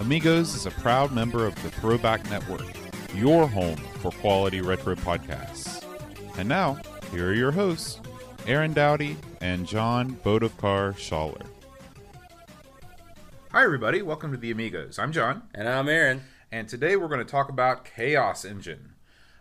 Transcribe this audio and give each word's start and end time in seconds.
Amigos 0.00 0.54
is 0.54 0.66
a 0.66 0.70
proud 0.70 1.12
member 1.12 1.46
of 1.46 1.54
the 1.62 1.70
Throwback 1.70 2.28
Network, 2.30 2.66
your 3.14 3.46
home 3.48 3.76
for 4.00 4.10
quality 4.12 4.60
retro 4.60 4.94
podcasts. 4.94 5.82
And 6.38 6.48
now, 6.48 6.78
here 7.12 7.30
are 7.30 7.34
your 7.34 7.50
hosts, 7.52 8.00
Aaron 8.46 8.72
Dowdy 8.72 9.16
and 9.40 9.66
John 9.66 10.16
Bodovkar 10.24 10.94
Schaller. 10.94 11.44
Hi, 13.52 13.64
everybody. 13.64 14.02
Welcome 14.02 14.32
to 14.32 14.36
the 14.36 14.50
Amigos. 14.50 14.98
I'm 14.98 15.12
John, 15.12 15.42
And 15.54 15.68
I'm 15.68 15.88
Aaron. 15.88 16.22
and 16.52 16.68
today 16.68 16.96
we're 16.96 17.08
going 17.08 17.24
to 17.24 17.30
talk 17.30 17.48
about 17.48 17.84
Chaos 17.84 18.44
Engine. 18.44 18.90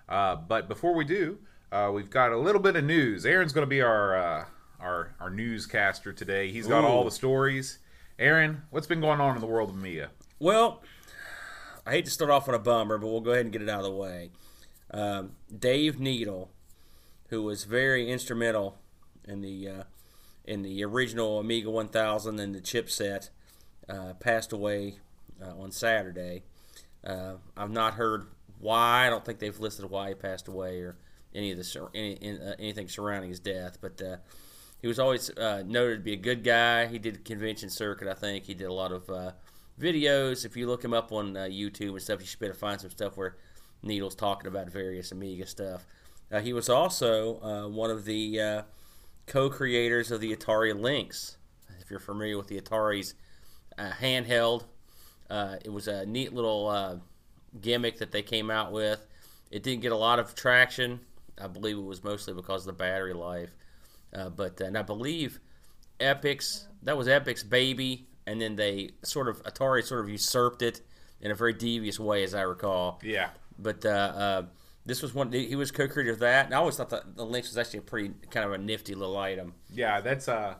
Uh, 0.07 0.35
but 0.35 0.67
before 0.69 0.93
we 0.95 1.03
do, 1.03 1.37
uh, 1.71 1.91
we've 1.93 2.09
got 2.09 2.31
a 2.31 2.37
little 2.37 2.61
bit 2.61 2.75
of 2.75 2.83
news. 2.85 3.25
Aaron's 3.25 3.51
going 3.51 3.65
to 3.65 3.69
be 3.69 3.81
our 3.81 4.15
uh, 4.15 4.45
our 4.79 5.11
our 5.19 5.29
newscaster 5.29 6.13
today. 6.13 6.51
He's 6.51 6.67
got 6.67 6.83
Ooh. 6.83 6.87
all 6.87 7.03
the 7.03 7.11
stories. 7.11 7.79
Aaron, 8.17 8.61
what's 8.69 8.87
been 8.87 9.01
going 9.01 9.19
on 9.19 9.35
in 9.35 9.41
the 9.41 9.47
world 9.47 9.69
of 9.71 9.75
Mia? 9.75 10.09
Well, 10.37 10.81
I 11.85 11.91
hate 11.91 12.05
to 12.05 12.11
start 12.11 12.29
off 12.29 12.49
on 12.49 12.55
a 12.55 12.59
bummer, 12.59 12.97
but 12.97 13.07
we'll 13.07 13.21
go 13.21 13.31
ahead 13.31 13.45
and 13.45 13.53
get 13.53 13.61
it 13.61 13.69
out 13.69 13.79
of 13.79 13.85
the 13.85 13.91
way. 13.91 14.31
Um, 14.91 15.31
Dave 15.57 15.97
Needle, 15.97 16.51
who 17.29 17.41
was 17.41 17.63
very 17.63 18.11
instrumental 18.11 18.77
in 19.25 19.39
the 19.39 19.69
uh, 19.69 19.83
in 20.43 20.61
the 20.61 20.83
original 20.83 21.39
Amiga 21.39 21.71
1000 21.71 22.37
and 22.37 22.53
the 22.53 22.59
chipset, 22.59 23.29
uh, 23.87 24.13
passed 24.19 24.51
away 24.51 24.99
uh, 25.41 25.57
on 25.57 25.71
Saturday. 25.71 26.43
Uh, 27.01 27.35
I've 27.55 27.71
not 27.71 27.93
heard 27.93 28.27
why. 28.59 29.07
I 29.07 29.09
don't 29.09 29.23
think 29.23 29.39
they've 29.39 29.57
listed 29.57 29.89
why 29.89 30.09
he 30.09 30.15
passed 30.15 30.49
away 30.49 30.79
or 30.81 30.97
any 31.33 31.51
of 31.51 31.57
the 31.57 31.89
any, 31.95 32.37
uh, 32.37 32.55
anything 32.59 32.89
surrounding 32.89 33.29
his 33.29 33.39
death. 33.39 33.77
But 33.79 34.01
uh, 34.01 34.17
he 34.81 34.87
was 34.87 34.99
always 34.99 35.31
noted 35.37 35.95
to 35.95 36.03
be 36.03 36.13
a 36.13 36.17
good 36.17 36.43
guy. 36.43 36.87
He 36.87 36.99
did 36.99 37.23
convention 37.23 37.69
circuit. 37.69 38.09
I 38.09 38.15
think 38.15 38.43
he 38.43 38.53
did 38.53 38.65
a 38.65 38.73
lot 38.73 38.91
of 38.91 39.33
videos. 39.79 40.45
If 40.45 40.55
you 40.55 40.67
look 40.67 40.83
him 40.83 40.93
up 40.93 41.11
on 41.11 41.35
uh, 41.35 41.41
YouTube 41.41 41.91
and 41.91 42.01
stuff, 42.01 42.19
you 42.21 42.25
should 42.25 42.39
be 42.39 42.45
able 42.45 42.55
to 42.55 42.59
find 42.59 42.79
some 42.79 42.89
stuff 42.89 43.17
where 43.17 43.35
Needle's 43.83 44.15
talking 44.15 44.47
about 44.47 44.69
various 44.69 45.11
Amiga 45.11 45.45
stuff. 45.45 45.85
Uh, 46.31 46.39
he 46.39 46.53
was 46.53 46.69
also 46.69 47.39
uh, 47.41 47.67
one 47.67 47.91
of 47.91 48.05
the 48.05 48.39
uh, 48.39 48.61
co-creators 49.27 50.11
of 50.11 50.21
the 50.21 50.35
Atari 50.35 50.77
Lynx. 50.77 51.37
If 51.79 51.91
you're 51.91 51.99
familiar 51.99 52.37
with 52.37 52.47
the 52.47 52.59
Atari's 52.59 53.13
uh, 53.77 53.91
handheld, 53.91 54.65
uh, 55.29 55.57
it 55.63 55.69
was 55.69 55.87
a 55.87 56.05
neat 56.05 56.33
little 56.33 57.01
gimmick 57.61 57.99
that 57.99 58.11
they 58.11 58.23
came 58.23 58.49
out 58.49 58.71
with. 58.71 59.05
It 59.51 59.61
didn't 59.61 59.81
get 59.81 59.91
a 59.91 59.97
lot 59.97 60.19
of 60.19 60.33
traction. 60.35 60.99
I 61.39 61.47
believe 61.47 61.77
it 61.77 61.83
was 61.83 62.03
mostly 62.03 62.33
because 62.33 62.61
of 62.61 62.75
the 62.75 62.83
battery 62.83 63.13
life. 63.13 63.55
But 64.11 64.59
and 64.61 64.77
I 64.77 64.81
believe 64.81 65.39
Epyx 65.99 66.65
that 66.83 66.97
was 66.97 67.07
Epyx 67.07 67.47
baby, 67.47 68.07
and 68.27 68.41
then 68.41 68.55
they 68.55 68.91
sort 69.03 69.27
of 69.27 69.41
Atari 69.43 69.83
sort 69.83 70.01
of 70.01 70.09
usurped 70.09 70.61
it 70.61 70.81
in 71.21 71.31
a 71.31 71.35
very 71.35 71.53
devious 71.53 71.99
way, 71.99 72.23
as 72.23 72.33
I 72.33 72.41
recall. 72.41 72.99
Yeah. 73.03 73.29
But 73.57 73.85
uh, 73.85 73.89
uh, 73.89 74.43
this 74.85 75.01
was 75.01 75.13
one 75.13 75.31
he 75.31 75.55
was 75.55 75.71
co-creator 75.71 76.11
of 76.11 76.19
that, 76.19 76.45
and 76.45 76.53
I 76.53 76.57
always 76.57 76.77
thought 76.77 76.89
that 76.89 77.15
the 77.15 77.25
Lynx 77.25 77.49
was 77.49 77.57
actually 77.57 77.79
a 77.79 77.83
pretty 77.83 78.13
kind 78.29 78.45
of 78.45 78.51
a 78.51 78.57
nifty 78.57 78.95
little 78.95 79.17
item. 79.17 79.53
Yeah, 79.73 80.01
that's 80.01 80.27
uh 80.27 80.55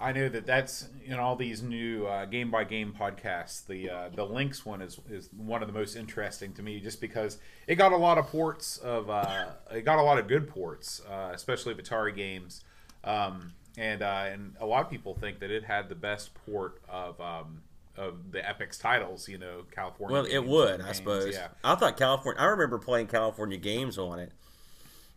I 0.00 0.12
know 0.12 0.28
that 0.28 0.46
that's 0.46 0.88
in 1.04 1.14
all 1.14 1.34
these 1.34 1.62
new 1.62 2.06
uh, 2.06 2.24
game 2.26 2.50
by 2.50 2.64
game 2.64 2.94
podcasts. 2.98 3.66
The 3.66 3.90
uh, 3.90 4.08
the 4.14 4.24
Lynx 4.24 4.64
one 4.64 4.80
is 4.80 5.00
is 5.10 5.28
one 5.36 5.60
of 5.62 5.68
the 5.68 5.74
most 5.76 5.96
interesting 5.96 6.52
to 6.54 6.62
me, 6.62 6.78
just 6.80 7.00
because 7.00 7.38
it 7.66 7.74
got 7.76 7.92
a 7.92 7.96
lot 7.96 8.16
of 8.16 8.26
ports 8.26 8.78
of 8.78 9.10
uh, 9.10 9.46
it 9.72 9.82
got 9.82 9.98
a 9.98 10.02
lot 10.02 10.18
of 10.18 10.28
good 10.28 10.48
ports, 10.48 11.02
uh, 11.10 11.30
especially 11.34 11.72
of 11.72 11.78
Atari 11.78 12.14
games, 12.14 12.62
um, 13.02 13.52
and 13.76 14.02
uh, 14.02 14.24
and 14.32 14.54
a 14.60 14.66
lot 14.66 14.84
of 14.84 14.90
people 14.90 15.14
think 15.14 15.40
that 15.40 15.50
it 15.50 15.64
had 15.64 15.88
the 15.88 15.94
best 15.94 16.30
port 16.46 16.80
of 16.88 17.20
um, 17.20 17.62
of 17.96 18.30
the 18.32 18.38
Epyx 18.38 18.80
titles. 18.80 19.28
You 19.28 19.38
know, 19.38 19.62
California. 19.70 20.12
Well, 20.14 20.24
it 20.24 20.44
would, 20.44 20.74
and 20.74 20.82
I 20.82 20.86
games, 20.86 20.96
suppose. 20.98 21.34
Yeah. 21.34 21.48
I 21.62 21.74
thought 21.74 21.96
California. 21.96 22.40
I 22.40 22.46
remember 22.46 22.78
playing 22.78 23.08
California 23.08 23.58
games 23.58 23.98
on 23.98 24.18
it. 24.18 24.32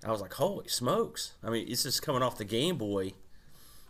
I 0.05 0.11
was 0.11 0.21
like, 0.21 0.33
"Holy 0.33 0.67
smokes!" 0.67 1.33
I 1.43 1.49
mean, 1.49 1.67
it's 1.69 1.83
just 1.83 2.01
coming 2.01 2.21
off 2.23 2.37
the 2.37 2.45
Game 2.45 2.77
Boy. 2.77 3.13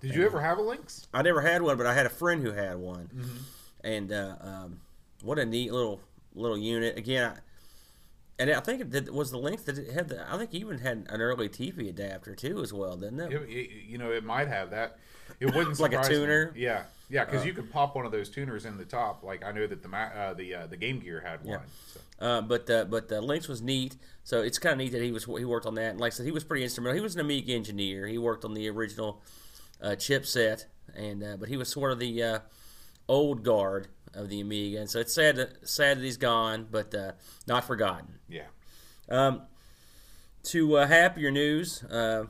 Did 0.01 0.15
you 0.15 0.25
ever 0.25 0.41
have 0.41 0.57
a 0.57 0.61
Lynx? 0.61 1.07
I 1.13 1.21
never 1.21 1.41
had 1.41 1.61
one, 1.61 1.77
but 1.77 1.85
I 1.85 1.93
had 1.93 2.05
a 2.05 2.09
friend 2.09 2.41
who 2.41 2.51
had 2.53 2.77
one, 2.77 3.09
Mm-hmm. 3.15 3.37
and 3.83 4.11
uh, 4.11 4.35
um, 4.41 4.79
what 5.21 5.37
a 5.39 5.45
neat 5.45 5.71
little 5.71 6.01
little 6.33 6.57
unit. 6.57 6.97
Again, 6.97 7.31
I, 7.31 7.39
and 8.41 8.51
I 8.51 8.59
think 8.59 8.93
it 8.93 9.13
was 9.13 9.31
the 9.31 9.37
length 9.37 9.65
that 9.65 9.77
it 9.77 9.91
had. 9.91 10.09
The, 10.09 10.31
I 10.33 10.37
think 10.37 10.53
even 10.53 10.79
had 10.79 11.05
an 11.09 11.21
early 11.21 11.49
TV 11.49 11.89
adapter 11.89 12.35
too, 12.35 12.61
as 12.61 12.73
well, 12.73 12.97
didn't 12.97 13.19
it? 13.19 13.31
It, 13.33 13.49
it- 13.49 13.69
you 13.87 13.97
know, 13.97 14.11
it 14.11 14.23
might 14.23 14.47
have 14.47 14.71
that. 14.71 14.97
It 15.39 15.47
wouldn't 15.55 15.79
Like 15.79 15.91
a 15.93 15.95
surprise 16.03 16.09
me. 16.09 16.15
tuner? 16.15 16.53
Yeah, 16.55 16.83
yeah, 17.09 17.25
because 17.25 17.45
you 17.45 17.53
could 17.53 17.71
pop 17.71 17.95
one 17.95 18.05
of 18.05 18.11
those 18.11 18.29
tuners 18.29 18.65
in 18.65 18.77
the 18.77 18.85
top. 18.85 19.23
Like 19.23 19.43
I 19.45 19.51
know 19.51 19.65
that 19.67 19.81
the 19.81 19.89
uh, 19.97 20.33
the 20.33 20.55
uh, 20.55 20.67
the 20.67 20.77
Game 20.77 20.99
Gear 20.99 21.21
had 21.21 21.43
one. 21.43 21.59
So. 21.93 21.99
Uh, 22.19 22.41
but 22.41 22.69
uh, 22.69 22.85
but 22.85 23.07
the 23.07 23.19
Lynx 23.21 23.47
was 23.47 23.61
neat, 23.61 23.95
so 24.23 24.41
it's 24.41 24.59
kind 24.59 24.73
of 24.73 24.77
neat 24.79 24.91
that 24.91 25.01
he 25.01 25.11
was 25.11 25.25
he 25.25 25.45
worked 25.45 25.65
on 25.65 25.75
that. 25.75 25.91
And 25.91 25.99
like 25.99 26.13
I 26.13 26.15
said, 26.15 26.25
he 26.25 26.31
was 26.31 26.43
pretty 26.43 26.63
instrumental. 26.63 26.95
He 26.95 27.01
was 27.01 27.15
an 27.15 27.21
Amiga 27.21 27.53
engineer. 27.53 28.07
He 28.07 28.17
worked 28.17 28.43
on 28.45 28.53
the 28.53 28.69
original 28.69 29.21
uh, 29.81 29.89
chipset, 29.91 30.65
and 30.95 31.23
uh, 31.23 31.37
but 31.37 31.49
he 31.49 31.57
was 31.57 31.69
sort 31.69 31.91
of 31.91 31.99
the 31.99 32.21
uh, 32.21 32.39
old 33.07 33.43
guard 33.43 33.87
of 34.13 34.29
the 34.29 34.41
Amiga. 34.41 34.79
And 34.79 34.89
so 34.89 34.99
it's 34.99 35.13
sad 35.13 35.35
that, 35.37 35.67
sad 35.67 35.97
that 35.99 36.03
he's 36.03 36.17
gone, 36.17 36.67
but 36.69 36.93
uh, 36.93 37.13
not 37.47 37.63
forgotten. 37.65 38.19
Yeah, 38.27 38.47
Um, 39.09 39.43
to 40.43 40.77
uh, 40.77 40.87
happier 40.87 41.31
news, 41.31 41.83
uh, 41.83 42.25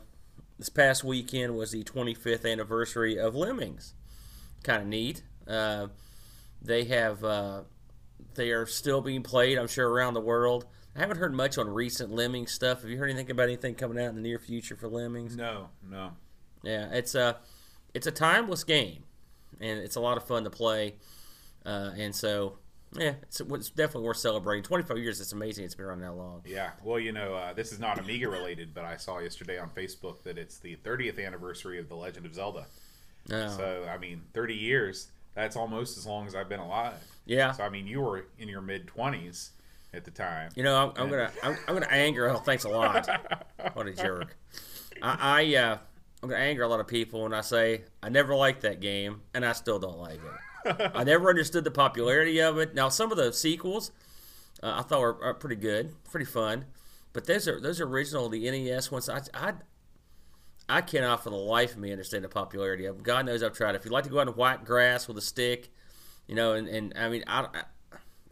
this 0.59 0.69
past 0.69 1.03
weekend 1.03 1.55
was 1.55 1.71
the 1.71 1.83
25th 1.83 2.49
anniversary 2.49 3.17
of 3.17 3.35
Lemmings. 3.35 3.93
Kind 4.63 4.81
of 4.81 4.87
neat. 4.87 5.23
Uh, 5.47 5.87
they 6.61 6.83
have 6.85 7.23
uh, 7.23 7.61
they 8.35 8.51
are 8.51 8.65
still 8.65 9.01
being 9.01 9.23
played, 9.23 9.57
I'm 9.57 9.67
sure, 9.67 9.89
around 9.89 10.13
the 10.13 10.21
world. 10.21 10.65
I 10.95 10.99
haven't 10.99 11.17
heard 11.17 11.33
much 11.33 11.57
on 11.57 11.69
recent 11.69 12.11
Lemmings 12.11 12.51
stuff. 12.51 12.81
Have 12.81 12.89
you 12.91 12.97
heard 12.97 13.09
anything 13.09 13.31
about 13.31 13.43
anything 13.43 13.75
coming 13.75 13.97
out 13.97 14.09
in 14.09 14.15
the 14.15 14.21
near 14.21 14.37
future 14.39 14.75
for 14.75 14.87
Lemmings? 14.87 15.35
no, 15.35 15.69
no. 15.89 16.11
Yeah, 16.63 16.89
it's 16.91 17.15
a 17.15 17.37
it's 17.93 18.05
a 18.05 18.11
timeless 18.11 18.63
game, 18.63 19.03
and 19.59 19.79
it's 19.79 19.95
a 19.95 19.99
lot 19.99 20.17
of 20.17 20.27
fun 20.27 20.43
to 20.43 20.49
play. 20.51 20.95
Uh, 21.65 21.91
and 21.97 22.15
so, 22.15 22.57
yeah, 22.93 23.13
it's, 23.21 23.39
it's 23.39 23.69
definitely 23.69 24.07
worth 24.07 24.17
celebrating. 24.17 24.63
25 24.63 24.97
years, 24.97 25.21
it's 25.21 25.31
amazing. 25.31 25.65
It's 25.65 25.75
been 25.75 25.85
around 25.85 26.01
that 26.01 26.13
long. 26.13 26.41
Yeah, 26.45 26.71
well, 26.83 26.99
you 26.99 27.11
know, 27.11 27.35
uh, 27.35 27.53
this 27.53 27.71
is 27.71 27.79
not 27.79 27.99
Amiga 27.99 28.27
related, 28.29 28.73
but 28.73 28.83
I 28.83 28.97
saw 28.97 29.19
yesterday 29.19 29.57
on 29.59 29.69
Facebook 29.69 30.23
that 30.23 30.37
it's 30.37 30.57
the 30.57 30.75
30th 30.77 31.25
anniversary 31.25 31.79
of 31.79 31.87
The 31.89 31.95
Legend 31.95 32.25
of 32.25 32.33
Zelda. 32.33 32.65
No. 33.29 33.47
So 33.49 33.87
I 33.89 33.97
mean, 33.97 34.23
30 34.33 34.55
years. 34.55 35.07
That's 35.35 35.55
almost 35.55 35.97
as 35.97 36.05
long 36.05 36.27
as 36.27 36.35
I've 36.35 36.49
been 36.49 36.59
alive. 36.59 36.95
yeah. 37.25 37.51
So 37.53 37.63
I 37.63 37.69
mean, 37.69 37.87
you 37.87 38.01
were 38.01 38.25
in 38.37 38.49
your 38.49 38.61
mid 38.61 38.87
20s 38.87 39.51
at 39.93 40.03
the 40.03 40.11
time. 40.11 40.49
You 40.55 40.63
know, 40.63 40.75
I'm, 40.75 41.01
I'm 41.01 41.09
gonna 41.09 41.31
I'm, 41.43 41.57
I'm 41.67 41.73
gonna 41.75 41.87
anger. 41.89 42.29
Oh, 42.29 42.37
thanks 42.37 42.63
a 42.63 42.69
lot. 42.69 43.07
What 43.73 43.87
a 43.87 43.93
jerk. 43.93 44.35
I, 45.01 45.41
I 45.41 45.55
uh, 45.55 45.77
I'm 46.23 46.29
gonna 46.29 46.41
anger 46.41 46.63
a 46.63 46.67
lot 46.67 46.79
of 46.79 46.87
people 46.87 47.23
when 47.23 47.33
I 47.33 47.41
say 47.41 47.83
I 48.01 48.09
never 48.09 48.35
liked 48.35 48.61
that 48.63 48.81
game, 48.81 49.21
and 49.33 49.45
I 49.45 49.53
still 49.53 49.77
don't 49.79 49.99
like 49.99 50.15
it. 50.15 50.31
I 50.95 51.03
never 51.03 51.29
understood 51.29 51.63
the 51.63 51.71
popularity 51.71 52.39
of 52.39 52.57
it. 52.57 52.73
Now, 52.73 52.89
some 52.89 53.11
of 53.11 53.17
the 53.17 53.31
sequels 53.33 53.91
uh, 54.61 54.75
I 54.77 54.81
thought 54.83 55.01
were, 55.01 55.23
are 55.23 55.33
pretty 55.33 55.55
good, 55.55 55.93
pretty 56.09 56.25
fun, 56.25 56.65
but 57.13 57.25
those 57.25 57.47
are 57.47 57.59
those 57.59 57.81
original 57.81 58.29
the 58.29 58.49
NES 58.49 58.91
ones. 58.91 59.09
I, 59.09 59.21
I 59.33 59.53
I 60.69 60.81
cannot 60.81 61.23
for 61.23 61.29
the 61.29 61.35
life 61.35 61.73
of 61.73 61.79
me 61.79 61.91
understand 61.91 62.23
the 62.23 62.29
popularity 62.29 62.85
of 62.85 62.95
them. 62.95 63.03
God 63.03 63.25
knows 63.25 63.43
I've 63.43 63.53
tried. 63.53 63.75
If 63.75 63.85
you 63.85 63.91
like 63.91 64.05
to 64.05 64.09
go 64.09 64.19
out 64.19 64.27
in 64.27 64.33
white 64.35 64.63
grass 64.63 65.07
with 65.07 65.17
a 65.17 65.21
stick, 65.21 65.69
you 66.27 66.35
know, 66.35 66.53
and, 66.53 66.67
and 66.67 66.93
I 66.97 67.09
mean 67.09 67.23
I. 67.27 67.41
I 67.41 67.63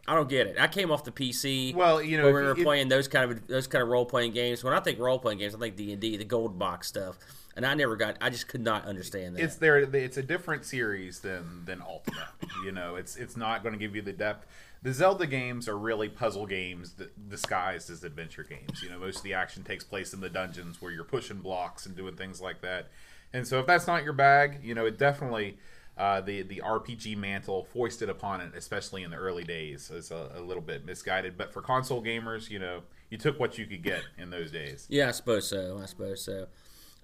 I 0.08 0.14
don't 0.14 0.28
get 0.28 0.48
it. 0.48 0.56
I 0.58 0.66
came 0.66 0.90
off 0.90 1.04
the 1.04 1.12
PC. 1.12 1.72
Well, 1.72 2.02
you 2.02 2.18
know, 2.18 2.26
we 2.26 2.32
were 2.32 2.56
playing 2.56 2.88
those 2.88 3.06
kind 3.06 3.30
of 3.30 3.46
those 3.46 3.68
kind 3.68 3.80
of 3.80 3.88
role 3.88 4.04
playing 4.04 4.32
games. 4.32 4.64
When 4.64 4.72
I 4.72 4.80
think 4.80 4.98
role 4.98 5.20
playing 5.20 5.38
games, 5.38 5.54
I 5.54 5.58
think 5.58 5.76
D 5.76 5.92
and 5.92 6.00
D, 6.00 6.16
the 6.16 6.24
gold 6.24 6.58
box 6.58 6.88
stuff, 6.88 7.16
and 7.56 7.66
I 7.66 7.74
never 7.74 7.96
got. 7.96 8.16
I 8.20 8.30
just 8.30 8.48
could 8.48 8.62
not 8.62 8.84
understand 8.86 9.36
that. 9.36 9.42
it's 9.42 9.56
there 9.56 9.78
it's 9.78 10.16
a 10.16 10.22
different 10.22 10.64
series 10.64 11.20
than 11.20 11.64
than 11.64 11.82
Ultima. 11.82 12.28
you 12.64 12.72
know 12.72 12.96
it's 12.96 13.16
it's 13.16 13.36
not 13.36 13.62
going 13.62 13.72
to 13.72 13.78
give 13.78 13.94
you 13.96 14.02
the 14.02 14.12
depth 14.12 14.46
the 14.82 14.92
zelda 14.92 15.26
games 15.26 15.68
are 15.68 15.76
really 15.76 16.08
puzzle 16.08 16.46
games 16.46 16.94
disguised 17.28 17.90
as 17.90 18.02
adventure 18.02 18.42
games 18.44 18.82
you 18.82 18.88
know 18.88 18.98
most 18.98 19.18
of 19.18 19.22
the 19.22 19.34
action 19.34 19.62
takes 19.62 19.84
place 19.84 20.12
in 20.14 20.20
the 20.20 20.30
dungeons 20.30 20.80
where 20.80 20.90
you're 20.90 21.04
pushing 21.04 21.38
blocks 21.38 21.86
and 21.86 21.96
doing 21.96 22.16
things 22.16 22.40
like 22.40 22.60
that 22.62 22.88
and 23.32 23.46
so 23.46 23.60
if 23.60 23.66
that's 23.66 23.86
not 23.86 24.04
your 24.04 24.12
bag 24.12 24.58
you 24.62 24.74
know 24.74 24.86
it 24.86 24.98
definitely 24.98 25.58
uh, 25.98 26.20
the 26.22 26.40
the 26.42 26.62
RPG 26.64 27.14
mantle 27.14 27.64
foisted 27.74 28.08
upon 28.08 28.40
it, 28.40 28.54
especially 28.56 29.02
in 29.02 29.10
the 29.10 29.18
early 29.18 29.44
days, 29.44 29.90
is 29.90 30.10
a, 30.10 30.30
a 30.34 30.40
little 30.40 30.62
bit 30.62 30.86
misguided. 30.86 31.36
But 31.36 31.52
for 31.52 31.60
console 31.60 32.02
gamers, 32.02 32.48
you 32.48 32.58
know, 32.58 32.80
you 33.10 33.18
took 33.18 33.38
what 33.38 33.58
you 33.58 33.66
could 33.66 33.82
get 33.82 34.02
in 34.16 34.30
those 34.30 34.50
days. 34.50 34.86
Yeah, 34.88 35.08
I 35.08 35.10
suppose 35.10 35.46
so. 35.46 35.78
I 35.82 35.84
suppose 35.84 36.24
so. 36.24 36.46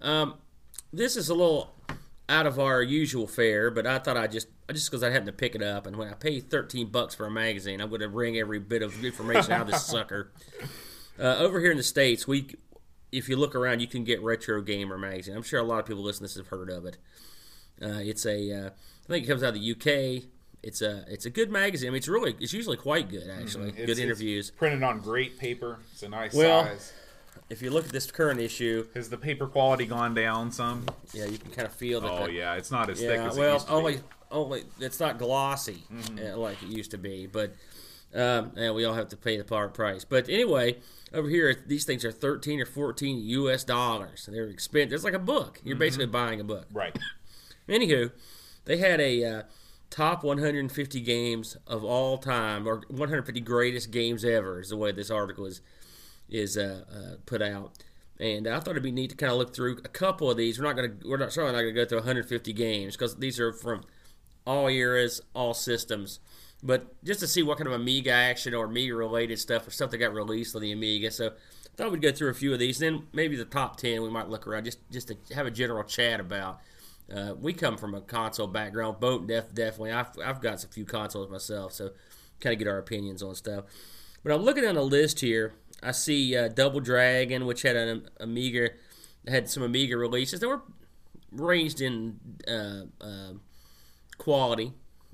Um, 0.01 0.35
this 0.93 1.17
is 1.17 1.29
a 1.29 1.35
little 1.35 1.75
out 2.29 2.47
of 2.47 2.59
our 2.59 2.83
usual 2.83 3.27
fare, 3.27 3.71
but 3.71 3.87
I 3.87 3.99
thought 3.99 4.17
I 4.17 4.27
just 4.27 4.49
just 4.73 4.91
because 4.91 5.03
I 5.03 5.11
happened 5.11 5.27
to 5.27 5.33
pick 5.33 5.55
it 5.55 5.63
up, 5.63 5.87
and 5.87 5.97
when 5.97 6.09
I 6.09 6.15
pay 6.15 6.41
thirteen 6.41 6.89
bucks 6.89 7.15
for 7.15 7.27
a 7.27 7.31
magazine, 7.31 7.81
I'm 7.81 7.89
going 7.89 8.01
to 8.01 8.09
wring 8.09 8.37
every 8.37 8.59
bit 8.59 8.83
of 8.83 9.05
information 9.05 9.53
out 9.53 9.63
of 9.63 9.67
this 9.69 9.85
sucker. 9.87 10.33
Uh, 11.19 11.37
over 11.39 11.61
here 11.61 11.71
in 11.71 11.77
the 11.77 11.83
states, 11.83 12.27
we 12.27 12.49
if 13.13 13.29
you 13.29 13.37
look 13.37 13.55
around, 13.55 13.81
you 13.81 13.87
can 13.87 14.05
get 14.05 14.21
Retro 14.23 14.61
Gamer 14.61 14.99
magazine. 14.99 15.37
I'm 15.37 15.43
sure 15.43 15.61
a 15.61 15.65
lot 15.65 15.79
of 15.81 15.87
people 15.87 16.03
listening 16.03 16.29
to 16.29 16.35
this 16.35 16.37
have 16.37 16.49
heard 16.49 16.71
of 16.71 16.85
it. 16.85 16.99
Uh, 17.81 18.01
it's 18.03 18.27
a 18.27 18.53
uh, 18.53 18.71
I 18.71 19.07
think 19.09 19.25
it 19.25 19.29
comes 19.29 19.43
out 19.43 19.55
of 19.57 19.61
the 19.61 19.71
UK. 19.73 20.25
It's 20.63 20.83
a 20.83 21.05
it's 21.09 21.27
a 21.27 21.31
good 21.31 21.51
magazine. 21.51 21.89
I 21.89 21.91
mean, 21.93 21.99
it's 21.99 22.09
really 22.09 22.35
it's 22.41 22.53
usually 22.53 22.77
quite 22.77 23.09
good 23.09 23.29
actually. 23.31 23.69
It's- 23.69 23.77
good 23.81 23.91
it's 23.91 24.01
interviews. 24.01 24.51
printed 24.51 24.83
on 24.83 25.01
great 25.01 25.39
paper. 25.39 25.79
It's 25.93 26.03
a 26.03 26.09
nice 26.09 26.35
Well- 26.35 26.65
size. 26.65 26.93
If 27.51 27.63
you 27.63 27.71
look 27.71 27.85
at 27.87 27.93
this 27.93 28.11
current 28.11 28.41
issue, 28.41 28.87
Has 28.95 29.09
the 29.11 29.17
paper 29.19 29.47
quality 29.47 29.87
gone 29.87 30.15
down 30.15 30.51
some? 30.53 30.85
yeah, 31.13 31.25
you 31.27 31.39
can 31.39 31.51
kind 31.51 31.67
of 31.67 31.73
feel 31.75 32.01
that. 32.01 32.11
Oh 32.11 32.27
the, 32.27 32.33
yeah, 32.33 32.55
it's 32.55 32.71
not 32.71 32.91
as 32.91 32.99
thick 32.99 33.17
Yeah, 33.19 33.29
as 33.29 33.37
it 33.37 33.41
well, 33.41 33.53
used 33.55 33.67
to 33.69 33.73
only 33.73 33.93
be. 33.97 34.03
only 34.31 34.65
it's 34.81 35.01
not 35.01 35.19
glossy 35.19 35.85
Mm-hmm. 35.93 36.35
uh, 36.35 36.37
like 36.37 36.63
it 36.63 36.69
used 36.69 36.91
to 36.93 36.99
be, 36.99 37.27
but 37.27 37.55
um, 38.15 38.53
and 38.57 38.75
we 38.75 38.85
all 38.85 38.95
have 38.95 39.09
to 39.11 39.17
pay 39.17 39.37
the 39.37 39.45
par 39.45 39.69
price. 39.69 40.05
But 40.05 40.29
anyway, 40.29 40.79
over 41.13 41.29
here 41.29 41.55
these 41.67 41.85
things 41.85 42.05
are 42.05 42.13
thirteen 42.13 42.61
or 42.61 42.67
fourteen 42.67 43.19
U.S. 43.19 43.65
dollars. 43.65 44.29
They're 44.31 44.49
expensive. 44.49 44.93
It's 44.95 45.05
like 45.05 45.15
a 45.15 45.19
book. 45.19 45.59
Mm-hmm. 45.59 45.69
You're 45.69 45.77
basically 45.79 46.07
buying 46.07 46.41
a 46.41 46.45
book. 46.45 46.67
Right. 46.73 46.97
Anywho, 47.69 48.13
they 48.65 48.77
had 48.79 49.01
a 49.01 49.25
uh, 49.25 49.43
top 49.91 50.23
150 50.23 51.01
games 51.01 51.57
of 51.67 51.83
all 51.85 52.17
time, 52.19 52.67
or 52.67 52.83
150 52.89 53.41
greatest 53.41 53.91
games 53.91 54.25
ever, 54.25 54.61
is 54.61 54.69
the 54.69 54.77
way 54.77 54.93
this 54.93 55.11
article 55.11 55.47
is 55.47 55.61
is 56.29 56.57
uh, 56.57 56.85
uh, 56.91 57.17
put 57.27 57.43
out. 57.43 57.73
And 58.19 58.47
I 58.47 58.61
thought 58.61 58.71
it'd 58.71 58.83
be 58.83 58.93
neat 58.93 59.11
to 59.11 59.17
kind 59.17 59.33
of 59.33 59.39
look 59.39 59.55
through 59.55 59.79
a 59.85 59.89
couple 59.89 60.31
of 60.31 60.37
these. 60.37 60.59
We're 60.59 60.65
not 60.65 60.77
gonna, 60.77 60.95
we're 61.05 61.19
not 61.19 61.33
certainly 61.33 61.53
not 61.53 61.63
gonna 61.63 61.73
go 61.73 61.85
through 61.85 61.99
150 61.99 62.53
games 62.53 62.97
because 62.97 63.17
these 63.17 63.39
are 63.39 63.53
from 63.53 63.85
all 64.47 64.69
eras, 64.69 65.21
all 65.35 65.53
systems. 65.53 66.21
But 66.63 67.03
just 67.05 67.21
to 67.21 67.27
see 67.27 67.43
what 67.43 67.59
kind 67.59 67.69
of 67.69 67.75
Amiga 67.75 68.13
action 68.13 68.55
or 68.55 68.65
Amiga 68.65 68.95
related 68.95 69.39
stuff 69.39 69.67
or 69.67 69.71
stuff 69.71 69.91
that 69.91 69.99
got 69.99 70.15
released 70.15 70.57
on 70.57 70.63
the 70.63 70.73
Amiga. 70.73 71.11
So 71.11 71.27
I 71.29 71.77
thought 71.77 71.93
we'd 71.93 72.01
go 72.01 72.13
through 72.13 72.31
a 72.31 72.35
few 72.35 72.53
of 72.53 72.59
these. 72.59 72.79
Then 72.79 73.07
maybe 73.13 73.37
the 73.37 73.45
top 73.45 73.77
10 73.77 74.03
we 74.03 74.09
might 74.09 74.29
look 74.29 74.47
around 74.47 74.65
just, 74.65 74.79
just 74.91 75.09
to 75.09 75.35
have 75.35 75.47
a 75.47 75.51
general 75.51 75.85
chat 75.85 76.19
about. 76.19 76.61
Uh, 77.15 77.35
we 77.39 77.53
come 77.53 77.77
from 77.77 77.95
a 77.95 78.01
console 78.01 78.47
background. 78.47 78.99
Boat 78.99 79.27
def, 79.27 79.55
definitely. 79.55 79.93
I've, 79.93 80.09
I've 80.25 80.41
got 80.41 80.65
a 80.65 80.69
few 80.69 80.85
consoles 80.85 81.31
myself, 81.31 81.73
so 81.73 81.91
kind 82.41 82.55
of 82.55 82.59
get 82.59 82.69
our 82.69 82.79
opinions 82.79 83.23
on 83.23 83.35
stuff. 83.35 83.65
But 84.25 84.33
I'm 84.33 84.43
looking 84.43 84.65
down 84.65 84.75
the 84.75 84.83
list 84.83 85.21
here. 85.21 85.55
I 85.83 85.93
see 85.93 86.37
uh, 86.37 86.49
Double 86.49 86.81
Dragon, 86.81 87.47
which 87.47 87.63
had 87.63 87.77
an 87.77 88.09
Amiga, 88.21 88.71
had 89.29 89.49
some 89.49 89.63
Amiga 89.63 89.97
releases. 89.97 90.41
They 90.41 90.47
were 90.47 90.63
ranged 91.31 91.81
in 91.81 92.19
uh, 92.49 92.85
uh, 93.05 93.33
quality. 94.19 94.73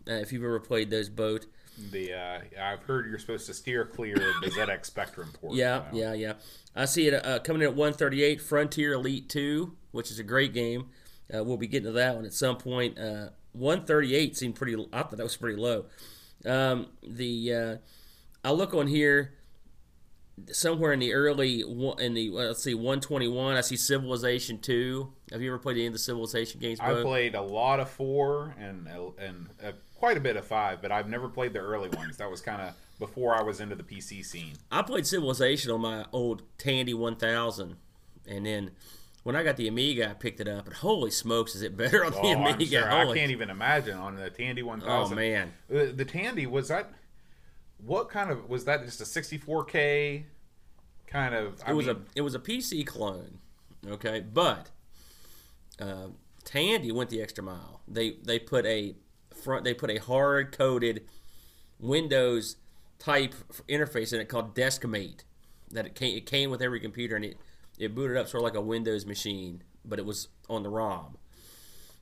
Uh, 0.08 0.14
if 0.14 0.32
you've 0.32 0.44
ever 0.44 0.60
played 0.60 0.90
those 0.90 1.08
boat, 1.08 1.46
The 1.90 2.12
uh, 2.12 2.40
I've 2.60 2.82
heard 2.82 3.06
you're 3.08 3.18
supposed 3.18 3.46
to 3.46 3.54
steer 3.54 3.84
clear 3.84 4.14
of 4.14 4.40
the 4.42 4.50
ZX 4.50 4.86
Spectrum 4.86 5.30
port. 5.40 5.54
yeah, 5.54 5.84
now. 5.92 5.98
yeah, 5.98 6.12
yeah. 6.12 6.32
I 6.74 6.86
see 6.86 7.06
it 7.08 7.24
uh, 7.24 7.38
coming 7.40 7.62
in 7.62 7.68
at 7.68 7.74
138. 7.74 8.40
Frontier 8.40 8.94
Elite 8.94 9.28
2, 9.28 9.76
which 9.92 10.10
is 10.10 10.18
a 10.18 10.24
great 10.24 10.52
game. 10.52 10.88
Uh, 11.32 11.44
we'll 11.44 11.56
be 11.56 11.66
getting 11.66 11.86
to 11.86 11.92
that 11.92 12.16
one 12.16 12.24
at 12.24 12.32
some 12.32 12.56
point. 12.56 12.98
Uh, 12.98 13.28
138 13.52 14.36
seemed 14.36 14.54
pretty. 14.54 14.74
I 14.92 15.02
thought 15.02 15.16
that 15.16 15.22
was 15.22 15.36
pretty 15.36 15.60
low. 15.60 15.86
Um, 16.44 16.88
the 17.02 17.54
uh, 17.54 17.76
I 18.44 18.50
look 18.52 18.74
on 18.74 18.86
here 18.88 19.34
somewhere 20.50 20.92
in 20.92 20.98
the 21.00 21.12
early 21.12 21.60
in 21.98 22.14
the 22.14 22.30
let's 22.30 22.62
see 22.62 22.74
121. 22.74 23.56
I 23.56 23.60
see 23.60 23.76
Civilization 23.76 24.58
2. 24.58 25.12
Have 25.32 25.42
you 25.42 25.50
ever 25.50 25.58
played 25.58 25.76
any 25.76 25.86
of 25.86 25.92
the 25.92 25.98
Civilization 25.98 26.60
games? 26.60 26.80
I 26.80 27.00
played 27.02 27.34
a 27.34 27.42
lot 27.42 27.80
of 27.80 27.90
four 27.90 28.54
and 28.58 28.86
and 29.18 29.48
uh, 29.64 29.72
quite 29.94 30.16
a 30.16 30.20
bit 30.20 30.36
of 30.36 30.46
five, 30.46 30.80
but 30.82 30.90
I've 30.92 31.08
never 31.08 31.28
played 31.28 31.52
the 31.52 31.60
early 31.60 31.88
ones. 31.90 32.16
That 32.16 32.30
was 32.30 32.40
kind 32.40 32.60
of 32.62 32.74
before 32.98 33.34
I 33.34 33.42
was 33.42 33.60
into 33.60 33.74
the 33.74 33.82
PC 33.82 34.24
scene. 34.24 34.54
I 34.70 34.82
played 34.82 35.06
Civilization 35.06 35.70
on 35.70 35.80
my 35.80 36.06
old 36.12 36.42
Tandy 36.58 36.94
1000, 36.94 37.76
and 38.28 38.46
then 38.46 38.70
when 39.24 39.36
I 39.36 39.42
got 39.42 39.56
the 39.56 39.68
Amiga, 39.68 40.10
I 40.10 40.14
picked 40.14 40.40
it 40.40 40.48
up, 40.48 40.66
and 40.66 40.74
holy 40.74 41.10
smokes, 41.10 41.54
is 41.54 41.62
it 41.62 41.76
better 41.76 42.04
on 42.04 42.12
the 42.12 42.18
Oh, 42.18 42.32
I'm 42.32 42.54
Amiga? 42.54 42.80
sure. 42.80 42.90
I 42.92 43.04
can't 43.14 43.30
even 43.30 43.50
imagine 43.50 43.96
on 43.96 44.16
the 44.16 44.30
Tandy 44.30 44.62
1000. 44.62 44.88
Oh 44.90 45.14
man, 45.16 45.52
The, 45.68 45.86
the 45.86 46.04
Tandy 46.04 46.46
was 46.46 46.68
that? 46.68 46.92
What 47.84 48.08
kind 48.08 48.30
of 48.30 48.48
was 48.48 48.64
that? 48.64 48.84
Just 48.84 49.00
a 49.00 49.04
64k 49.04 50.24
kind 51.06 51.34
of? 51.34 51.60
I 51.66 51.70
it 51.70 51.74
was 51.74 51.86
mean, 51.86 51.96
a 51.96 52.00
it 52.16 52.20
was 52.22 52.34
a 52.34 52.38
PC 52.38 52.86
clone, 52.86 53.38
okay, 53.86 54.20
but 54.20 54.70
uh, 55.80 56.08
Tandy 56.44 56.92
went 56.92 57.10
the 57.10 57.20
extra 57.22 57.42
mile. 57.42 57.80
They 57.88 58.16
they 58.22 58.38
put 58.38 58.66
a 58.66 58.94
front 59.34 59.64
they 59.64 59.74
put 59.74 59.90
a 59.90 59.98
hard 59.98 60.56
coded 60.56 61.06
Windows 61.78 62.56
type 62.98 63.34
interface 63.68 64.12
in 64.12 64.20
it 64.20 64.28
called 64.28 64.54
Deskmate. 64.54 65.24
That 65.70 65.86
it 65.86 65.94
came 65.94 66.16
it 66.16 66.26
came 66.26 66.50
with 66.50 66.62
every 66.62 66.80
computer 66.80 67.16
and 67.16 67.24
it 67.24 67.36
it 67.78 67.94
booted 67.94 68.16
up 68.16 68.28
sort 68.28 68.42
of 68.42 68.44
like 68.44 68.54
a 68.54 68.60
Windows 68.60 69.06
machine, 69.06 69.62
but 69.84 69.98
it 69.98 70.06
was 70.06 70.28
on 70.48 70.62
the 70.62 70.68
ROM. 70.68 71.16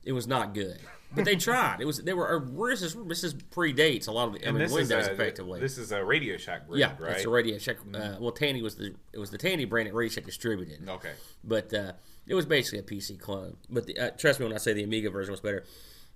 It 0.03 0.11
was 0.13 0.27
not 0.27 0.53
good, 0.53 0.79
but 1.13 1.25
they 1.25 1.35
tried. 1.35 1.81
It 1.81 1.85
was 1.85 1.97
they 1.97 2.13
were 2.13 2.45
this 2.69 2.81
is 2.81 2.95
this 3.07 3.23
is 3.23 3.33
predates 3.33 4.07
a 4.07 4.11
lot 4.11 4.27
of 4.27 4.33
the 4.33 4.47
I 4.47 4.51
mean 4.51 4.71
Windows 4.71 5.07
a, 5.07 5.11
effectively. 5.11 5.59
This 5.59 5.77
is 5.77 5.91
a 5.91 6.03
Radio 6.03 6.37
Shack 6.37 6.67
brand, 6.67 6.79
yeah, 6.79 6.87
right? 6.87 6.95
Mm-hmm. 6.95 7.05
that's 7.05 7.25
Radio 7.25 7.57
Shack. 7.57 7.77
Uh, 7.93 8.15
well, 8.19 8.31
Tandy 8.31 8.61
was 8.61 8.75
the 8.75 8.93
it 9.13 9.19
was 9.19 9.29
the 9.29 9.37
Tandy 9.37 9.65
brand 9.65 9.87
that 9.87 9.93
Radio 9.93 10.11
Shack 10.11 10.25
distributed. 10.25 10.87
Okay. 10.87 11.11
But 11.43 11.73
uh, 11.73 11.93
it 12.27 12.35
was 12.35 12.45
basically 12.45 12.79
a 12.79 12.83
PC 12.83 13.19
clone. 13.19 13.57
But 13.69 13.87
the, 13.87 13.97
uh, 13.97 14.09
trust 14.11 14.39
me 14.39 14.45
when 14.45 14.53
I 14.53 14.57
say 14.57 14.73
the 14.73 14.83
Amiga 14.83 15.09
version 15.09 15.31
was 15.31 15.41
better. 15.41 15.65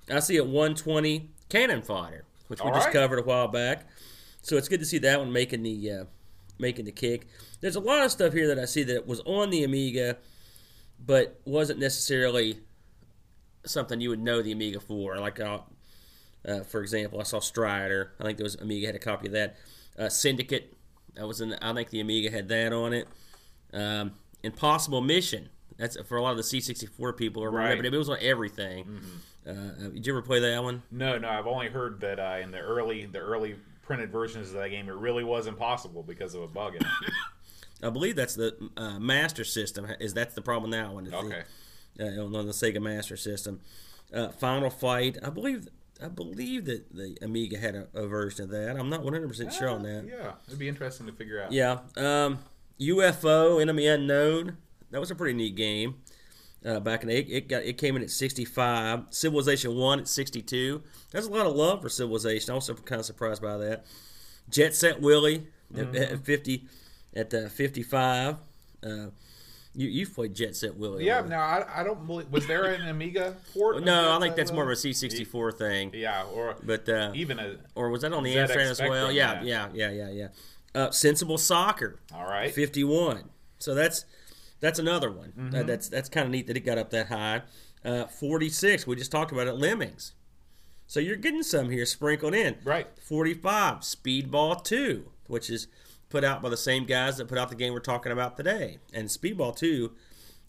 I 0.09 0.19
see 0.19 0.37
a 0.37 0.43
120 0.43 1.29
Cannon 1.49 1.81
Fodder, 1.81 2.25
which 2.47 2.63
we 2.63 2.69
All 2.69 2.75
just 2.75 2.91
covered 2.91 3.19
a 3.19 3.23
while 3.23 3.47
back. 3.47 3.87
So 4.41 4.57
it's 4.57 4.67
good 4.67 4.79
to 4.79 4.85
see 4.85 4.99
that 4.99 5.19
one 5.19 5.31
making 5.31 5.63
the 5.63 5.91
uh, 5.91 6.03
making 6.59 6.85
the 6.85 6.91
kick. 6.91 7.27
There's 7.61 7.75
a 7.75 7.79
lot 7.79 8.05
of 8.05 8.11
stuff 8.11 8.33
here 8.33 8.47
that 8.47 8.59
I 8.59 8.65
see 8.65 8.83
that 8.83 9.07
was 9.07 9.19
on 9.21 9.49
the 9.49 9.63
Amiga, 9.63 10.17
but 11.03 11.39
wasn't 11.45 11.79
necessarily 11.79 12.59
something 13.65 14.01
you 14.01 14.09
would 14.09 14.21
know 14.21 14.41
the 14.41 14.51
Amiga 14.51 14.79
for. 14.79 15.17
Like, 15.17 15.39
uh, 15.39 15.59
uh, 16.47 16.61
for 16.61 16.81
example, 16.81 17.19
I 17.19 17.23
saw 17.23 17.39
Strider. 17.39 18.13
I 18.19 18.23
think 18.23 18.37
there 18.37 18.45
was 18.45 18.55
Amiga 18.55 18.87
had 18.87 18.95
a 18.95 18.99
copy 18.99 19.27
of 19.27 19.33
that. 19.33 19.57
Uh, 19.97 20.09
Syndicate. 20.09 20.73
That 21.15 21.27
was 21.27 21.41
in. 21.41 21.53
I 21.61 21.73
think 21.73 21.89
the 21.89 22.01
Amiga 22.01 22.29
had 22.29 22.47
that 22.49 22.73
on 22.73 22.93
it. 22.93 23.07
Um, 23.73 24.13
Impossible 24.43 25.01
Mission. 25.01 25.49
That's 25.77 25.97
for 26.01 26.17
a 26.17 26.21
lot 26.21 26.31
of 26.31 26.37
the 26.37 26.43
C64 26.43 27.17
people 27.17 27.43
remember. 27.45 27.69
Right. 27.69 27.77
But 27.77 27.85
it 27.93 27.97
was 27.97 28.09
on 28.09 28.17
everything. 28.21 29.01
Uh, 29.45 29.51
uh, 29.51 29.89
did 29.93 30.05
you 30.05 30.13
ever 30.13 30.21
play 30.21 30.39
that 30.39 30.63
one? 30.63 30.83
No, 30.91 31.17
no, 31.17 31.29
I've 31.29 31.47
only 31.47 31.67
heard 31.67 31.99
that 32.01 32.19
uh, 32.19 32.39
in 32.41 32.51
the 32.51 32.59
early 32.59 33.05
the 33.05 33.19
early 33.19 33.55
printed 33.83 34.11
versions 34.11 34.49
of 34.49 34.55
that 34.55 34.69
game, 34.69 34.89
it 34.89 34.95
really 34.95 35.23
was 35.23 35.47
impossible 35.47 36.03
because 36.03 36.33
of 36.33 36.41
a 36.41 36.47
bug 36.47 36.75
in 36.75 36.81
it. 36.81 36.87
I 37.83 37.89
believe 37.89 38.15
that's 38.15 38.35
the 38.35 38.55
uh, 38.77 38.99
Master 38.99 39.43
System. 39.43 39.85
Is 39.99 40.13
that's 40.13 40.33
the 40.33 40.41
problem 40.41 40.71
now? 40.71 40.93
One 40.93 41.13
Okay. 41.13 41.43
Uh, 41.99 42.23
on 42.23 42.31
the 42.31 42.53
Sega 42.53 42.81
Master 42.81 43.17
System. 43.17 43.61
Uh, 44.13 44.29
Final 44.29 44.69
Fight. 44.69 45.17
I 45.23 45.29
believe. 45.29 45.67
I 46.03 46.09
believe 46.09 46.65
that 46.65 46.93
the 46.93 47.17
Amiga 47.21 47.57
had 47.57 47.73
a, 47.73 47.87
a 47.93 48.05
version 48.05 48.43
of 48.43 48.49
that. 48.49 48.75
I'm 48.77 48.89
not 48.89 49.01
100 49.03 49.27
percent 49.29 49.53
sure 49.53 49.69
on 49.69 49.83
that. 49.83 50.05
Yeah, 50.05 50.33
it'd 50.45 50.59
be 50.59 50.67
interesting 50.67 51.05
to 51.05 51.13
figure 51.13 51.41
out. 51.41 51.53
Yeah. 51.53 51.79
Um, 51.95 52.39
UFO 52.81 53.61
Enemy 53.61 53.87
Unknown. 53.87 54.57
That 54.91 54.99
was 54.99 55.09
a 55.11 55.15
pretty 55.15 55.33
neat 55.37 55.55
game. 55.55 55.95
Uh, 56.65 56.79
back 56.79 57.03
in 57.03 57.09
the, 57.09 57.15
it, 57.15 57.29
it 57.29 57.47
got 57.47 57.63
it 57.63 57.77
came 57.77 57.95
in 57.95 58.01
at 58.01 58.09
65. 58.09 59.05
Civilization 59.11 59.75
One 59.75 59.99
at 59.99 60.07
62. 60.07 60.81
There's 61.11 61.27
a 61.27 61.31
lot 61.31 61.45
of 61.45 61.55
love 61.55 61.81
for 61.81 61.89
Civilization. 61.89 62.51
I 62.51 62.55
was 62.55 62.69
kind 62.85 62.99
of 62.99 63.05
surprised 63.05 63.41
by 63.41 63.55
that. 63.57 63.85
Jet 64.49 64.75
Set 64.75 64.99
Willie 64.99 65.47
at- 65.77 65.95
at 65.95 66.25
50 66.25 66.65
at 67.15 67.33
uh, 67.33 67.47
55. 67.49 68.35
Uh, 68.83 69.07
you 69.75 69.87
you've 69.87 70.13
played 70.13 70.33
Jet 70.33 70.55
Set 70.55 70.75
Willie. 70.77 71.05
Yeah, 71.05 71.15
haven't 71.17 71.31
no, 71.31 71.37
I, 71.37 71.81
I 71.81 71.83
don't 71.83 72.05
believe. 72.07 72.29
Was 72.31 72.47
there 72.47 72.65
an 72.65 72.87
Amiga 72.87 73.35
port? 73.53 73.83
No, 73.83 74.15
I 74.15 74.19
think 74.19 74.33
uh, 74.33 74.35
that's 74.37 74.51
more 74.51 74.63
of 74.63 74.69
a 74.69 74.73
C64 74.73 75.57
thing. 75.57 75.91
Yeah, 75.93 76.23
or 76.25 76.55
But 76.63 76.87
uh, 76.89 77.11
even 77.13 77.39
a. 77.39 77.57
or 77.75 77.89
was 77.89 78.01
that 78.01 78.13
on 78.13 78.23
the 78.23 78.35
Amstrad 78.35 78.69
as 78.71 78.81
well? 78.81 79.11
Yeah, 79.11 79.41
yeah. 79.43 79.69
yeah, 79.73 79.91
yeah, 79.91 80.09
yeah. 80.09 80.27
Uh, 80.73 80.91
Sensible 80.91 81.37
Soccer. 81.37 81.99
All 82.13 82.25
right. 82.25 82.53
51. 82.53 83.29
So 83.59 83.73
that's 83.73 84.05
that's 84.59 84.79
another 84.79 85.11
one. 85.11 85.33
Uh, 85.37 85.41
Mm-hmm. 85.41 85.67
that's 85.67 85.89
that's 85.89 86.09
kind 86.09 86.25
of 86.25 86.31
neat 86.31 86.47
that 86.47 86.57
it 86.57 86.61
got 86.61 86.77
up 86.77 86.89
that 86.91 87.07
high. 87.07 87.41
Uh, 87.83 88.05
46. 88.05 88.87
We 88.87 88.95
just 88.95 89.11
talked 89.11 89.31
about 89.31 89.47
it. 89.47 89.53
Lemmings. 89.53 90.13
So 90.87 90.99
you're 90.99 91.15
getting 91.15 91.43
some 91.43 91.69
here 91.69 91.85
sprinkled 91.85 92.33
in. 92.33 92.55
Right. 92.63 92.87
45. 93.01 93.79
Speedball 93.79 94.63
2, 94.63 95.09
which 95.27 95.49
is 95.49 95.67
put 96.09 96.23
out 96.23 96.41
by 96.41 96.49
the 96.49 96.57
same 96.57 96.85
guys 96.85 97.17
that 97.17 97.27
put 97.27 97.37
out 97.37 97.49
the 97.49 97.55
game 97.55 97.73
we're 97.73 97.79
talking 97.79 98.11
about 98.11 98.37
today. 98.37 98.79
And 98.93 99.07
Speedball 99.07 99.55
2, 99.55 99.91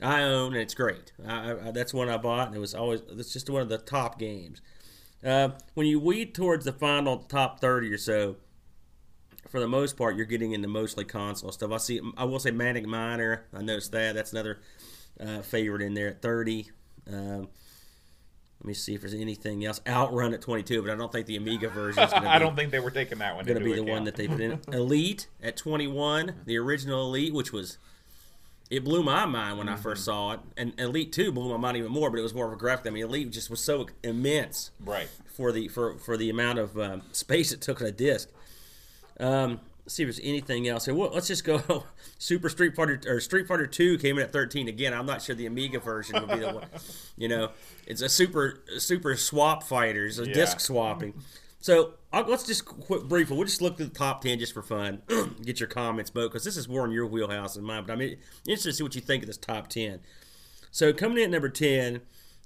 I 0.02 0.22
own 0.22 0.52
and 0.52 0.62
it's 0.62 0.74
great. 0.74 1.12
I, 1.26 1.52
I, 1.52 1.70
that's 1.70 1.94
one 1.94 2.08
I 2.08 2.16
bought 2.16 2.48
and 2.48 2.56
it 2.56 2.60
was 2.60 2.74
always 2.74 3.02
it's 3.10 3.32
just 3.32 3.48
one 3.50 3.62
of 3.62 3.68
the 3.68 3.78
top 3.78 4.18
games. 4.18 4.60
Uh, 5.24 5.50
when 5.74 5.86
you 5.86 5.98
weed 5.98 6.34
towards 6.34 6.64
the 6.64 6.72
final 6.72 7.18
top 7.18 7.60
30 7.60 7.92
or 7.92 7.98
so, 7.98 8.36
for 9.48 9.60
the 9.60 9.68
most 9.68 9.96
part, 9.96 10.16
you're 10.16 10.26
getting 10.26 10.52
into 10.52 10.68
mostly 10.68 11.04
console 11.04 11.52
stuff. 11.52 11.70
I 11.70 11.76
see. 11.78 12.00
I 12.16 12.24
will 12.24 12.38
say 12.38 12.50
Manic 12.50 12.86
Miner. 12.86 13.46
I 13.54 13.62
noticed 13.62 13.92
that. 13.92 14.14
That's 14.14 14.32
another 14.32 14.58
uh, 15.20 15.40
favorite 15.42 15.82
in 15.82 15.94
there 15.94 16.08
at 16.08 16.22
30. 16.22 16.70
Um, 17.10 17.48
let 18.66 18.70
me 18.70 18.74
see 18.74 18.96
if 18.96 19.02
there's 19.02 19.14
anything 19.14 19.64
else. 19.64 19.80
Outrun 19.86 20.34
at 20.34 20.42
22, 20.42 20.82
but 20.82 20.90
I 20.90 20.96
don't 20.96 21.12
think 21.12 21.26
the 21.26 21.36
Amiga 21.36 21.68
version 21.68 22.02
is 22.02 22.10
going 22.10 22.22
to 22.24 22.28
be. 22.28 22.34
I 22.34 22.40
don't 22.40 22.56
think 22.56 22.72
they 22.72 22.80
were 22.80 22.90
taking 22.90 23.18
that 23.18 23.36
one. 23.36 23.44
going 23.44 23.60
to 23.60 23.64
be 23.64 23.74
the 23.74 23.84
one 23.84 24.02
that 24.02 24.16
they 24.16 24.26
put 24.26 24.40
in. 24.40 24.58
Elite 24.72 25.28
at 25.40 25.56
21, 25.56 26.34
the 26.46 26.56
original 26.56 27.04
Elite, 27.04 27.32
which 27.32 27.52
was 27.52 27.78
it 28.68 28.82
blew 28.82 29.04
my 29.04 29.24
mind 29.24 29.56
when 29.58 29.68
I 29.68 29.76
first 29.76 30.00
Mm-hmm. 30.00 30.10
saw 30.10 30.32
it, 30.32 30.40
and 30.56 30.72
Elite 30.80 31.12
Two 31.12 31.30
blew 31.30 31.48
my 31.48 31.56
mind 31.56 31.76
even 31.76 31.92
more. 31.92 32.10
But 32.10 32.18
it 32.18 32.22
was 32.24 32.34
more 32.34 32.48
of 32.48 32.52
a 32.52 32.56
graphic. 32.56 32.88
I 32.88 32.90
mean, 32.90 33.04
Elite 33.04 33.30
just 33.30 33.50
was 33.50 33.60
so 33.60 33.86
immense 34.02 34.72
right. 34.84 35.08
for 35.32 35.52
the 35.52 35.68
for 35.68 35.96
for 35.98 36.16
the 36.16 36.28
amount 36.28 36.58
of 36.58 36.76
um, 36.76 37.02
space 37.12 37.52
it 37.52 37.60
took 37.60 37.80
on 37.80 37.86
a 37.86 37.92
disc. 37.92 38.28
Um, 39.20 39.60
see 39.88 40.02
if 40.02 40.06
there's 40.06 40.20
anything 40.22 40.68
else. 40.68 40.86
Well, 40.88 41.10
let's 41.12 41.26
just 41.28 41.44
go. 41.44 41.84
Super 42.18 42.48
Street 42.48 42.74
Fighter 42.74 43.00
or 43.06 43.20
Street 43.20 43.46
Fighter 43.46 43.66
Two 43.66 43.98
came 43.98 44.16
in 44.18 44.24
at 44.24 44.32
13 44.32 44.68
again. 44.68 44.92
I'm 44.94 45.06
not 45.06 45.22
sure 45.22 45.34
the 45.34 45.46
Amiga 45.46 45.78
version 45.80 46.20
would 46.20 46.30
be 46.30 46.44
the 46.44 46.52
one. 46.54 46.66
You 47.18 47.28
know, 47.28 47.50
it's 47.86 48.02
a 48.02 48.08
super 48.10 48.62
super 48.78 49.16
swap 49.16 49.62
fighters, 49.62 50.18
a 50.18 50.26
Yeah. 50.26 50.34
disc 50.34 50.60
swapping. 50.60 51.14
So 51.60 51.94
I'll, 52.12 52.24
let's 52.28 52.44
just 52.44 52.64
quick 52.66 53.04
briefly. 53.04 53.36
We'll 53.36 53.46
just 53.46 53.62
look 53.62 53.76
through 53.78 53.86
the 53.86 53.94
top 53.94 54.20
10 54.22 54.38
just 54.38 54.52
for 54.52 54.62
fun. 54.62 55.02
Get 55.42 55.58
your 55.60 55.68
comments, 55.68 56.10
Bo, 56.10 56.28
because 56.28 56.44
this 56.44 56.56
is 56.56 56.68
more 56.68 56.84
in 56.84 56.92
your 56.92 57.06
wheelhouse 57.06 57.54
than 57.54 57.64
mine. 57.64 57.84
But 57.86 57.94
I'm 57.94 58.00
interested 58.02 58.70
to 58.70 58.72
see 58.74 58.82
what 58.82 58.94
you 58.94 59.00
think 59.00 59.22
of 59.22 59.26
this 59.26 59.36
top 59.38 59.68
10. 59.68 60.00
So 60.70 60.92
coming 60.92 61.18
in 61.18 61.24
at 61.24 61.30
number 61.30 61.48
10, 61.48 62.02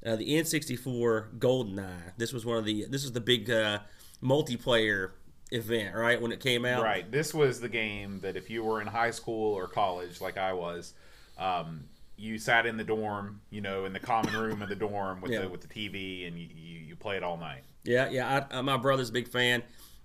uh, 0.06 0.16
the 0.16 0.30
N64 0.38 1.38
GoldenEye. 1.38 2.12
This 2.16 2.32
was 2.32 2.46
one 2.46 2.56
of 2.58 2.64
the. 2.64 2.86
This 2.88 3.02
was 3.02 3.12
the 3.12 3.20
big 3.20 3.50
uh, 3.50 3.80
multiplayer 4.22 5.10
event, 5.50 5.94
right? 5.94 6.20
When 6.20 6.32
it 6.32 6.40
came 6.40 6.64
out. 6.64 6.82
Right. 6.82 7.10
This 7.10 7.34
was 7.34 7.60
the 7.60 7.68
game 7.68 8.20
that 8.20 8.36
if 8.36 8.50
you 8.50 8.62
were 8.64 8.80
in 8.80 8.86
high 8.86 9.10
school 9.10 9.54
or 9.54 9.66
college, 9.66 10.20
like 10.20 10.36
I 10.38 10.52
was, 10.52 10.94
um, 11.38 11.84
you 12.16 12.38
sat 12.38 12.66
in 12.66 12.76
the 12.76 12.84
dorm, 12.84 13.40
you 13.50 13.60
know, 13.60 13.84
in 13.86 13.92
the 13.92 13.98
common 14.00 14.34
room 14.36 14.62
of 14.62 14.68
the 14.68 14.76
dorm 14.76 15.20
with 15.20 15.30
Yeah. 15.32 15.40
the 15.42 15.48
with 15.48 15.62
the 15.62 15.68
TV, 15.68 16.26
and 16.28 16.38
you, 16.38 16.48
you, 16.54 16.78
you 16.80 16.96
played 16.96 17.22
all 17.22 17.36
night. 17.36 17.62
Yeah, 17.84 18.08
yeah. 18.10 18.46
I, 18.50 18.58
uh, 18.58 18.62
my 18.62 18.76
brother's 18.76 19.08
a 19.08 19.12
big 19.12 19.28
fan. 19.28 19.62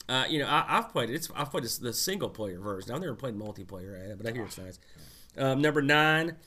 Uh, 0.08 0.24
you 0.30 0.40
know, 0.40 0.48
I, 0.48 0.66
I've 0.78 0.90
played 0.92 1.10
it. 1.10 1.16
It's, 1.16 1.30
I've 1.36 1.52
played 1.52 1.64
the 1.64 1.92
single 1.94 2.30
player 2.30 2.60
version. 2.60 2.94
I've 2.94 3.02
never 3.02 3.16
played 3.16 3.36
multiplayer, 3.36 4.16
but 4.18 4.28
I 4.28 4.32
hear 4.32 4.44
it's 4.46 4.58
nice. 4.58 4.80
Um, 5.38 5.62
number 5.62 5.82
nine, 5.82 6.38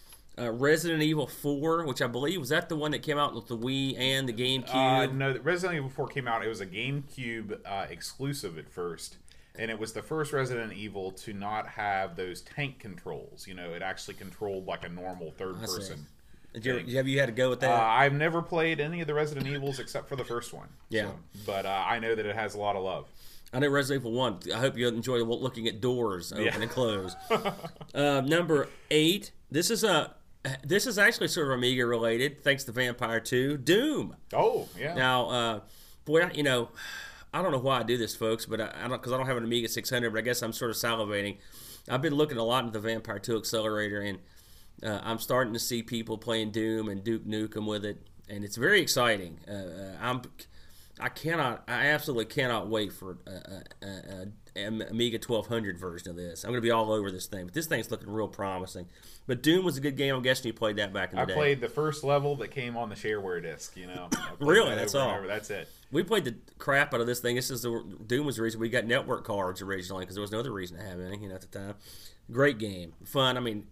uh, 0.40 0.50
Resident 0.52 1.02
Evil 1.02 1.26
Four, 1.26 1.84
which 1.86 2.00
I 2.02 2.06
believe 2.06 2.40
was 2.40 2.48
that 2.50 2.68
the 2.68 2.76
one 2.76 2.90
that 2.92 3.02
came 3.02 3.18
out 3.18 3.34
with 3.34 3.46
the 3.48 3.56
Wii 3.56 3.98
and 3.98 4.28
the 4.28 4.32
GameCube. 4.32 4.74
Uh, 4.74 5.12
no, 5.12 5.36
Resident 5.42 5.76
Evil 5.78 5.90
4 5.90 6.06
came 6.08 6.28
out. 6.28 6.44
It 6.44 6.48
was 6.48 6.60
a 6.60 6.66
GameCube 6.66 7.58
uh, 7.66 7.86
exclusive 7.90 8.58
at 8.58 8.68
first, 8.70 9.16
and 9.56 9.70
it 9.70 9.78
was 9.78 9.92
the 9.92 10.02
first 10.02 10.32
Resident 10.32 10.72
Evil 10.72 11.10
to 11.12 11.32
not 11.32 11.66
have 11.68 12.16
those 12.16 12.40
tank 12.40 12.78
controls. 12.78 13.46
You 13.46 13.54
know, 13.54 13.72
it 13.72 13.82
actually 13.82 14.14
controlled 14.14 14.66
like 14.66 14.84
a 14.84 14.88
normal 14.88 15.30
third 15.32 15.60
person. 15.60 16.06
You, 16.54 16.96
have 16.96 17.06
you 17.06 17.20
had 17.20 17.26
to 17.26 17.32
go 17.32 17.50
with 17.50 17.62
Uh, 17.62 17.68
that? 17.68 17.80
I've 17.80 18.14
never 18.14 18.40
played 18.42 18.80
any 18.80 19.00
of 19.00 19.06
the 19.06 19.14
Resident 19.14 19.46
Evils 19.46 19.78
except 19.78 20.08
for 20.08 20.16
the 20.16 20.24
first 20.24 20.52
one. 20.52 20.68
Yeah. 20.88 21.08
So- 21.08 21.14
but 21.46 21.66
uh, 21.66 21.84
I 21.86 21.98
know 21.98 22.14
that 22.14 22.24
it 22.26 22.34
has 22.34 22.54
a 22.54 22.58
lot 22.58 22.74
of 22.74 22.82
love. 22.82 23.06
I 23.52 23.60
know 23.60 23.68
Resident 23.68 24.02
Evil 24.02 24.12
One. 24.18 24.38
I 24.54 24.58
hope 24.58 24.76
you 24.76 24.86
enjoy 24.88 25.22
looking 25.22 25.66
at 25.68 25.80
doors 25.80 26.32
open 26.32 26.44
Yeah. 26.44 26.60
and 26.60 26.70
close. 26.70 27.16
uh, 27.94 28.20
number 28.22 28.68
eight. 28.90 29.30
This 29.50 29.70
is 29.70 29.84
a. 29.84 30.14
This 30.64 30.86
is 30.86 30.98
actually 30.98 31.28
sort 31.28 31.48
of 31.48 31.54
Amiga 31.54 31.86
related, 31.86 32.42
thanks 32.42 32.64
to 32.64 32.72
Vampire 32.72 33.20
Two. 33.20 33.56
Doom. 33.56 34.16
Oh, 34.32 34.68
yeah. 34.78 34.94
Now, 34.94 35.28
uh, 35.30 35.60
boy, 36.04 36.22
I- 36.22 36.32
you 36.32 36.42
know, 36.42 36.68
I 37.32 37.42
don't 37.42 37.52
know 37.52 37.58
why 37.58 37.80
I 37.80 37.82
do 37.82 37.96
this, 37.98 38.14
folks, 38.16 38.46
but 38.46 38.60
I, 38.60 38.72
I 38.76 38.88
don't 38.88 38.92
because 38.92 39.12
I 39.12 39.16
don't 39.16 39.26
have 39.26 39.36
an 39.36 39.44
Amiga 39.44 39.68
600. 39.68 40.10
But 40.12 40.18
I 40.18 40.22
guess 40.22 40.42
I'm 40.42 40.52
sort 40.52 40.70
of 40.70 40.76
salivating. 40.76 41.38
I've 41.88 42.02
been 42.02 42.14
looking 42.14 42.36
a 42.38 42.44
lot 42.44 42.64
into 42.64 42.78
the 42.78 42.86
Vampire 42.86 43.18
2 43.18 43.36
accelerator, 43.38 44.00
and 44.00 44.18
uh, 44.82 45.00
I'm 45.02 45.18
starting 45.18 45.52
to 45.54 45.58
see 45.58 45.82
people 45.82 46.18
playing 46.18 46.50
Doom 46.50 46.88
and 46.88 47.02
Duke 47.02 47.24
Nukem 47.26 47.66
with 47.66 47.84
it, 47.84 47.98
and 48.28 48.44
it's 48.44 48.56
very 48.56 48.80
exciting. 48.80 49.40
Uh, 49.48 49.52
uh, 49.52 49.96
I'm, 50.00 50.22
I 51.00 51.08
cannot, 51.08 51.64
I 51.68 51.86
absolutely 51.86 52.26
cannot 52.26 52.68
wait 52.68 52.92
for 52.92 53.18
a, 53.26 53.30
a, 53.30 53.86
a, 53.86 54.26
a 54.56 54.66
Amiga 54.66 55.18
1200 55.18 55.78
version 55.78 56.10
of 56.10 56.16
this. 56.16 56.44
I'm 56.44 56.50
going 56.50 56.58
to 56.58 56.66
be 56.66 56.70
all 56.70 56.90
over 56.90 57.10
this 57.10 57.26
thing, 57.26 57.44
but 57.46 57.54
this 57.54 57.66
thing's 57.66 57.90
looking 57.90 58.10
real 58.10 58.28
promising. 58.28 58.86
But 59.26 59.42
Doom 59.42 59.64
was 59.64 59.76
a 59.76 59.80
good 59.80 59.96
game. 59.96 60.14
I'm 60.14 60.22
guessing 60.22 60.46
you 60.46 60.52
played 60.52 60.76
that 60.76 60.92
back 60.92 61.10
in 61.10 61.16
the 61.16 61.22
I 61.22 61.26
day. 61.26 61.32
I 61.32 61.36
played 61.36 61.60
the 61.60 61.68
first 61.68 62.02
level 62.02 62.36
that 62.36 62.48
came 62.48 62.76
on 62.76 62.88
the 62.88 62.94
shareware 62.94 63.42
disc. 63.42 63.76
You 63.76 63.86
know, 63.86 64.08
Really? 64.40 64.70
that 64.70 64.76
That's 64.76 64.94
all? 64.94 65.22
That's 65.26 65.50
it. 65.50 65.68
We 65.90 66.02
played 66.02 66.24
the 66.24 66.34
crap 66.58 66.92
out 66.92 67.00
of 67.00 67.06
this 67.06 67.20
thing. 67.20 67.36
This 67.36 67.50
is 67.50 67.62
the 67.62 67.82
Doom 68.06 68.26
was 68.26 68.36
the 68.36 68.42
reason 68.42 68.60
we 68.60 68.68
got 68.68 68.84
network 68.84 69.24
cards 69.24 69.62
originally 69.62 70.02
because 70.02 70.16
there 70.16 70.22
was 70.22 70.32
no 70.32 70.40
other 70.40 70.52
reason 70.52 70.76
to 70.78 70.82
have 70.82 71.00
any, 71.00 71.18
you 71.18 71.28
know, 71.28 71.34
at 71.34 71.40
the 71.40 71.46
time. 71.46 71.74
Great 72.30 72.58
game, 72.58 72.92
fun. 73.04 73.36
I 73.36 73.40
mean, 73.40 73.68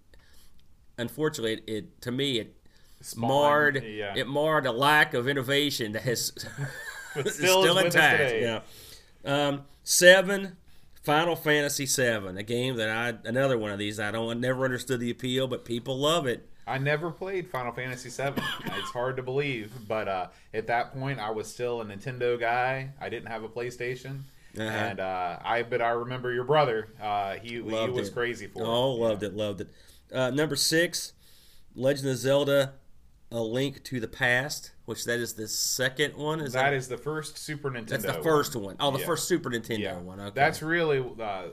unfortunately, 0.98 1.54
it, 1.54 1.64
it 1.66 2.00
to 2.02 2.12
me 2.12 2.38
it 2.38 2.56
Spawn, 3.02 3.28
marred 3.28 3.84
yeah. 3.84 4.14
it 4.16 4.26
marred 4.26 4.66
a 4.66 4.72
lack 4.72 5.12
of 5.14 5.28
innovation 5.28 5.92
that 5.92 6.02
has 6.02 6.32
But 7.16 7.28
still, 7.34 7.62
still 7.62 7.78
is 7.78 7.84
with 7.84 7.86
us 7.86 7.94
intact. 7.94 8.34
Yeah. 9.24 9.46
Um, 9.48 9.64
seven, 9.82 10.56
Final 11.02 11.36
Fantasy 11.36 11.86
Seven, 11.86 12.36
a 12.36 12.42
game 12.42 12.76
that 12.76 12.88
I 12.90 13.28
another 13.28 13.56
one 13.58 13.70
of 13.70 13.78
these 13.78 13.98
I 14.00 14.10
don't 14.10 14.40
never 14.40 14.64
understood 14.64 15.00
the 15.00 15.10
appeal, 15.10 15.46
but 15.48 15.64
people 15.64 15.98
love 15.98 16.26
it. 16.26 16.48
I 16.68 16.78
never 16.78 17.12
played 17.12 17.48
Final 17.48 17.70
Fantasy 17.72 18.08
VII. 18.10 18.42
it's 18.64 18.90
hard 18.90 19.16
to 19.18 19.22
believe, 19.22 19.72
but 19.86 20.08
uh, 20.08 20.26
at 20.52 20.66
that 20.66 20.92
point, 20.98 21.20
I 21.20 21.30
was 21.30 21.46
still 21.46 21.80
a 21.80 21.84
Nintendo 21.84 22.38
guy. 22.38 22.90
I 23.00 23.08
didn't 23.08 23.28
have 23.28 23.44
a 23.44 23.48
PlayStation, 23.48 24.22
Uh-huh. 24.58 24.62
and 24.64 24.98
uh, 24.98 25.38
I. 25.44 25.62
But 25.62 25.80
I 25.80 25.90
remember 25.90 26.32
your 26.32 26.42
brother. 26.44 26.88
Uh, 27.00 27.34
he 27.36 27.50
he 27.50 27.60
was 27.60 28.08
it. 28.08 28.14
crazy 28.14 28.48
for 28.48 28.62
it. 28.62 28.66
Oh, 28.66 28.94
it. 28.96 28.98
loved 29.00 29.22
it, 29.22 29.34
loved 29.36 29.60
it. 29.60 29.68
Uh, 30.12 30.30
number 30.30 30.56
six, 30.56 31.12
Legend 31.76 32.08
of 32.08 32.16
Zelda: 32.16 32.72
A 33.32 33.40
Link 33.40 33.82
to 33.84 33.98
the 34.00 34.08
Past, 34.08 34.72
which 34.84 35.04
that 35.04 35.18
is 35.18 35.34
the 35.34 35.48
second 35.48 36.16
one. 36.16 36.40
Is 36.40 36.52
That 36.52 36.72
is 36.72 36.88
the 36.88 36.96
first 36.98 37.38
Super 37.38 37.70
Nintendo. 37.70 37.88
that's 37.88 38.04
the 38.04 38.22
first 38.22 38.54
one. 38.54 38.76
Oh, 38.78 38.90
the 38.92 38.98
Yeah. 39.00 39.06
first 39.06 39.26
Super 39.28 39.50
Nintendo 39.50 39.78
Yeah, 39.80 39.98
one. 39.98 40.20
Okay, 40.20 40.32
that's 40.34 40.62
really. 40.62 41.04
Uh, 41.20 41.48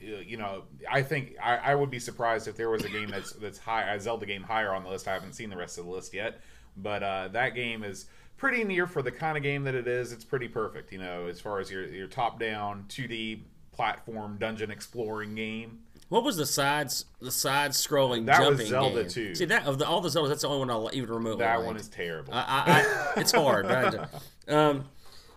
you 0.00 0.36
know, 0.36 0.64
I 0.90 1.02
think 1.02 1.36
I, 1.42 1.56
I 1.56 1.74
would 1.74 1.90
be 1.90 1.98
surprised 1.98 2.46
if 2.46 2.56
there 2.56 2.68
was 2.68 2.84
a 2.84 2.90
game 2.90 3.08
that's 3.08 3.32
that's 3.32 3.58
high 3.58 3.94
a 3.94 3.98
Zelda 4.00 4.26
game 4.26 4.42
higher 4.42 4.72
on 4.74 4.82
the 4.82 4.90
list. 4.90 5.08
I 5.08 5.14
haven't 5.14 5.32
seen 5.32 5.48
the 5.48 5.56
rest 5.56 5.78
of 5.78 5.86
the 5.86 5.90
list 5.90 6.12
yet, 6.12 6.40
but 6.76 7.02
uh, 7.02 7.28
that 7.28 7.54
game 7.54 7.82
is 7.84 8.04
pretty 8.36 8.64
near 8.64 8.86
for 8.86 9.00
the 9.00 9.10
kind 9.12 9.38
of 9.38 9.42
game 9.42 9.64
that 9.64 9.74
it 9.74 9.88
is. 9.88 10.12
It's 10.12 10.24
pretty 10.24 10.48
perfect, 10.48 10.92
you 10.92 10.98
know, 10.98 11.26
as 11.26 11.40
far 11.40 11.58
as 11.58 11.70
your 11.70 11.86
your 11.86 12.06
top 12.06 12.38
down 12.38 12.84
2D 12.88 13.44
platform 13.72 14.36
dungeon 14.38 14.70
exploring 14.70 15.34
game. 15.34 15.78
What 16.14 16.22
was 16.22 16.36
the 16.36 16.46
sides 16.46 17.06
the 17.20 17.32
side 17.32 17.72
scrolling 17.72 18.26
That 18.26 18.38
was 18.38 18.50
jumping 18.50 18.66
Zelda 18.68 19.00
game? 19.02 19.10
2. 19.10 19.34
See 19.34 19.44
that 19.46 19.66
of 19.66 19.80
the, 19.80 19.86
all 19.88 20.00
the 20.00 20.08
Zeldas, 20.08 20.28
that's 20.28 20.42
the 20.42 20.46
only 20.48 20.60
one 20.60 20.70
I'll 20.70 20.88
even 20.92 21.10
remotely. 21.10 21.40
That 21.44 21.64
one 21.64 21.76
is 21.76 21.88
terrible. 21.88 22.32
I, 22.32 22.38
I, 22.38 23.14
I, 23.16 23.20
it's 23.20 23.32
hard. 23.32 23.66
Um, 24.46 24.84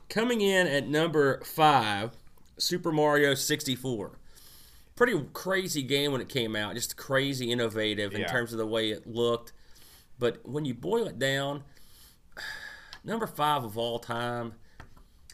coming 0.10 0.42
in 0.42 0.68
at 0.68 0.88
number 0.88 1.42
five, 1.46 2.12
Super 2.58 2.92
Mario 2.92 3.34
64. 3.34 4.20
Pretty 4.96 5.20
crazy 5.34 5.82
game 5.82 6.12
when 6.12 6.20
it 6.22 6.28
came 6.30 6.56
out. 6.56 6.76
Just 6.76 6.96
crazy 6.96 7.52
innovative 7.52 8.14
in 8.14 8.20
Yeah. 8.22 8.28
terms 8.28 8.52
of 8.52 8.60
the 8.60 8.68
way 8.68 8.92
it 8.92 9.08
looked. 9.08 9.54
But 10.20 10.48
when 10.48 10.66
you 10.66 10.74
boil 10.76 11.08
it 11.08 11.18
down, 11.18 11.64
number 13.04 13.26
five 13.26 13.64
of 13.64 13.78
all 13.80 13.98
time. 13.98 14.54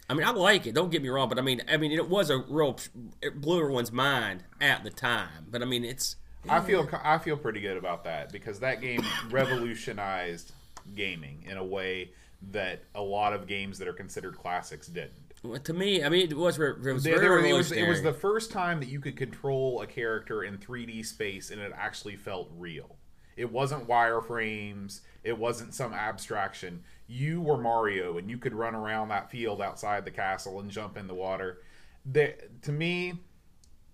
I 0.09 0.13
mean, 0.13 0.25
I 0.27 0.31
like 0.31 0.67
it. 0.67 0.75
Don't 0.75 0.91
get 0.91 1.01
me 1.01 1.09
wrong, 1.09 1.29
but 1.29 1.39
I 1.39 1.41
mean, 1.41 1.61
I 1.71 1.77
mean, 1.77 1.91
it 1.91 2.09
was 2.09 2.29
a 2.29 2.37
real. 2.49 2.77
It 3.21 3.39
blew 3.41 3.59
everyone's 3.59 3.91
mind 3.91 4.43
at 4.59 4.83
the 4.83 4.89
time. 4.89 5.45
But 5.49 5.61
I 5.61 5.65
mean, 5.65 5.83
it's 5.85 6.17
I 6.49 6.59
feel 6.59 6.87
I 7.03 7.17
feel 7.19 7.37
pretty 7.37 7.61
good 7.61 7.77
about 7.77 8.03
that 8.03 8.31
because 8.31 8.59
that 8.59 8.81
game 8.81 9.01
revolutionized 9.31 10.51
gaming 10.95 11.45
in 11.49 11.57
a 11.57 11.63
way 11.63 12.11
that 12.51 12.83
a 12.93 13.01
lot 13.01 13.33
of 13.33 13.47
games 13.47 13.79
that 13.79 13.87
are 13.87 13.93
considered 13.93 14.37
classics 14.37 14.87
didn't. 14.87 15.63
to 15.63 15.73
me. 15.73 16.03
I 16.03 16.09
mean, 16.09 16.29
it 16.29 16.35
was. 16.37 16.59
It 16.59 16.83
was 16.83 17.03
very 17.03 17.19
there- 17.19 17.37
it 17.45 17.53
was 17.53 17.71
it 17.71 17.87
was 17.87 18.01
the 18.01 18.13
first 18.13 18.51
time 18.51 18.79
that 18.81 18.89
you 18.89 18.99
could 18.99 19.15
control 19.15 19.81
a 19.81 19.87
character 19.87 20.43
in 20.43 20.57
3D 20.57 21.05
space 21.05 21.49
and 21.51 21.61
it 21.61 21.71
actually 21.75 22.15
felt 22.17 22.49
real. 22.57 22.97
It 23.35 23.51
wasn't 23.51 23.87
wireframes. 23.87 25.01
It 25.23 25.37
wasn't 25.37 25.73
some 25.73 25.93
abstraction. 25.93 26.83
You 27.07 27.41
were 27.41 27.57
Mario 27.57 28.17
and 28.17 28.29
you 28.29 28.37
could 28.37 28.53
run 28.53 28.75
around 28.75 29.09
that 29.09 29.29
field 29.29 29.61
outside 29.61 30.05
the 30.05 30.11
castle 30.11 30.59
and 30.59 30.69
jump 30.69 30.97
in 30.97 31.07
the 31.07 31.13
water. 31.13 31.59
The, 32.05 32.35
to 32.63 32.71
me, 32.71 33.13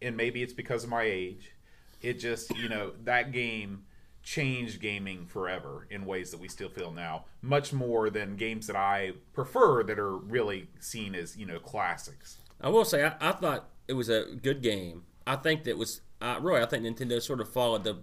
and 0.02 0.16
maybe 0.16 0.42
it's 0.42 0.54
because 0.54 0.84
of 0.84 0.90
my 0.90 1.04
age, 1.04 1.52
it 2.02 2.14
just 2.14 2.56
you 2.58 2.70
know 2.70 2.94
that 3.04 3.32
game 3.32 3.84
changed 4.24 4.80
gaming 4.80 5.26
forever 5.26 5.88
in 5.90 6.06
ways 6.06 6.32
that 6.32 6.40
we 6.40 6.48
still 6.48 6.70
feel 6.70 6.92
now 6.92 7.26
much 7.42 7.72
more 7.72 8.10
than 8.10 8.36
games 8.36 8.68
that 8.68 8.76
i 8.76 9.12
prefer 9.34 9.82
that 9.82 9.98
are 9.98 10.18
really 10.18 10.68
seen 10.80 11.16
as 11.16 11.38
you 11.38 11.46
know 11.46 11.58
classics 11.58 12.38
I 12.62 12.70
will 12.70 12.86
say, 12.86 13.06
I, 13.06 13.16
I 13.22 13.32
thought 13.32 13.70
it 13.88 13.94
was 13.94 14.10
a 14.10 14.26
good 14.42 14.62
game. 14.62 15.04
I 15.26 15.36
think 15.36 15.64
that 15.64 15.78
was 15.78 16.02
uh, 16.22 16.40
really, 16.42 16.62
I 16.62 16.66
think 16.66 16.84
Nintendo 16.84 17.22
sort 17.22 17.40
of 17.40 17.50
followed 17.50 17.84
the 17.84 18.00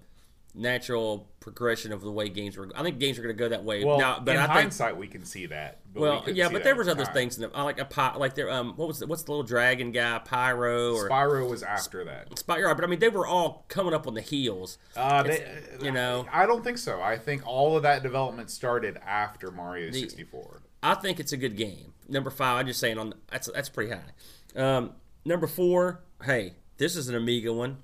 natural 0.57 1.29
progression 1.41 1.93
of 1.93 2.01
the 2.01 2.11
way 2.11 2.29
games 2.29 2.57
were. 2.57 2.69
I 2.75 2.83
think 2.83 2.99
games 2.99 3.19
are 3.19 3.23
going 3.23 3.37
to 3.37 3.39
go 3.39 3.49
that 3.51 3.63
way. 3.63 3.85
Well, 3.85 3.99
now, 3.99 4.19
but 4.19 4.35
in 4.35 4.41
I 4.41 4.47
think 4.47 4.55
hindsight, 4.55 4.97
we 4.97 5.07
can 5.07 5.25
see 5.25 5.47
that. 5.47 5.81
We 5.95 6.01
well, 6.01 6.21
couldn't 6.21 6.37
yeah, 6.37 6.49
but 6.49 6.65
there 6.65 6.75
was 6.75 6.89
other 6.89 7.05
time. 7.05 7.15
things. 7.15 7.37
In 7.37 7.43
the, 7.43 7.63
like 7.63 7.79
a 7.79 8.19
like 8.19 8.35
there. 8.35 8.51
Um, 8.51 8.75
what 8.77 8.89
was 8.89 8.99
the, 8.99 9.07
what's 9.07 9.23
the 9.23 9.31
little 9.31 9.45
dragon 9.45 9.93
guy? 9.93 10.19
Pyro 10.19 10.95
or 10.95 11.09
Spyro 11.09 11.49
was 11.49 11.63
after 11.63 12.05
that. 12.05 12.31
Spyro? 12.31 12.75
But 12.75 12.85
I 12.85 12.87
mean, 12.87 12.99
they 12.99 13.09
were 13.09 13.27
all 13.27 13.65
coming 13.69 13.95
up 13.95 14.07
on 14.07 14.15
the 14.15 14.21
heels. 14.21 14.79
Uh, 14.97 15.23
they, 15.23 15.63
you 15.83 15.93
know- 15.93 16.27
I 16.33 16.47
don't 16.47 16.65
think 16.65 16.79
so. 16.79 17.01
I 17.01 17.17
think 17.19 17.47
all 17.47 17.77
of 17.77 17.83
that 17.83 18.03
development 18.03 18.51
started 18.51 18.99
after 19.07 19.51
Mario 19.51 19.91
64. 19.91 20.63
I 20.83 20.95
think 20.95 21.21
it's 21.21 21.33
a 21.33 21.37
good 21.37 21.57
game. 21.57 21.93
Number 22.09 22.31
five, 22.31 22.61
I'm 22.61 22.67
just 22.67 22.81
saying 22.81 22.99
on 22.99 23.15
that's 23.31 23.51
that's 23.53 23.69
pretty 23.69 23.93
high. 23.93 24.61
Um, 24.61 24.93
number 25.25 25.47
four, 25.47 26.03
hey, 26.25 26.55
this 26.79 26.97
is 26.97 27.09
an 27.09 27.15
Amiga 27.15 27.53
one, 27.53 27.79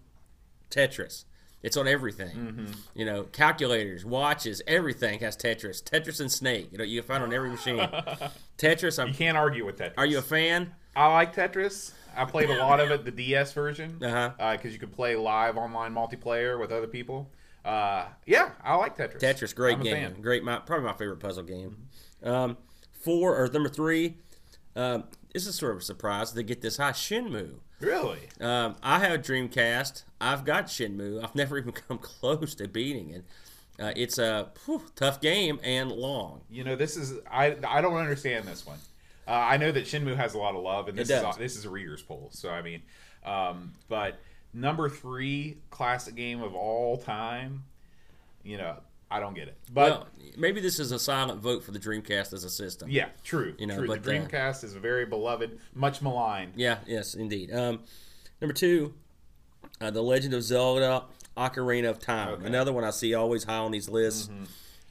Tetris. 0.71 1.25
It's 1.63 1.77
on 1.77 1.87
everything. 1.87 2.37
Mm-hmm. 2.37 2.73
You 2.95 3.05
know, 3.05 3.23
calculators, 3.25 4.05
watches, 4.05 4.61
everything 4.67 5.21
has 5.21 5.37
Tetris. 5.37 5.83
Tetris 5.83 6.21
and 6.21 6.31
Snake. 6.31 6.69
You 6.73 6.79
know, 6.79 6.85
you 6.85 7.01
can 7.01 7.09
find 7.09 7.23
on 7.23 7.33
every 7.33 7.51
machine. 7.51 7.79
Tetris. 8.59 9.03
I'm, 9.03 9.13
can't 9.15 9.37
argue 9.37 9.65
with 9.65 9.79
Tetris. 9.79 9.95
are 9.97 10.07
you 10.07 10.19
a 10.19 10.23
fan? 10.23 10.75
I 10.97 11.13
like 11.13 11.35
Tetris. 11.35 11.93
I 12.17 12.25
played 12.27 12.51
a 12.51 12.59
lot 12.59 12.81
of 12.81 12.91
it, 12.91 13.05
the 13.05 13.11
DS 13.11 13.53
version, 13.53 13.99
Uh-huh. 14.03 14.53
because 14.53 14.73
you 14.75 14.79
could 14.79 14.93
play 14.93 15.17
live 15.17 15.57
online 15.57 15.95
multiplayer 15.95 16.59
with 16.61 16.71
other 16.71 16.87
people. 16.87 17.31
Uh, 17.65 18.07
yeah, 18.27 18.51
I 18.63 18.75
like 18.75 18.97
Tetris. 18.97 19.21
Tetris, 19.21 19.55
great 19.55 19.79
I'm 19.79 19.83
game. 19.83 20.17
Great, 20.21 20.43
my, 20.45 20.59
probably 20.59 20.85
my 20.85 20.93
favorite 20.95 21.21
puzzle 21.21 21.45
game. 21.45 21.77
Um, 22.23 22.57
four 23.01 23.41
or 23.43 23.49
number 23.49 23.69
three. 23.69 24.17
Um, 24.77 25.05
this 25.33 25.47
is 25.47 25.55
sort 25.55 25.73
of 25.73 25.79
a 25.79 25.83
surprise 25.83 26.33
to 26.33 26.43
get 26.43 26.61
this 26.61 26.77
high. 26.77 26.93
Shenmue. 26.93 27.55
Really? 27.81 28.21
Um, 28.41 28.77
I 28.83 28.99
have 29.01 29.13
a 29.13 29.19
Dreamcast. 29.19 30.05
I've 30.21 30.45
got 30.45 30.67
Shenmue. 30.67 31.23
I've 31.23 31.35
never 31.35 31.59
even 31.59 31.73
come 31.73 31.99
close 31.99 32.55
to 32.57 32.69
beating 32.69 33.11
it. 33.11 33.25
Uh, 33.81 33.93
it's 33.97 34.19
a 34.19 34.51
whew, 34.65 34.83
tough 34.95 35.21
game 35.21 35.59
and 35.63 35.91
long. 35.91 36.43
You 36.51 36.63
know, 36.65 36.77
this 36.77 36.97
is 36.97 37.15
I. 37.31 37.57
I 37.67 37.81
don't 37.81 37.97
understand 37.97 38.47
this 38.47 38.67
one. 38.67 38.79
Uh, 39.27 39.33
I 39.33 39.57
know 39.57 39.73
that 39.73 39.85
Shenmue 39.85 40.17
has 40.17 40.35
a 40.35 40.39
lot 40.39 40.55
of 40.55 40.63
love, 40.63 40.89
and 40.89 40.99
this 40.99 41.11
is 41.11 41.37
this 41.37 41.57
is 41.57 41.65
a 41.65 41.71
reader's 41.71 42.03
poll. 42.03 42.29
So 42.33 42.51
I 42.51 42.61
mean, 42.61 42.83
um, 43.25 43.73
but 43.89 44.19
number 44.53 44.89
three 44.89 45.57
classic 45.71 46.15
game 46.15 46.43
of 46.43 46.55
all 46.55 46.99
time. 46.99 47.65
You 48.45 48.59
know, 48.59 48.77
I 49.13 49.21
don't 49.21 49.35
get 49.35 49.49
it. 49.49 49.59
But 49.73 49.91
well, 49.91 50.09
maybe 50.39 50.61
this 50.61 50.81
is 50.81 50.91
a 50.91 50.99
silent 50.99 51.41
vote 51.41 51.63
for 51.63 51.71
the 51.71 51.79
Dreamcast 51.79 52.33
as 52.33 52.45
a 52.45 52.51
system. 52.51 52.91
yeah, 52.91 53.09
true. 53.23 53.55
You 53.59 53.67
know, 53.67 53.79
true. 53.79 53.87
but, 53.87 54.03
the 54.03 54.17
uh, 54.17 54.27
Dreamcast 54.27 54.65
is 54.65 54.75
a 54.75 54.81
very 54.81 55.05
beloved, 55.05 55.59
much 55.75 56.01
maligned. 56.01 56.55
Yeah, 56.57 56.79
yes, 56.87 57.15
indeed. 57.15 57.53
Um, 57.53 57.81
number 58.41 58.55
two, 58.55 58.95
uh, 59.81 59.91
The 59.91 60.03
Legend 60.03 60.33
of 60.33 60.43
Zelda 60.43 61.05
Ocarina 61.37 61.91
of 61.91 61.99
Time. 61.99 62.29
Okay. 62.29 62.37
Mm-hmm. 62.39 62.47
Another 62.47 62.73
one 62.73 62.85
I 62.85 62.91
see 62.91 63.15
always 63.15 63.45
high 63.45 63.59
on 63.59 63.71
these 63.71 63.89
lists. 63.89 64.31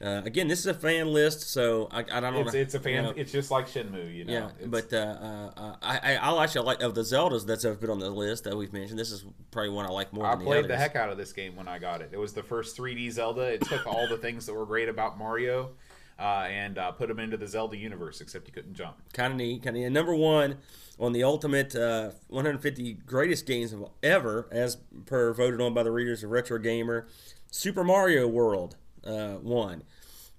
Uh, 0.02 0.20
again, 0.24 0.48
this 0.48 0.58
is 0.58 0.66
a 0.66 0.74
fan 0.74 1.06
list, 1.12 1.42
so 1.52 1.86
I, 1.92 2.00
I 2.00 2.20
don't 2.20 2.34
know. 2.34 2.40
It's, 2.40 2.54
it's 2.54 2.74
a 2.74 2.80
fan. 2.80 2.92
you 2.94 3.02
know, 3.02 3.14
it's 3.16 3.30
just 3.30 3.50
like 3.52 3.68
Shenmue, 3.68 4.12
you 4.14 4.24
know. 4.24 4.32
Yeah, 4.32 4.46
It's- 4.60 4.66
but 4.68 4.92
uh, 4.92 5.50
uh, 5.56 5.76
I, 5.80 6.16
I 6.16 6.42
actually 6.42 6.66
like 6.66 6.82
of 6.82 6.94
the 6.94 7.02
Zeldas 7.02 7.46
that's 7.46 7.64
ever 7.64 7.76
been 7.76 7.90
on 7.90 8.00
the 8.00 8.10
list 8.10 8.44
that 8.44 8.56
we've 8.56 8.72
mentioned. 8.72 8.98
This 8.98 9.12
is 9.12 9.24
probably 9.52 9.70
one 9.70 9.86
I 9.86 9.90
like 9.90 10.12
more. 10.12 10.26
I 10.26 10.34
played 10.34 10.64
the, 10.64 10.68
the 10.68 10.76
heck 10.76 10.96
out 10.96 11.10
of 11.10 11.18
this 11.18 11.32
game 11.32 11.54
when 11.54 11.68
I 11.68 11.78
got 11.78 12.00
it. 12.02 12.10
It 12.12 12.18
was 12.18 12.32
the 12.32 12.42
first 12.42 12.76
3D 12.76 13.12
Zelda. 13.12 13.42
It 13.42 13.60
took 13.62 13.86
all 13.86 14.08
the 14.08 14.18
things 14.18 14.44
that 14.46 14.54
were 14.54 14.66
great 14.66 14.88
about 14.88 15.18
Mario 15.18 15.70
uh, 16.18 16.46
and 16.50 16.78
uh, 16.78 16.90
put 16.92 17.06
them 17.08 17.20
into 17.20 17.36
the 17.36 17.46
Zelda 17.46 17.76
universe, 17.76 18.20
except 18.20 18.48
you 18.48 18.52
couldn't 18.52 18.74
jump. 18.74 18.96
Kind 19.12 19.32
of 19.32 19.36
neat, 19.38 19.62
kind 19.62 19.76
of. 19.76 19.84
And 19.84 19.94
number 19.94 20.14
one 20.16 20.58
on 20.98 21.12
the 21.12 21.22
ultimate 21.22 21.76
uh, 21.76 22.10
150 22.28 22.94
greatest 23.06 23.46
games 23.46 23.72
of 23.72 23.88
ever, 24.02 24.48
as 24.50 24.76
per 25.06 25.32
voted 25.32 25.60
on 25.60 25.74
by 25.74 25.82
the 25.84 25.92
readers 25.92 26.24
of 26.24 26.30
Retro 26.30 26.58
Gamer, 26.58 27.06
Super 27.50 27.84
Mario 27.84 28.26
World 28.26 28.76
uh, 29.06 29.36
won. 29.42 29.82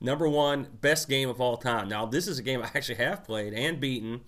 Number 0.01 0.27
one, 0.27 0.67
best 0.81 1.07
game 1.07 1.29
of 1.29 1.39
all 1.39 1.57
time. 1.57 1.87
Now, 1.87 2.05
this 2.05 2.27
is 2.27 2.37
a 2.37 2.43
game 2.43 2.61
I 2.61 2.69
actually 2.73 2.95
have 2.95 3.23
played 3.23 3.53
and 3.53 3.79
beaten, 3.79 4.21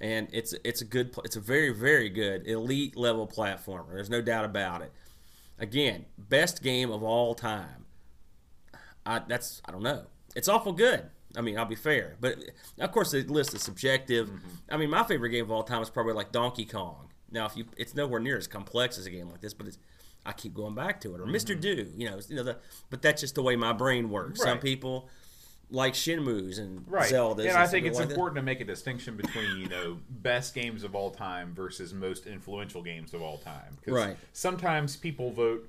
and 0.00 0.28
it's 0.32 0.54
it's 0.64 0.80
a 0.80 0.84
good, 0.84 1.14
it's 1.24 1.36
a 1.36 1.40
very 1.40 1.70
very 1.70 2.08
good 2.08 2.46
elite 2.46 2.96
level 2.96 3.26
platformer. 3.26 3.92
There's 3.92 4.10
no 4.10 4.22
doubt 4.22 4.44
about 4.44 4.82
it. 4.82 4.92
Again, 5.58 6.06
best 6.16 6.62
game 6.62 6.90
of 6.90 7.02
all 7.02 7.34
time. 7.34 7.84
I 9.04 9.20
that's 9.28 9.60
I 9.66 9.72
don't 9.72 9.82
know. 9.82 10.06
It's 10.34 10.48
awful 10.48 10.72
good. 10.72 11.10
I 11.36 11.42
mean, 11.42 11.58
I'll 11.58 11.64
be 11.64 11.76
fair, 11.76 12.16
but 12.20 12.36
of 12.78 12.90
course 12.90 13.12
the 13.12 13.22
list 13.22 13.54
is 13.54 13.62
subjective. 13.62 14.28
Mm-hmm. 14.28 14.48
I 14.70 14.76
mean, 14.76 14.90
my 14.90 15.04
favorite 15.04 15.30
game 15.30 15.44
of 15.44 15.50
all 15.50 15.62
time 15.62 15.82
is 15.82 15.90
probably 15.90 16.14
like 16.14 16.32
Donkey 16.32 16.64
Kong. 16.64 17.10
Now, 17.30 17.46
if 17.46 17.56
you, 17.56 17.66
it's 17.76 17.94
nowhere 17.94 18.18
near 18.20 18.36
as 18.36 18.46
complex 18.46 18.98
as 18.98 19.06
a 19.06 19.10
game 19.10 19.30
like 19.30 19.40
this, 19.40 19.54
but 19.54 19.68
it's, 19.68 19.78
I 20.26 20.32
keep 20.32 20.54
going 20.54 20.74
back 20.74 21.00
to 21.02 21.14
it. 21.14 21.20
Or 21.20 21.24
Mr. 21.26 21.58
Do, 21.58 21.90
you 21.96 22.10
know, 22.10 22.20
you 22.28 22.36
know 22.36 22.42
the, 22.42 22.58
but 22.90 23.00
that's 23.02 23.20
just 23.20 23.34
the 23.34 23.42
way 23.42 23.56
my 23.56 23.72
brain 23.72 24.10
works. 24.10 24.40
Some 24.40 24.58
Mm-hmm. 24.58 24.66
People 24.66 25.08
like 25.70 25.94
Shenmue's 25.94 26.58
and 26.58 26.84
Right. 26.88 27.10
Zeldas, 27.10 27.46
and 27.48 27.56
I 27.56 27.66
think 27.66 27.86
it's 27.86 27.98
like 27.98 28.08
that. 28.08 28.14
important 28.14 28.36
to 28.36 28.42
make 28.42 28.60
a 28.60 28.64
distinction 28.64 29.16
between, 29.16 29.56
you 29.58 29.68
know, 29.68 29.98
best 30.10 30.52
games 30.54 30.82
of 30.84 30.94
all 30.96 31.10
time 31.10 31.54
versus 31.54 31.94
most 31.94 32.26
influential 32.26 32.82
games 32.82 33.14
of 33.14 33.22
all 33.22 33.38
time. 33.38 33.78
Right. 33.86 34.16
Sometimes 34.32 34.96
people 34.96 35.30
vote 35.30 35.68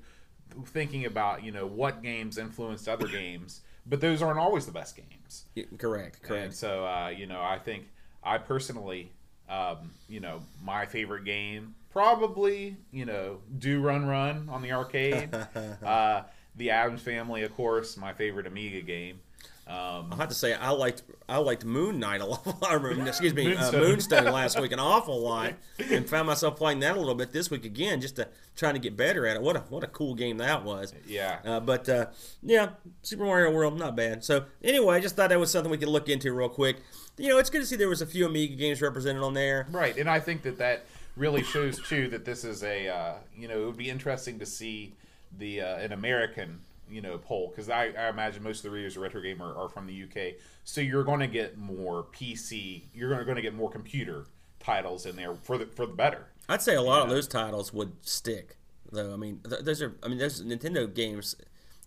thinking 0.66 1.06
about, 1.06 1.44
you 1.44 1.52
know, 1.52 1.66
what 1.66 2.02
games 2.02 2.36
influenced 2.36 2.88
other 2.88 3.06
games, 3.06 3.60
but 3.86 4.00
those 4.00 4.20
aren't 4.22 4.38
always 4.40 4.66
the 4.66 4.72
best 4.72 4.96
games. 4.96 5.44
Yeah, 5.54 5.64
Correct, 5.78 6.16
And 6.20 6.28
correct. 6.28 6.54
so, 6.54 6.84
uh, 6.84 7.08
you 7.08 7.26
know, 7.26 7.40
I 7.40 7.58
think 7.58 7.84
I 8.24 8.38
personally, 8.38 9.12
um, 9.52 9.90
you 10.08 10.20
know, 10.20 10.40
my 10.62 10.86
favorite 10.86 11.24
game 11.24 11.74
probably, 11.90 12.76
you 12.90 13.04
know, 13.04 13.38
Do 13.58 13.80
Run 13.80 14.06
Run 14.06 14.48
on 14.50 14.62
the 14.62 14.72
arcade. 14.72 15.34
uh, 15.84 16.22
the 16.56 16.70
Addams 16.70 17.02
Family, 17.02 17.42
of 17.42 17.54
course, 17.54 17.96
my 17.96 18.12
favorite 18.12 18.46
Amiga 18.46 18.80
game. 18.80 19.20
Um, 19.66 20.12
I 20.12 20.16
have 20.16 20.28
to 20.28 20.34
say, 20.34 20.54
I 20.54 20.70
liked 20.70 21.02
I 21.28 21.38
liked 21.38 21.64
Moon 21.64 22.00
Knight 22.00 22.20
a 22.20 22.26
lot. 22.26 22.58
I 22.62 22.74
remember, 22.74 23.08
excuse 23.08 23.32
me, 23.32 23.44
Moonstone. 23.44 23.80
Moonstone. 23.80 24.18
Uh, 24.18 24.22
Moonstone 24.22 24.34
last 24.34 24.60
week 24.60 24.72
an 24.72 24.80
awful 24.80 25.20
lot, 25.20 25.54
and 25.78 26.08
found 26.08 26.26
myself 26.26 26.56
playing 26.56 26.80
that 26.80 26.96
a 26.96 26.98
little 26.98 27.14
bit 27.14 27.32
this 27.32 27.50
week 27.50 27.64
again, 27.64 28.00
just 28.00 28.16
to 28.16 28.28
trying 28.56 28.74
to 28.74 28.80
get 28.80 28.96
better 28.96 29.26
at 29.26 29.36
it. 29.36 29.42
What 29.42 29.56
a 29.56 29.60
what 29.60 29.84
a 29.84 29.88
cool 29.88 30.14
game 30.14 30.38
that 30.38 30.64
was. 30.64 30.94
yeah. 31.06 31.38
Uh, 31.44 31.60
but 31.60 31.88
uh, 31.88 32.06
yeah, 32.42 32.70
Super 33.02 33.24
Mario 33.24 33.50
World, 33.50 33.78
not 33.78 33.96
bad. 33.96 34.24
So 34.24 34.44
anyway, 34.62 34.96
I 34.96 35.00
just 35.00 35.16
thought 35.16 35.30
that 35.30 35.40
was 35.40 35.50
something 35.50 35.70
we 35.70 35.78
could 35.78 35.88
look 35.88 36.08
into 36.08 36.32
real 36.32 36.48
quick. 36.48 36.78
You 37.18 37.28
know, 37.28 37.38
it's 37.38 37.50
good 37.50 37.60
to 37.60 37.66
see 37.66 37.76
there 37.76 37.88
was 37.88 38.02
a 38.02 38.06
few 38.06 38.26
Amiga 38.26 38.54
games 38.54 38.80
represented 38.80 39.22
on 39.22 39.34
there. 39.34 39.66
Right, 39.70 39.96
and 39.96 40.08
I 40.08 40.20
think 40.20 40.42
that 40.42 40.58
that 40.58 40.86
really 41.16 41.42
shows 41.42 41.80
too 41.88 42.08
that 42.08 42.24
this 42.24 42.44
is 42.44 42.62
a 42.62 42.88
uh, 42.88 43.14
you 43.36 43.48
know 43.48 43.62
it 43.62 43.66
would 43.66 43.76
be 43.76 43.90
interesting 43.90 44.38
to 44.38 44.46
see 44.46 44.94
the 45.38 45.60
uh, 45.60 45.76
an 45.76 45.92
American 45.92 46.60
you 46.90 47.00
know 47.00 47.18
poll 47.18 47.48
because 47.48 47.68
I, 47.68 47.86
I 47.98 48.08
imagine 48.08 48.42
most 48.42 48.58
of 48.58 48.64
the 48.64 48.70
readers 48.70 48.96
of 48.96 49.02
Retro 49.02 49.20
Gamer 49.20 49.54
are 49.54 49.68
from 49.68 49.86
the 49.86 50.02
UK, 50.04 50.34
so 50.64 50.80
you're 50.80 51.04
going 51.04 51.20
to 51.20 51.26
get 51.26 51.56
more 51.56 52.04
PC, 52.04 52.82
you're 52.94 53.24
going 53.24 53.36
to 53.36 53.42
get 53.42 53.54
more 53.54 53.70
computer 53.70 54.26
titles 54.60 55.06
in 55.06 55.16
there 55.16 55.34
for 55.34 55.58
the 55.58 55.66
for 55.66 55.86
the 55.86 55.92
better. 55.92 56.26
I'd 56.48 56.62
say 56.62 56.74
a 56.74 56.82
lot 56.82 57.02
of 57.02 57.08
those 57.08 57.28
titles 57.28 57.72
would 57.72 57.92
stick, 58.02 58.56
though. 58.90 59.12
I 59.12 59.16
mean, 59.16 59.40
th- 59.48 59.62
those 59.62 59.80
are. 59.82 59.94
I 60.02 60.08
mean, 60.08 60.18
those 60.18 60.42
Nintendo 60.42 60.92
games. 60.92 61.36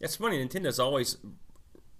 It's 0.01 0.15
funny. 0.15 0.45
Nintendo's 0.45 0.79
always 0.79 1.17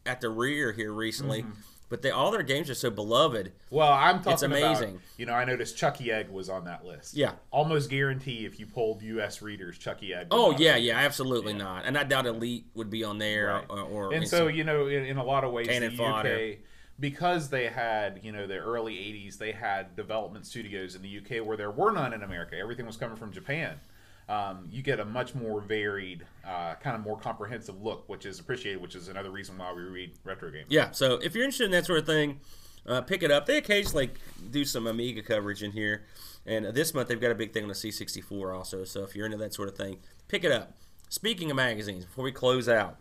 at 0.06 0.22
the 0.22 0.30
rear 0.30 0.72
here 0.74 0.92
recently, 0.94 1.42
Mm-hmm. 1.44 1.52
but 1.90 2.02
they 2.02 2.12
all 2.12 2.30
their 2.32 2.44
games 2.44 2.70
are 2.70 2.76
so 2.76 2.90
beloved. 2.90 3.54
Well, 3.72 3.92
I'm 3.92 4.18
talking 4.18 4.34
It's 4.34 4.42
about 4.44 4.58
amazing. 4.62 5.00
you 5.18 5.26
know 5.26 5.34
I 5.34 5.46
noticed 5.46 5.78
Chuckie 5.78 6.12
Egg 6.12 6.30
was 6.30 6.50
on 6.50 6.66
that 6.66 6.86
list. 6.86 7.16
Yeah. 7.16 7.32
almost 7.52 7.90
guarantee 7.90 8.46
if 8.46 8.60
you 8.60 8.66
polled 8.68 9.02
U.S. 9.02 9.42
readers, 9.42 9.78
Chuckie 9.78 10.14
Egg. 10.14 10.28
Oh 10.32 10.52
yeah, 10.58 10.76
yeah, 10.76 10.98
absolutely 10.98 11.54
not. 11.54 11.86
And 11.86 11.98
I 11.98 12.04
doubt 12.04 12.26
Elite 12.28 12.66
would 12.76 12.90
be 12.90 13.04
on 13.04 13.18
there 13.18 13.48
Right. 13.48 13.66
or, 13.70 13.80
or 13.82 14.14
and 14.14 14.28
so 14.28 14.48
you 14.48 14.64
know 14.64 14.88
in, 14.88 15.06
in 15.06 15.18
a 15.18 15.24
lot 15.24 15.44
of 15.44 15.52
ways 15.52 15.68
Cannon 15.68 15.92
the 15.92 15.98
fodder. 15.98 16.54
Because 17.00 17.50
they 17.50 17.68
had 17.68 18.20
you 18.24 18.32
know 18.32 18.48
the 18.48 18.58
early 18.58 18.94
80s 18.94 19.38
they 19.38 19.52
had 19.52 19.96
development 19.96 20.46
studios 20.46 20.96
in 20.96 21.02
the 21.02 21.18
uk 21.18 21.46
where 21.46 21.58
there 21.58 21.72
were 21.72 21.92
none 21.92 22.14
in 22.14 22.24
america 22.24 22.58
everything 22.58 22.86
was 22.86 22.98
coming 22.98 23.18
from 23.18 23.32
japan 23.32 23.80
um, 24.28 24.68
you 24.72 24.82
get 24.82 25.00
a 25.00 25.06
much 25.06 25.36
more 25.36 25.62
varied 25.62 26.26
uh, 26.48 26.74
kind 26.76 26.96
of 26.96 27.04
more 27.04 27.18
comprehensive 27.18 27.80
look 27.82 28.08
which 28.08 28.26
is 28.26 28.40
appreciated 28.40 28.82
which 28.82 28.96
is 28.96 29.08
another 29.08 29.30
reason 29.30 29.58
why 29.58 29.72
we 29.72 29.84
read 29.84 30.14
retro 30.24 30.50
games 30.50 30.66
Yeah, 30.70 30.92
so 30.92 31.20
if 31.22 31.36
you're 31.36 31.44
interested 31.44 31.66
in 31.66 31.72
that 31.72 31.86
sort 31.86 32.00
of 32.00 32.08
thing, 32.08 32.40
uh, 32.88 33.02
pick 33.02 33.24
it 33.24 33.32
up. 33.32 33.46
They 33.46 33.58
occasionally 33.58 34.12
do 34.52 34.66
some 34.66 34.88
Amiga 34.88 35.22
coverage 35.22 35.64
in 35.64 35.72
here, 35.72 36.06
and 36.46 36.66
this 36.66 36.94
month 36.94 37.08
they've 37.08 37.22
got 37.22 37.32
a 37.32 37.36
big 37.36 37.54
thing 37.54 37.64
on 37.64 37.70
the 37.70 37.76
C64 37.76 38.56
also. 38.56 38.84
So 38.84 39.04
if 39.04 39.16
you're 39.16 39.26
into 39.26 39.38
that 39.38 39.54
sort 39.54 39.70
of 39.70 39.78
thing, 39.78 39.98
pick 40.28 40.44
it 40.44 40.52
up. 40.52 40.74
Speaking 41.10 41.50
of 41.50 41.58
magazines, 41.58 42.06
before 42.06 42.24
we 42.24 42.32
close 42.32 42.68
out, 42.68 42.98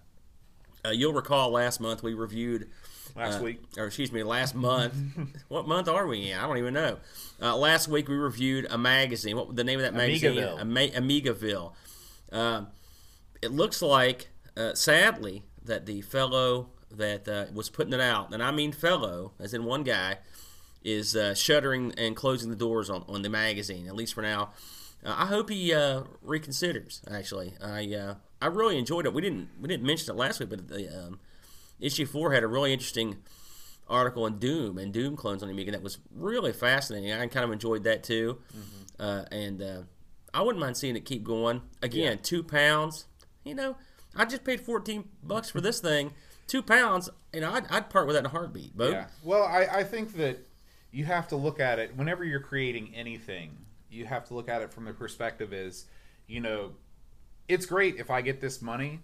uh, 0.85 0.91
you'll 0.91 1.13
recall 1.13 1.51
last 1.51 1.81
month 1.81 2.03
we 2.03 2.15
reviewed. 2.15 2.69
Last 3.17 3.41
uh, 3.41 3.45
week 3.45 3.61
or 3.77 3.87
excuse 3.87 4.13
me, 4.13 4.23
last 4.23 4.55
month. 4.55 4.95
what 5.49 5.67
month 5.69 5.89
are 5.89 6.07
we 6.07 6.31
in? 6.31 6.39
I 6.39 6.47
don't 6.47 6.59
even 6.59 6.75
know. 6.75 6.99
Uh, 7.41 7.57
last 7.57 7.89
week 7.89 8.09
we 8.09 8.17
reviewed 8.17 8.67
a 8.71 8.79
magazine. 8.79 9.37
What 9.37 9.55
the 9.55 9.65
name 9.65 9.79
of 9.79 9.85
that 9.85 9.95
magazine? 9.95 10.35
Amigaville. 10.35 10.61
Ama- 10.61 11.01
Amigaville. 11.01 11.73
Um, 12.33 12.69
it 13.43 13.51
looks 13.53 13.83
like, 13.83 14.29
uh, 14.57 14.75
sadly, 14.75 15.45
that 15.65 15.87
the 15.87 16.01
fellow 16.03 16.69
that 16.91 17.29
uh, 17.29 17.47
was 17.53 17.71
putting 17.71 17.93
it 17.93 18.01
out, 18.01 18.33
and 18.33 18.43
I 18.43 18.51
mean 18.51 18.73
fellow, 18.73 19.33
as 19.39 19.55
in 19.55 19.65
one 19.65 19.83
guy, 19.83 20.19
is 20.83 21.17
uh, 21.17 21.35
shuttering 21.35 21.93
and 21.97 22.15
closing 22.15 22.51
the 22.51 22.57
doors 22.57 22.91
on, 22.91 23.05
on 23.09 23.23
the 23.23 23.29
magazine, 23.29 23.87
at 23.89 23.97
least 23.97 24.15
for 24.15 24.23
now. 24.23 24.51
Uh, 25.05 25.15
I 25.17 25.27
hope 25.27 25.51
he 25.51 25.73
uh, 25.73 26.03
reconsiders. 26.25 27.01
Actually, 27.11 27.55
I 27.61 27.95
uh, 27.95 28.15
I 28.41 28.47
really 28.47 28.79
enjoyed 28.79 29.07
it. 29.07 29.15
We 29.15 29.23
didn't 29.23 29.49
we 29.61 29.69
didn't 29.69 29.87
mention 29.87 30.15
it 30.15 30.19
last 30.19 30.41
week, 30.41 30.51
but 30.51 30.69
the 30.69 31.07
um, 31.07 31.21
issue 31.81 32.07
four 32.07 32.33
had 32.33 32.43
a 32.43 32.47
really 32.47 32.73
interesting 32.73 33.19
article 33.89 34.25
on 34.25 34.39
Doom 34.39 34.79
and 34.79 34.93
Doom 34.93 35.17
clones 35.17 35.43
on 35.43 35.51
Amiga 35.51 35.73
that 35.73 35.83
was 35.83 35.99
really 36.15 36.53
fascinating. 36.53 37.13
I 37.13 37.27
kind 37.27 37.45
of 37.45 37.53
enjoyed 37.53 37.85
that 37.85 38.03
too, 38.03 38.39
uh, 38.99 39.25
and 39.31 39.63
uh, 39.63 39.83
I 40.33 40.43
wouldn't 40.43 40.61
mind 40.61 40.77
seeing 40.77 40.97
it 40.97 41.05
keep 41.05 41.25
going. 41.25 41.63
Again, 41.83 42.19
two 42.23 42.43
pounds. 42.43 43.07
You 43.45 43.55
know, 43.55 43.77
I 44.17 44.25
just 44.25 44.45
paid 44.45 44.61
fourteen 44.61 45.09
bucks 45.23 45.51
for 45.51 45.61
this 45.61 45.81
thing. 45.81 46.13
Two 46.47 46.63
pounds, 46.63 47.09
you 47.33 47.41
know, 47.41 47.53
I'd, 47.53 47.67
I'd 47.71 47.89
part 47.89 48.07
with 48.07 48.17
that 48.17 48.21
in 48.21 48.27
a 48.27 48.29
heartbeat. 48.29 48.73
Yeah. 48.93 49.07
Well, 49.23 49.45
I, 49.45 49.67
I 49.79 49.83
think 49.85 50.15
that 50.17 50.47
you 50.93 51.07
have 51.07 51.27
to 51.29 51.37
look 51.37 51.59
at 51.59 51.79
it 51.79 51.97
whenever 51.97 52.23
you're 52.23 52.39
creating 52.41 52.93
anything. 52.95 53.57
You 53.91 54.05
have 54.05 54.27
to 54.29 54.35
look 54.35 54.49
at 54.49 54.61
it 54.61 54.71
from 54.71 54.85
the 54.85 54.93
perspective 54.93 55.55
is, 55.55 55.87
you 56.27 56.41
know, 56.41 56.73
it's 57.49 57.65
great 57.65 57.97
if 57.97 58.11
I 58.11 58.21
get 58.21 58.43
this 58.43 58.61
money, 58.61 59.01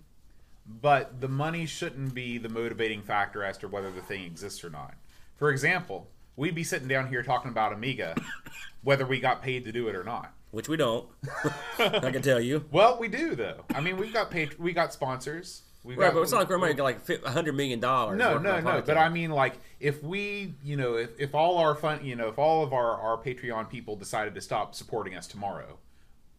but 0.67 1.21
the 1.21 1.29
money 1.29 1.67
shouldn't 1.67 2.15
be 2.15 2.39
the 2.39 2.49
motivating 2.49 3.03
factor 3.03 3.45
as 3.45 3.59
to 3.59 3.69
whether 3.69 3.91
the 3.91 4.03
thing 4.03 4.25
exists 4.25 4.63
or 4.65 4.71
not. 4.71 4.95
For 5.37 5.51
example, 5.51 6.09
we'd 6.37 6.55
be 6.55 6.65
sitting 6.65 6.89
down 6.89 7.09
here 7.09 7.23
talking 7.23 7.51
about 7.51 7.73
Amiga, 7.73 8.15
whether 8.83 9.07
we 9.07 9.21
got 9.21 9.43
paid 9.43 9.65
to 9.65 9.73
do 9.73 9.89
it 9.89 9.95
or 9.95 10.05
not. 10.05 10.33
Which 10.51 10.69
we 10.69 10.77
don't. 10.77 11.07
I 11.79 12.11
can 12.11 12.23
tell 12.23 12.41
you. 12.41 12.65
Well, 12.73 12.99
we 12.99 13.09
do 13.09 13.35
though. 13.37 13.65
I 13.75 13.81
mean, 13.81 13.97
we've 13.97 14.13
got 14.13 14.31
paid. 14.31 14.59
We 14.59 14.73
got 14.73 14.93
sponsors. 14.93 15.63
We 15.83 15.95
Right, 15.95 16.07
got, 16.09 16.15
but 16.15 16.23
it's 16.23 16.33
not 16.33 16.39
like 16.39 16.51
we're 16.51 16.59
making 16.59 16.83
like 16.83 16.99
a 17.09 17.31
hundred 17.31 17.55
million 17.55 17.81
dollars. 17.81 18.19
No, 18.19 18.37
no, 18.37 18.61
no. 18.61 18.83
But 18.85 18.99
I 18.99 19.09
mean, 19.09 19.31
like, 19.31 19.55
if 19.79 20.03
we, 20.03 20.55
you 20.63 20.77
know, 20.77 20.97
if, 20.97 21.19
if 21.19 21.35
all 21.35 21.57
our 21.57 21.75
fun, 21.75 22.05
you 22.05 22.17
know, 22.17 22.29
if 22.29 22.39
all 22.39 22.63
of 22.63 22.73
our, 22.75 23.01
our 23.01 23.17
Patreon 23.17 23.71
people 23.71 23.97
decided 23.97 24.35
to 24.35 24.41
stop 24.43 24.75
supporting 24.75 25.15
us 25.15 25.27
tomorrow, 25.27 25.79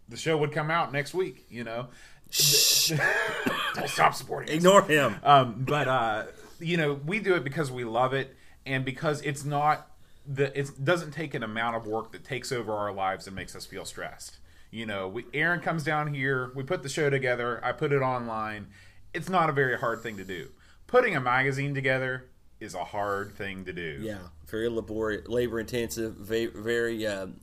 the 0.09 0.17
show 0.17 0.37
would 0.37 0.51
come 0.51 0.69
out 0.69 0.91
next 0.91 1.13
week, 1.15 1.45
you 1.49 1.63
know? 1.63 1.87
Don't 2.31 2.99
stop 3.89 4.13
supporting 4.15 4.49
us. 4.49 4.55
ignore 4.55 4.83
him. 4.83 5.17
Um, 5.23 5.63
but, 5.65 5.87
uh, 5.87 6.23
you 6.59 6.77
know, 6.77 6.93
we 6.93 7.19
do 7.19 7.35
it 7.35 7.43
because 7.43 7.71
we 7.71 7.83
love 7.83 8.13
it 8.13 8.35
and 8.65 8.85
because 8.85 9.21
it's 9.21 9.43
not, 9.43 9.87
the 10.25 10.57
it 10.57 10.83
doesn't 10.83 11.11
take 11.11 11.33
an 11.33 11.43
amount 11.43 11.75
of 11.75 11.87
work 11.87 12.11
that 12.11 12.23
takes 12.23 12.51
over 12.51 12.73
our 12.73 12.93
lives 12.93 13.27
and 13.27 13.35
makes 13.35 13.55
us 13.55 13.65
feel 13.65 13.85
stressed. 13.85 14.37
You 14.69 14.85
know, 14.85 15.07
we, 15.07 15.25
Aaron 15.33 15.59
comes 15.59 15.83
down 15.83 16.13
here, 16.13 16.51
we 16.55 16.63
put 16.63 16.83
the 16.83 16.89
show 16.89 17.09
together, 17.09 17.59
I 17.63 17.71
put 17.73 17.91
it 17.91 18.01
online. 18.01 18.67
It's 19.13 19.29
not 19.29 19.49
a 19.49 19.53
very 19.53 19.77
hard 19.77 20.01
thing 20.01 20.17
to 20.17 20.23
do. 20.23 20.49
Putting 20.87 21.15
a 21.15 21.19
magazine 21.19 21.73
together 21.73 22.29
is 22.59 22.75
a 22.75 22.83
hard 22.83 23.35
thing 23.35 23.65
to 23.65 23.73
do. 23.73 23.97
Yeah, 24.01 24.19
very 24.47 24.69
labor 24.69 25.23
labor 25.27 25.59
intensive. 25.59 26.15
Very, 26.15 26.45
very 26.47 27.05
um, 27.07 27.37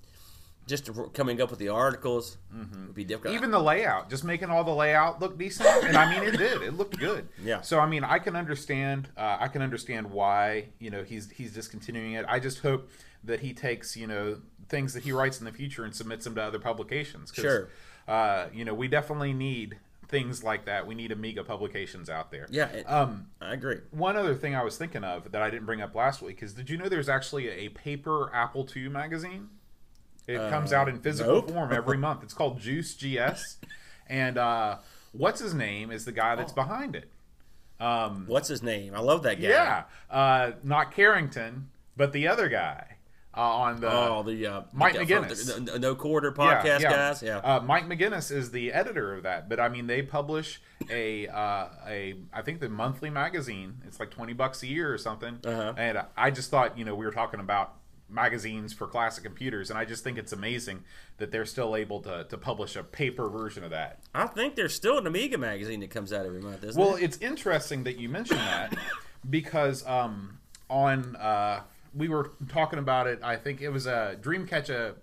just 0.69 0.89
coming 1.15 1.41
up 1.41 1.51
with 1.51 1.59
the 1.59 1.71
articles 1.71 2.37
would 2.55 2.95
be 2.95 3.05
difficult. 3.05 3.35
Even 3.35 3.51
the 3.51 3.59
layout, 3.61 4.09
just 4.11 4.23
making 4.23 4.51
all 4.51 4.63
the 4.63 4.75
layout 4.75 5.21
look 5.21 5.37
decent, 5.39 5.69
and 5.85 5.97
I 5.97 6.11
mean 6.13 6.23
it 6.33 6.37
did. 6.39 6.63
It 6.63 6.75
looked 6.75 6.99
good. 6.99 7.29
Yeah. 7.43 7.63
So 7.63 7.81
I 7.81 7.87
mean, 7.89 8.05
I 8.05 8.19
can 8.19 8.37
understand. 8.37 9.09
Uh, 9.17 9.39
I 9.41 9.49
can 9.49 9.63
understand 9.63 10.11
why 10.11 10.67
you 10.79 10.91
know 10.91 11.03
he's 11.03 11.31
he's 11.31 11.53
discontinuing 11.53 12.13
it. 12.13 12.25
I 12.29 12.39
just 12.39 12.61
hope 12.61 12.89
that 13.25 13.41
he 13.41 13.53
takes 13.53 13.97
you 13.97 14.07
know 14.07 14.39
things 14.69 14.93
that 14.95 15.03
he 15.03 15.13
writes 15.13 15.39
in 15.41 15.45
the 15.47 15.53
future 15.53 15.85
and 15.85 15.95
submits 15.97 16.25
them 16.25 16.35
to 16.37 16.43
other 16.43 16.59
publications. 16.59 17.33
Sure. 17.35 17.69
Uh, 18.07 18.47
you 18.53 18.65
know, 18.65 18.75
we 18.75 18.87
definitely 18.89 19.33
need 19.33 19.79
things 20.09 20.43
like 20.43 20.65
that. 20.65 20.87
We 20.87 20.95
need 20.95 21.13
Amiga 21.13 21.45
publications 21.45 22.09
out 22.09 22.31
there. 22.31 22.47
yeah, 22.51 22.69
it- 22.69 22.91
Um, 22.91 23.27
I 23.43 23.53
agree. 23.53 23.81
one 23.91 24.17
other 24.17 24.35
thing 24.35 24.55
I 24.55 24.63
was 24.63 24.79
thinking 24.79 25.05
of 25.05 25.33
that 25.33 25.43
I 25.43 25.51
didn't 25.51 25.67
bring 25.67 25.83
up 25.83 25.95
last 25.95 26.23
week 26.23 26.43
is 26.43 26.55
did 26.55 26.71
you 26.71 26.79
know 26.79 26.89
there's 26.89 27.11
actually 27.11 27.49
a 27.51 27.69
paper 27.69 28.31
Apple 28.35 28.67
II 28.75 28.89
magazine? 28.89 29.51
It 30.29 30.51
comes 30.51 30.73
out 30.73 30.89
in 30.89 31.01
physical 31.01 31.35
nope. 31.37 31.51
form 31.51 31.73
every 31.73 31.97
month. 32.07 32.23
It's 32.23 32.35
called 32.35 32.61
Juice 32.61 32.95
GS, 32.95 33.57
and 34.09 34.37
uh, 34.39 34.77
what's 35.13 35.41
his 35.41 35.55
name 35.55 35.91
is 35.91 36.05
the 36.05 36.13
guy 36.13 36.35
Oh. 36.35 36.37
that's 36.37 36.53
behind 36.53 36.95
it. 36.95 37.11
What's 37.79 38.49
his 38.49 38.63
name? 38.63 38.95
I 38.95 39.01
love 39.01 39.23
that 39.25 39.41
guy. 39.41 39.49
Yeah, 39.49 39.83
uh, 40.11 40.53
not 40.63 40.93
Carrington, 40.95 41.71
but 41.97 42.13
the 42.13 42.29
other 42.29 42.49
guy 42.49 42.97
uh, 43.37 43.41
on 43.41 43.81
the 43.81 43.91
Oh, 43.91 44.23
the 44.23 44.47
uh, 44.47 44.63
Mike 44.73 44.95
the- 44.95 45.01
McGinnis. 45.01 45.55
the, 45.55 45.73
the 45.73 45.79
no 45.79 45.95
quarter 45.95 46.33
podcast 46.33 46.83
guys. 46.83 47.23
Yeah. 47.23 47.39
Uh, 47.39 47.61
Mike 47.61 47.87
McGinnis 47.89 48.31
is 48.33 48.51
the 48.51 48.73
editor 48.73 49.15
of 49.15 49.23
that, 49.23 49.49
but 49.49 49.61
I 49.61 49.69
mean, 49.69 49.87
they 49.87 50.03
publish 50.03 50.61
a 50.91 51.27
uh, 51.29 51.69
a 51.87 52.17
I 52.33 52.43
think 52.43 52.61
the 52.61 52.69
monthly 52.69 53.11
magazine. 53.11 53.81
It's 53.87 54.01
like 54.01 54.11
twenty 54.11 54.33
bucks 54.33 54.63
a 54.63 54.67
year 54.67 54.93
or 54.93 54.99
something. 54.99 55.39
Uh-huh. 55.45 55.73
And 55.77 56.03
I 56.17 56.31
just 56.33 56.51
thought, 56.51 56.77
you 56.77 56.85
know, 56.85 56.95
we 56.97 57.07
were 57.07 57.13
talking 57.13 57.41
about 57.41 57.75
magazines 58.09 58.73
for 58.73 58.87
classic 58.87 59.25
computers, 59.25 59.71
and 59.71 59.79
I 59.79 59.85
just 59.85 60.03
think 60.05 60.19
it's 60.19 60.33
amazing 60.33 60.85
that 61.19 61.31
they're 61.31 61.45
still 61.45 61.77
able 61.77 62.01
to, 62.03 62.25
to 62.25 62.39
publish 62.39 62.77
a 62.77 62.83
paper 62.83 63.29
version 63.29 63.65
of 63.65 63.71
that. 63.71 64.01
I 64.15 64.27
think 64.27 64.57
there's 64.57 64.75
still 64.75 64.99
an 64.99 65.07
Amiga 65.07 65.39
magazine 65.39 65.81
that 65.81 65.91
comes 65.91 66.13
out 66.13 66.25
every 66.27 66.41
month, 66.41 66.65
isn't 66.65 66.81
Well, 66.81 66.97
it? 66.97 67.03
it's 67.03 67.19
interesting 67.19 67.85
that 67.85 67.99
you 67.99 68.09
mentioned 68.09 68.41
that 68.41 68.75
because 69.29 69.87
um, 69.87 70.39
on 70.71 71.17
uh, 71.17 71.63
we 71.95 72.09
were 72.09 72.33
talking 72.49 72.79
about 72.79 73.07
it. 73.07 73.21
I 73.23 73.37
think 73.37 73.61
it 73.61 73.71
was 73.71 73.87
uh, 73.87 74.15
Dreamcatch 74.21 74.71
uh, 74.71 74.95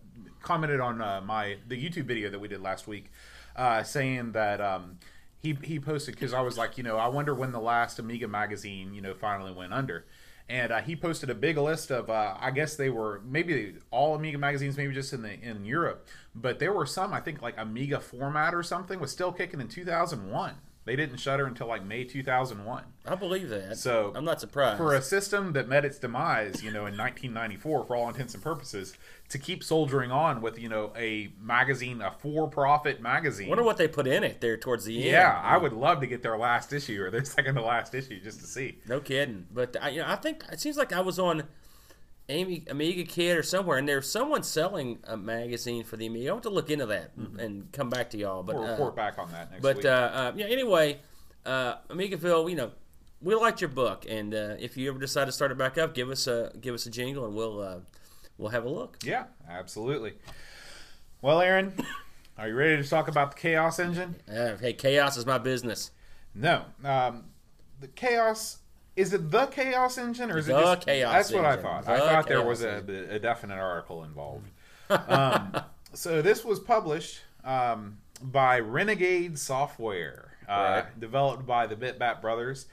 commented 0.41 0.79
on 0.79 1.01
uh, 1.01 1.21
my 1.21 1.57
the 1.67 1.81
YouTube 1.81 2.05
video 2.05 2.29
that 2.29 2.39
we 2.39 2.47
did 2.47 2.61
last 2.61 2.87
week, 2.87 3.11
uh, 3.55 3.83
saying 3.83 4.31
that 4.33 4.61
um, 4.61 4.97
he 5.39 5.57
he 5.63 5.79
posted 5.79 6.15
because 6.15 6.33
I 6.33 6.41
was 6.41 6.57
like, 6.57 6.77
you 6.77 6.83
know, 6.83 6.97
I 6.97 7.07
wonder 7.07 7.33
when 7.33 7.51
the 7.51 7.59
last 7.59 7.99
Amiga 7.99 8.27
magazine, 8.27 8.93
you 8.93 9.01
know, 9.01 9.13
finally 9.13 9.51
went 9.51 9.73
under. 9.73 10.05
And 10.47 10.71
uh, 10.71 10.81
he 10.81 10.95
posted 10.95 11.31
a 11.31 11.35
big 11.35 11.57
list 11.57 11.89
of, 11.89 12.09
uh, 12.09 12.35
I 12.39 12.51
guess 12.51 12.75
they 12.75 12.89
were 12.89 13.21
maybe 13.25 13.75
all 13.89 14.13
Amiga 14.15 14.37
magazines, 14.37 14.77
maybe 14.77 14.93
just 14.93 15.11
in 15.11 15.23
the 15.23 15.33
in 15.33 15.65
Europe, 15.65 16.07
but 16.35 16.59
there 16.59 16.71
were 16.71 16.85
some, 16.85 17.13
I 17.13 17.19
think, 17.19 17.41
like 17.41 17.55
Amiga 17.57 17.99
Format 17.99 18.53
or 18.53 18.61
something 18.61 18.99
was 18.99 19.11
still 19.11 19.31
kicking 19.31 19.59
in 19.59 19.67
2001. 19.67 20.53
They 20.85 20.95
didn't 20.95 21.17
shutter 21.17 21.47
until 21.47 21.65
like 21.67 21.83
May 21.83 22.03
2001. 22.03 22.83
I 23.07 23.15
believe 23.15 23.49
that. 23.49 23.77
So 23.77 24.13
I'm 24.15 24.23
not 24.23 24.39
surprised. 24.39 24.77
For 24.77 24.93
a 24.93 25.01
system 25.01 25.53
that 25.53 25.67
met 25.67 25.83
its 25.83 25.97
demise, 25.97 26.63
you 26.63 26.69
know, 26.71 26.85
in 26.85 26.95
1994, 26.95 27.85
for 27.85 27.95
all 27.95 28.07
intents 28.07 28.35
and 28.35 28.43
purposes, 28.43 28.93
to 29.29 29.39
keep 29.39 29.63
soldiering 29.63 30.11
on 30.11 30.41
with, 30.41 30.59
you 30.59 30.69
know, 30.69 30.93
a 30.95 31.33
magazine, 31.41 32.01
a 32.01 32.11
for-profit 32.11 33.01
magazine. 33.01 33.47
I 33.47 33.49
wonder 33.49 33.63
what 33.63 33.77
they 33.77 33.87
put 33.87 34.05
in 34.05 34.23
it 34.23 34.41
there 34.41 34.57
towards 34.57 34.85
the 34.85 34.95
end. 34.95 35.11
yeah, 35.11 35.41
I 35.43 35.57
would 35.57 35.73
love 35.73 36.01
to 36.01 36.07
get 36.07 36.21
their 36.21 36.37
last 36.37 36.71
issue 36.71 37.01
or 37.01 37.09
their 37.09 37.25
second 37.25 37.55
to 37.55 37.61
last 37.63 37.95
issue 37.95 38.21
just 38.21 38.39
to 38.41 38.45
see. 38.45 38.77
No 38.87 38.99
kidding. 38.99 39.47
But 39.51 39.75
I, 39.81 39.89
you 39.89 40.01
know, 40.01 40.07
I 40.07 40.15
think 40.17 40.43
it 40.51 40.59
seems 40.59 40.77
like 40.77 40.93
I 40.93 41.01
was 41.01 41.17
on 41.17 41.43
Amy, 42.27 42.63
Amiga 42.69 43.03
Kid 43.03 43.37
or 43.37 43.43
somewhere, 43.43 43.77
and 43.77 43.87
there's 43.87 44.09
someone 44.09 44.41
selling 44.43 44.99
a 45.03 45.15
magazine 45.15 45.83
for 45.83 45.95
the 45.97 46.07
Amiga. 46.07 46.29
I 46.29 46.31
want 46.33 46.43
to 46.43 46.49
look 46.49 46.69
into 46.71 46.85
that 46.87 47.11
and- 47.15 47.39
and 47.39 47.71
come 47.71 47.89
back 47.89 48.09
to 48.11 48.17
y'all. 48.17 48.41
But 48.43 48.55
We'll 48.55 48.65
uh, 48.65 48.71
report 48.71 48.95
back 48.95 49.19
on 49.19 49.31
that 49.31 49.51
next 49.51 49.61
but 49.61 49.77
week. 49.77 49.85
uh, 49.85 49.89
uh, 49.89 50.31
yeah. 50.35 50.45
Anyway, 50.47 50.99
uh, 51.45 51.75
Amigaville, 51.89 52.49
you 52.49 52.55
know, 52.55 52.71
we 53.21 53.35
liked 53.35 53.61
your 53.61 53.69
book, 53.69 54.05
and 54.09 54.33
uh, 54.33 54.55
if 54.59 54.75
you 54.77 54.89
ever 54.89 54.99
decide 54.99 55.25
to 55.25 55.31
start 55.31 55.51
it 55.51 55.57
back 55.57 55.77
up, 55.77 55.93
give 55.93 56.09
us 56.09 56.25
a 56.27 56.51
give 56.59 56.73
us 56.73 56.85
a 56.85 56.89
jingle, 56.91 57.25
and 57.25 57.35
we'll 57.35 57.61
uh, 57.61 57.79
we'll 58.37 58.49
have 58.49 58.65
a 58.65 58.69
look. 58.69 58.97
yeah, 59.03 59.25
absolutely. 59.47 60.13
Well, 61.21 61.41
Aaron, 61.41 61.73
are 62.37 62.47
you 62.47 62.55
ready 62.55 62.81
to 62.81 62.87
talk 62.89 63.07
about 63.07 63.31
the 63.35 63.37
Chaos 63.37 63.79
Engine? 63.79 64.15
Uh, 64.27 64.57
hey, 64.57 64.73
chaos 64.73 65.15
is 65.17 65.25
my 65.25 65.37
business. 65.37 65.91
No. 66.33 66.65
Um, 66.83 67.25
the 67.79 67.87
Chaos. 67.87 68.57
Is 68.95 69.13
it 69.13 69.29
the 69.29 69.47
Chaos 69.47 69.97
Engine 69.97 70.31
or 70.31 70.37
is 70.37 70.45
The 70.45 70.57
it 70.57 70.61
just 70.61 70.85
Chaos 70.87 71.13
That's 71.13 71.31
what 71.31 71.45
I 71.45 71.57
thought. 71.57 71.85
The 71.85 71.91
I 71.91 71.99
thought 71.99 72.27
there 72.27 72.45
was 72.45 72.63
a, 72.63 72.83
a 73.09 73.19
definite 73.19 73.59
article 73.59 74.03
involved. 74.03 74.47
um, 74.89 75.55
so 75.93 76.21
this 76.21 76.45
was 76.45 76.59
published 76.59 77.19
um, 77.43 77.97
by 78.21 78.59
Renegade 78.59 79.37
Software, 79.37 80.31
uh, 80.47 80.51
Right. 80.85 80.99
developed 80.99 81.45
by 81.45 81.67
the 81.67 81.75
Bitmap 81.75 82.21
brothers. 82.21 82.67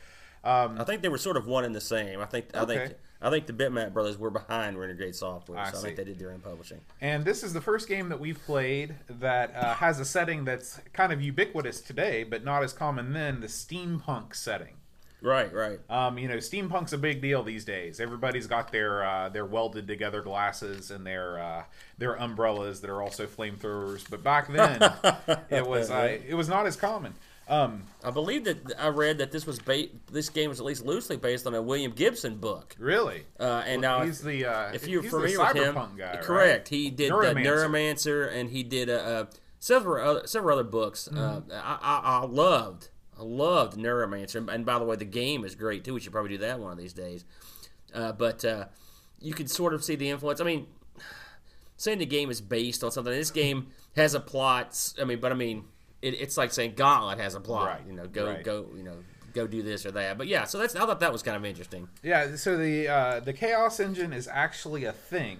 Um, 0.44 0.80
I 0.80 0.84
think 0.84 1.02
they 1.02 1.08
were 1.08 1.18
sort 1.18 1.36
of 1.36 1.46
one 1.46 1.64
and 1.64 1.74
the 1.74 1.80
same. 1.80 2.20
I 2.20 2.26
think 2.26 2.46
I 2.54 2.60
Okay. 2.60 2.86
think 2.86 2.98
I 3.24 3.30
think 3.30 3.46
the 3.46 3.52
Bitmap 3.52 3.92
brothers 3.92 4.18
were 4.18 4.30
behind 4.30 4.76
Renegade 4.78 5.14
Software, 5.14 5.56
I 5.56 5.70
so 5.70 5.78
I 5.78 5.82
think 5.82 5.96
they 5.96 6.02
did 6.04 6.18
their 6.18 6.32
own 6.32 6.40
publishing. 6.40 6.80
And 7.00 7.24
this 7.24 7.44
is 7.44 7.52
the 7.52 7.60
first 7.60 7.88
game 7.88 8.08
that 8.08 8.18
we've 8.18 8.40
played 8.44 8.96
that 9.08 9.54
uh, 9.54 9.74
has 9.74 10.00
a 10.00 10.04
setting 10.04 10.44
that's 10.44 10.80
kind 10.92 11.12
of 11.12 11.22
ubiquitous 11.22 11.80
today, 11.80 12.24
but 12.24 12.44
not 12.44 12.64
as 12.64 12.72
common 12.72 13.12
then 13.12 13.40
the 13.40 13.46
steampunk 13.46 14.34
setting. 14.34 14.74
Right, 15.22 15.52
right. 15.52 15.78
Um, 15.88 16.18
you 16.18 16.28
know, 16.28 16.36
steampunk's 16.36 16.92
a 16.92 16.98
big 16.98 17.22
deal 17.22 17.42
these 17.42 17.64
days. 17.64 18.00
Everybody's 18.00 18.46
got 18.46 18.72
their 18.72 19.04
uh, 19.04 19.28
their 19.28 19.46
welded 19.46 19.86
together 19.86 20.20
glasses 20.20 20.90
and 20.90 21.06
their 21.06 21.38
uh, 21.38 21.64
their 21.98 22.14
umbrellas 22.14 22.80
that 22.80 22.90
are 22.90 23.00
also 23.02 23.26
flamethrowers. 23.26 24.04
But 24.10 24.22
back 24.22 24.48
then, 24.52 24.80
it 25.50 25.66
was 25.66 25.90
uh, 25.90 26.18
it 26.26 26.34
was 26.34 26.48
not 26.48 26.66
as 26.66 26.76
common. 26.76 27.14
Um, 27.48 27.82
I 28.04 28.10
believe 28.10 28.44
that 28.44 28.72
I 28.78 28.88
read 28.88 29.18
that 29.18 29.32
this 29.32 29.46
was 29.46 29.58
ba- 29.58 29.88
this 30.10 30.28
game 30.28 30.48
was 30.48 30.60
at 30.60 30.64
least 30.64 30.84
loosely 30.86 31.16
based 31.16 31.46
on 31.46 31.54
a 31.54 31.60
William 31.60 31.90
Gibson 31.92 32.36
book. 32.36 32.74
really, 32.78 33.24
Uh, 33.38 33.62
and 33.66 33.82
now, 33.82 34.02
he's 34.02 34.22
the 34.22 34.46
uh, 34.46 34.72
if 34.72 34.86
you're 34.86 35.02
he's 35.02 35.10
familiar 35.10 35.38
the 35.38 35.42
with 35.44 35.56
him, 35.56 35.74
cyberpunk 35.74 35.98
guy, 35.98 36.12
right? 36.12 36.22
correct? 36.22 36.68
He 36.68 36.90
did 36.90 37.10
Neuromancer. 37.12 37.34
the 37.34 37.40
Neuromancer, 37.48 38.32
and 38.32 38.50
he 38.50 38.62
did 38.62 38.88
uh, 38.88 38.92
uh, 38.92 39.24
several 39.58 40.08
other 40.08 40.26
several 40.26 40.58
other 40.58 40.68
books. 40.68 41.08
Uh, 41.08 41.40
I, 41.52 41.78
I, 41.82 42.00
I 42.20 42.24
loved, 42.26 42.88
I 43.22 43.24
loved 43.24 43.78
Neuromancer, 43.78 44.52
and 44.52 44.66
by 44.66 44.78
the 44.78 44.84
way, 44.84 44.96
the 44.96 45.04
game 45.04 45.44
is 45.44 45.54
great 45.54 45.84
too. 45.84 45.94
We 45.94 46.00
should 46.00 46.12
probably 46.12 46.30
do 46.30 46.38
that 46.38 46.58
one 46.58 46.72
of 46.72 46.78
these 46.78 46.92
days. 46.92 47.24
Uh, 47.94 48.12
but 48.12 48.44
uh, 48.44 48.66
you 49.20 49.32
can 49.32 49.46
sort 49.46 49.74
of 49.74 49.84
see 49.84 49.94
the 49.94 50.10
influence. 50.10 50.40
I 50.40 50.44
mean, 50.44 50.66
saying 51.76 51.98
the 51.98 52.06
game 52.06 52.30
is 52.30 52.40
based 52.40 52.82
on 52.82 52.90
something. 52.90 53.12
This 53.12 53.30
game 53.30 53.68
has 53.96 54.14
a 54.14 54.20
plot. 54.20 54.94
I 55.00 55.04
mean, 55.04 55.20
but 55.20 55.30
I 55.30 55.34
mean, 55.36 55.64
it, 56.00 56.14
it's 56.14 56.36
like 56.36 56.52
saying 56.52 56.74
Gauntlet 56.74 57.18
has 57.18 57.34
a 57.34 57.40
plot. 57.40 57.66
Right, 57.66 57.86
You 57.86 57.92
know, 57.92 58.06
go 58.06 58.26
right. 58.26 58.42
go. 58.42 58.66
You 58.76 58.82
know, 58.82 58.96
go 59.32 59.46
do 59.46 59.62
this 59.62 59.86
or 59.86 59.92
that. 59.92 60.18
But 60.18 60.26
yeah, 60.26 60.44
so 60.44 60.58
that's 60.58 60.74
I 60.74 60.80
thought 60.80 61.00
that 61.00 61.12
was 61.12 61.22
kind 61.22 61.36
of 61.36 61.44
interesting. 61.44 61.88
Yeah, 62.02 62.34
so 62.36 62.56
the 62.56 62.88
uh, 62.88 63.20
the 63.20 63.32
Chaos 63.32 63.78
Engine 63.78 64.12
is 64.12 64.28
actually 64.28 64.84
a 64.84 64.92
thing. 64.92 65.38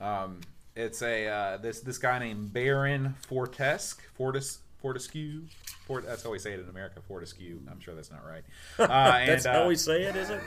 Um, 0.00 0.40
it's 0.74 1.02
a 1.02 1.28
uh, 1.28 1.56
this 1.58 1.80
this 1.80 1.98
guy 1.98 2.18
named 2.18 2.52
Baron 2.52 3.14
Fortesque 3.28 4.02
Fortis 4.14 4.58
Fortescue. 4.84 5.44
Fort, 5.86 6.04
that's 6.04 6.22
how 6.22 6.30
we 6.30 6.38
say 6.38 6.52
it 6.52 6.60
in 6.60 6.68
America. 6.68 7.00
Fortescue. 7.08 7.58
I'm 7.70 7.80
sure 7.80 7.94
that's 7.94 8.10
not 8.10 8.22
right. 8.22 8.44
Uh, 8.78 9.16
and, 9.18 9.30
That's 9.30 9.46
uh, 9.46 9.52
how 9.54 9.68
we 9.68 9.76
say 9.76 10.02
it, 10.02 10.14
is 10.14 10.28
it? 10.28 10.40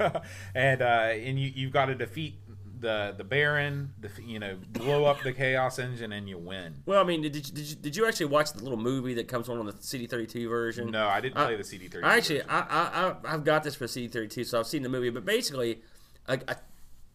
and 0.56 0.82
uh, 0.82 0.84
and 0.84 1.38
you 1.38 1.52
you've 1.54 1.72
got 1.72 1.86
to 1.86 1.94
defeat 1.94 2.34
the 2.80 3.14
the 3.16 3.22
Baron. 3.22 3.92
The, 4.00 4.10
you 4.20 4.40
know, 4.40 4.56
blow 4.72 5.04
up 5.04 5.22
the 5.22 5.32
Chaos 5.32 5.78
Engine 5.78 6.10
and 6.12 6.28
you 6.28 6.36
win. 6.36 6.82
Well, 6.84 7.00
I 7.00 7.04
mean, 7.04 7.22
did 7.22 7.36
you, 7.36 7.42
did 7.42 7.58
you 7.64 7.76
did 7.76 7.96
you 7.96 8.08
actually 8.08 8.26
watch 8.26 8.52
the 8.54 8.60
little 8.60 8.76
movie 8.76 9.14
that 9.14 9.28
comes 9.28 9.48
on 9.48 9.58
on 9.58 9.66
the 9.66 9.72
CD32 9.72 10.48
version? 10.48 10.90
No, 10.90 11.06
I 11.06 11.20
didn't 11.20 11.36
I- 11.36 11.44
play 11.44 11.56
the 11.56 11.62
CD32. 11.62 12.02
I 12.02 12.16
actually, 12.16 12.42
I, 12.42 12.58
I, 12.58 12.88
I, 13.08 13.34
I've 13.34 13.44
got 13.44 13.62
this 13.62 13.76
for 13.76 13.84
CD32, 13.84 14.46
so 14.46 14.58
I've 14.58 14.66
seen 14.66 14.82
the 14.82 14.88
movie. 14.88 15.10
But 15.10 15.24
basically, 15.24 15.80
I, 16.26 16.40
I, 16.48 16.56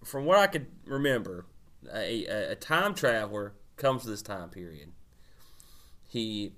from 0.05 0.23
what 0.23 0.37
I 0.37 0.47
could 0.47 0.67
remember, 0.85 1.47
a, 1.93 2.25
a, 2.27 2.51
a 2.51 2.55
time 2.55 2.95
traveler 2.95 3.55
comes 3.75 4.03
to 4.03 4.09
this 4.09 4.21
time 4.21 4.47
period. 4.49 4.93
He 6.07 6.53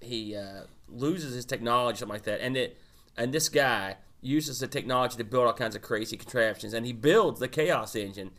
he 0.00 0.36
uh, 0.36 0.62
loses 0.88 1.34
his 1.34 1.44
technology, 1.44 1.98
something 1.98 2.14
like 2.14 2.24
that, 2.24 2.40
and 2.40 2.56
it 2.56 2.78
and 3.16 3.32
this 3.32 3.48
guy 3.48 3.96
uses 4.20 4.60
the 4.60 4.66
technology 4.66 5.16
to 5.16 5.24
build 5.24 5.46
all 5.46 5.52
kinds 5.52 5.76
of 5.76 5.82
crazy 5.82 6.16
contraptions, 6.16 6.72
and 6.74 6.86
he 6.86 6.92
builds 6.92 7.40
the 7.40 7.48
Chaos 7.48 7.94
Engine. 7.94 8.30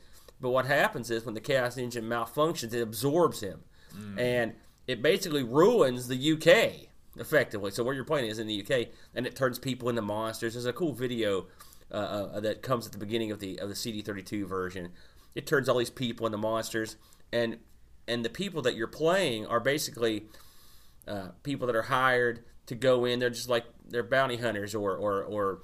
But 0.42 0.50
what 0.52 0.66
happens 0.66 1.12
is 1.12 1.26
when 1.26 1.36
the 1.36 1.42
Chaos 1.42 1.78
Engine 1.78 2.06
malfunctions, 2.06 2.74
it 2.74 2.82
absorbs 2.82 3.42
him, 3.42 3.64
and 4.18 4.54
it 4.88 5.02
basically 5.02 5.44
ruins 5.44 6.08
the 6.08 6.34
UK 6.34 6.90
effectively. 7.18 7.72
So 7.72 7.84
where 7.84 7.94
you're 7.94 8.06
playing 8.06 8.30
is 8.30 8.40
in 8.40 8.48
the 8.48 8.62
UK, 8.62 8.88
and 9.14 9.28
it 9.28 9.36
turns 9.36 9.60
people 9.60 9.90
into 9.90 10.02
monsters. 10.02 10.54
There's 10.54 10.66
a 10.66 10.74
cool 10.74 10.94
video 10.94 11.48
uh, 11.92 11.96
uh, 11.96 12.40
that 12.40 12.62
comes 12.62 12.86
at 12.86 12.92
the 12.92 12.98
beginning 12.98 13.32
of 13.32 13.40
the 13.40 13.60
of 13.60 13.70
the 13.70 13.76
CD32 13.76 14.46
version. 14.46 14.90
It 15.36 15.46
turns 15.46 15.70
all 15.70 15.78
these 15.78 15.90
people 15.90 16.26
into 16.26 16.38
monsters, 16.38 16.96
and 17.32 17.58
and 18.08 18.24
the 18.24 18.30
people 18.30 18.62
that 18.64 18.76
you're 18.76 18.88
playing 18.88 19.46
are 19.46 19.60
basically 19.60 20.26
uh, 21.10 21.30
people 21.44 21.68
that 21.68 21.76
are 21.76 21.82
hired 21.84 22.44
to 22.68 22.76
go 22.76 23.04
in. 23.06 23.20
They're 23.20 23.30
just 23.30 23.50
like 23.50 23.66
they're 23.88 24.04
bounty 24.04 24.38
hunters 24.38 24.76
or, 24.76 24.96
or, 24.96 25.24
or 25.24 25.60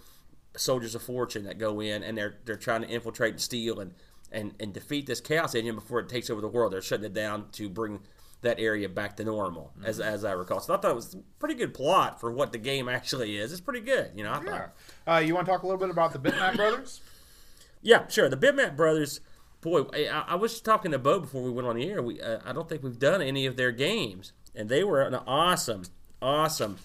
soldiers 0.57 0.95
of 0.95 1.03
fortune 1.03 1.43
that 1.43 1.57
go 1.59 1.79
in 1.79 2.01
and 2.03 2.17
they're 2.17 2.37
they're 2.45 2.55
trying 2.55 2.81
to 2.81 2.87
infiltrate 2.87 3.33
and 3.33 3.41
steal 3.41 3.79
and, 3.79 3.93
and, 4.31 4.53
and 4.59 4.73
defeat 4.73 5.05
this 5.05 5.21
chaos 5.21 5.53
engine 5.53 5.75
before 5.75 5.99
it 5.99 6.09
takes 6.09 6.29
over 6.29 6.41
the 6.41 6.47
world. 6.47 6.73
They're 6.73 6.81
shutting 6.81 7.05
it 7.05 7.13
down 7.13 7.49
to 7.53 7.69
bring 7.69 7.99
that 8.41 8.59
area 8.59 8.87
back 8.89 9.17
to 9.17 9.23
normal, 9.23 9.71
as, 9.83 9.99
as 9.99 10.23
I 10.23 10.31
recall. 10.33 10.59
So 10.59 10.73
I 10.73 10.77
thought 10.77 10.91
it 10.91 10.95
was 10.95 11.15
a 11.15 11.17
pretty 11.39 11.55
good 11.55 11.73
plot 11.73 12.19
for 12.19 12.31
what 12.31 12.51
the 12.51 12.57
game 12.59 12.87
actually 12.89 13.37
is. 13.37 13.51
It's 13.51 13.61
pretty 13.61 13.79
good, 13.81 14.11
you 14.15 14.23
know. 14.23 14.31
I 14.31 14.43
Yeah. 14.43 14.49
thought, 14.51 14.75
Uh, 15.07 15.17
you 15.19 15.33
want 15.33 15.45
to 15.47 15.51
talk 15.51 15.63
a 15.63 15.65
little 15.65 15.79
bit 15.79 15.89
about 15.89 16.13
the 16.13 16.19
Bitmap 16.19 16.55
Brothers? 16.55 17.01
yeah, 17.81 18.07
sure. 18.07 18.29
The 18.29 18.37
Bitmap 18.37 18.75
Brothers, 18.75 19.19
boy, 19.61 19.83
I, 19.93 20.25
I 20.27 20.35
was 20.35 20.61
talking 20.61 20.91
to 20.91 20.99
Bo 20.99 21.21
before 21.21 21.41
we 21.41 21.49
went 21.49 21.67
on 21.67 21.75
the 21.75 21.89
air. 21.89 22.01
We, 22.03 22.21
uh, 22.21 22.39
I 22.45 22.53
don't 22.53 22.69
think 22.69 22.83
we've 22.83 22.99
done 22.99 23.21
any 23.21 23.45
of 23.47 23.55
their 23.57 23.71
games, 23.71 24.33
and 24.55 24.69
they 24.69 24.83
were 24.83 25.01
an 25.01 25.15
awesome, 25.15 25.83
awesome 26.21 26.77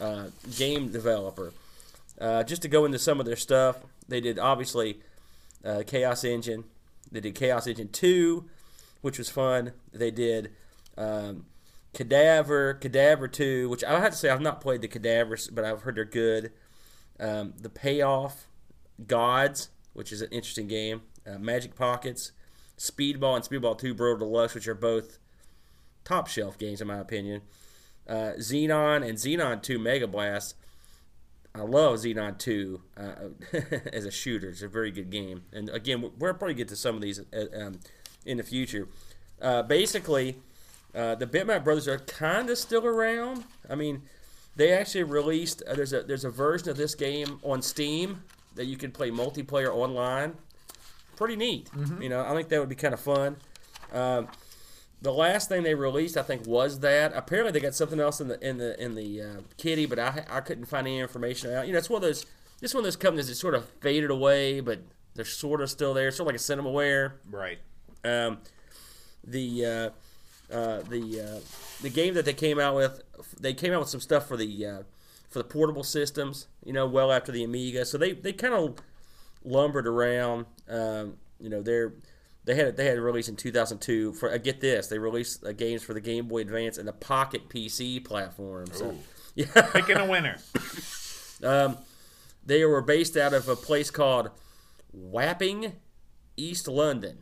uh, 0.00 0.26
game 0.56 0.90
developer. 0.90 1.52
Uh, 2.20 2.42
just 2.42 2.62
to 2.62 2.68
go 2.68 2.84
into 2.84 2.98
some 2.98 3.20
of 3.20 3.26
their 3.26 3.36
stuff, 3.36 3.76
they 4.08 4.20
did 4.20 4.38
obviously 4.38 5.00
uh, 5.64 5.82
Chaos 5.86 6.24
Engine. 6.24 6.64
They 7.10 7.20
did 7.20 7.34
Chaos 7.34 7.66
Engine 7.66 7.88
Two, 7.88 8.48
which 9.00 9.18
was 9.18 9.28
fun. 9.28 9.72
They 9.92 10.10
did 10.10 10.50
um, 10.96 11.46
Cadaver, 11.92 12.74
Cadaver 12.74 13.28
Two, 13.28 13.68
which 13.68 13.84
I 13.84 14.00
have 14.00 14.12
to 14.12 14.18
say 14.18 14.30
I've 14.30 14.40
not 14.40 14.60
played 14.60 14.82
the 14.82 14.88
Cadavers, 14.88 15.48
but 15.48 15.64
I've 15.64 15.82
heard 15.82 15.96
they're 15.96 16.04
good. 16.04 16.52
Um, 17.20 17.54
the 17.60 17.68
Payoff, 17.68 18.46
Gods, 19.06 19.70
which 19.92 20.12
is 20.12 20.22
an 20.22 20.30
interesting 20.30 20.68
game. 20.68 21.02
Uh, 21.26 21.38
Magic 21.38 21.74
Pockets, 21.74 22.32
Speedball, 22.78 23.36
and 23.36 23.44
Speedball 23.44 23.78
2 23.78 23.94
Brutal 23.94 24.28
Deluxe, 24.28 24.54
which 24.54 24.68
are 24.68 24.74
both 24.74 25.18
top 26.08 26.26
shelf 26.26 26.58
games 26.58 26.80
in 26.80 26.86
my 26.86 26.98
opinion. 26.98 27.42
Uh, 28.08 28.32
Xenon 28.38 29.06
and 29.06 29.18
Xenon 29.18 29.62
2 29.62 29.78
Mega 29.78 30.06
Blast. 30.06 30.54
I 31.54 31.60
love 31.60 31.96
Xenon 31.96 32.38
2 32.38 32.80
uh, 32.96 33.02
as 33.92 34.06
a 34.06 34.10
shooter. 34.10 34.48
It's 34.48 34.62
a 34.62 34.68
very 34.68 34.90
good 34.90 35.10
game. 35.10 35.42
And 35.52 35.68
again, 35.68 36.00
we'll 36.00 36.34
probably 36.34 36.54
get 36.54 36.68
to 36.68 36.76
some 36.76 36.94
of 36.94 37.02
these 37.02 37.20
uh, 37.20 37.46
um, 37.54 37.80
in 38.24 38.38
the 38.38 38.42
future. 38.42 38.88
Uh, 39.40 39.62
basically, 39.62 40.36
uh, 40.94 41.14
the 41.16 41.26
Bitmap 41.26 41.64
Brothers 41.64 41.86
are 41.86 41.98
kind 41.98 42.48
of 42.48 42.56
still 42.56 42.86
around. 42.86 43.44
I 43.68 43.74
mean, 43.74 44.02
they 44.56 44.72
actually 44.72 45.04
released 45.04 45.62
uh, 45.68 45.74
there's 45.74 45.92
a 45.92 46.02
there's 46.02 46.24
a 46.24 46.30
version 46.30 46.70
of 46.70 46.76
this 46.76 46.94
game 46.94 47.38
on 47.42 47.60
Steam 47.62 48.22
that 48.54 48.64
you 48.64 48.76
can 48.76 48.90
play 48.90 49.10
multiplayer 49.10 49.72
online. 49.72 50.34
Pretty 51.16 51.36
neat. 51.36 51.68
You 52.00 52.08
know, 52.08 52.24
I 52.24 52.34
think 52.34 52.48
that 52.48 52.60
would 52.60 52.68
be 52.68 52.74
kind 52.74 52.94
of 52.94 53.00
fun. 53.00 53.36
Um, 53.92 54.28
the 55.00 55.12
last 55.12 55.48
thing 55.48 55.62
they 55.62 55.74
released, 55.74 56.16
I 56.16 56.22
think, 56.22 56.46
was 56.46 56.80
that. 56.80 57.12
Apparently, 57.14 57.52
they 57.52 57.60
got 57.60 57.74
something 57.74 58.00
else 58.00 58.20
in 58.20 58.28
the 58.28 58.46
in 58.46 58.58
the 58.58 58.82
in 58.82 58.94
the 58.94 59.22
uh, 59.22 59.40
kitty, 59.56 59.86
but 59.86 59.98
I 59.98 60.24
I 60.28 60.40
couldn't 60.40 60.66
find 60.66 60.86
any 60.86 60.98
information 60.98 61.52
out. 61.52 61.66
You 61.66 61.72
know, 61.72 61.78
it's 61.78 61.90
one 61.90 61.98
of 61.98 62.02
those. 62.02 62.26
This 62.60 62.74
one 62.74 62.80
of 62.80 62.84
those 62.86 62.96
companies 62.96 63.28
that 63.28 63.36
sort 63.36 63.54
of 63.54 63.68
faded 63.80 64.10
away, 64.10 64.60
but 64.60 64.80
they're 65.14 65.24
sort 65.24 65.60
of 65.60 65.70
still 65.70 65.94
there. 65.94 66.10
Sort 66.10 66.26
of 66.26 66.26
like 66.26 66.34
a 66.34 66.62
CinemaWare. 66.62 67.12
Right. 67.30 67.58
Um, 68.04 68.38
the 69.22 69.64
uh, 69.64 69.90
uh, 70.54 70.82
the 70.82 71.20
uh, 71.20 71.40
the 71.82 71.90
game 71.90 72.14
that 72.14 72.24
they 72.24 72.32
came 72.32 72.58
out 72.58 72.74
with, 72.74 73.02
they 73.40 73.54
came 73.54 73.72
out 73.72 73.80
with 73.80 73.88
some 73.88 74.00
stuff 74.00 74.26
for 74.26 74.36
the 74.36 74.66
uh, 74.66 74.82
for 75.28 75.38
the 75.38 75.44
portable 75.44 75.84
systems. 75.84 76.48
You 76.64 76.72
know, 76.72 76.86
well 76.86 77.12
after 77.12 77.30
the 77.30 77.44
Amiga, 77.44 77.84
so 77.84 77.98
they 77.98 78.12
they 78.12 78.32
kind 78.32 78.54
of 78.54 78.78
lumbered 79.44 79.86
around. 79.86 80.46
Um, 80.68 81.18
you 81.40 81.48
know, 81.48 81.62
they're 81.62 81.92
they 82.48 82.54
had 82.54 82.78
they 82.78 82.86
had 82.86 82.96
a 82.96 83.02
release 83.02 83.28
in 83.28 83.36
2002 83.36 84.14
for 84.14 84.32
uh, 84.32 84.38
get 84.38 84.62
this 84.62 84.86
they 84.86 84.98
released 84.98 85.44
uh, 85.44 85.52
games 85.52 85.82
for 85.82 85.92
the 85.92 86.00
Game 86.00 86.28
Boy 86.28 86.40
Advance 86.40 86.78
and 86.78 86.88
the 86.88 86.94
Pocket 86.94 87.50
PC 87.50 88.02
platform. 88.02 88.68
So, 88.72 88.96
yeah, 89.34 89.44
Picking 89.70 89.98
a 89.98 90.06
winner. 90.06 90.38
um, 91.44 91.76
they 92.46 92.64
were 92.64 92.80
based 92.80 93.18
out 93.18 93.34
of 93.34 93.50
a 93.50 93.54
place 93.54 93.90
called 93.90 94.30
Wapping, 94.92 95.74
East 96.38 96.66
London. 96.68 97.18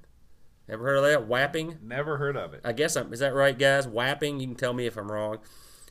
Ever 0.69 0.85
heard 0.85 0.97
of 0.99 1.05
that? 1.05 1.27
Wapping. 1.27 1.79
Never 1.83 2.19
heard 2.19 2.37
of 2.37 2.55
it. 2.55 2.61
I 2.65 2.73
guess 2.73 2.95
I'm, 2.97 3.13
is 3.13 3.19
that 3.19 3.35
right, 3.35 3.59
guys? 3.59 3.89
Wapping. 3.89 4.39
You 4.39 4.47
can 4.47 4.57
tell 4.57 4.75
me 4.75 4.87
if 4.87 4.97
I'm 4.97 5.11
wrong. 5.11 5.39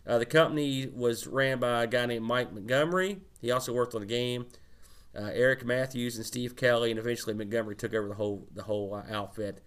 Uh, 0.07 0.17
the 0.17 0.25
company 0.25 0.87
was 0.87 1.27
ran 1.27 1.59
by 1.59 1.83
a 1.83 1.87
guy 1.87 2.05
named 2.05 2.23
Mike 2.23 2.53
Montgomery. 2.53 3.19
He 3.41 3.51
also 3.51 3.73
worked 3.73 3.95
on 3.95 4.01
the 4.01 4.07
game. 4.07 4.45
Uh, 5.17 5.29
Eric 5.33 5.65
Matthews 5.65 6.17
and 6.17 6.25
Steve 6.25 6.55
Kelly, 6.55 6.91
and 6.91 6.99
eventually 6.99 7.33
Montgomery 7.33 7.75
took 7.75 7.93
over 7.93 8.07
the 8.09 8.15
whole 8.15 8.47
the 8.53 8.63
whole 8.63 8.93
uh, 8.93 9.03
outfit. 9.13 9.61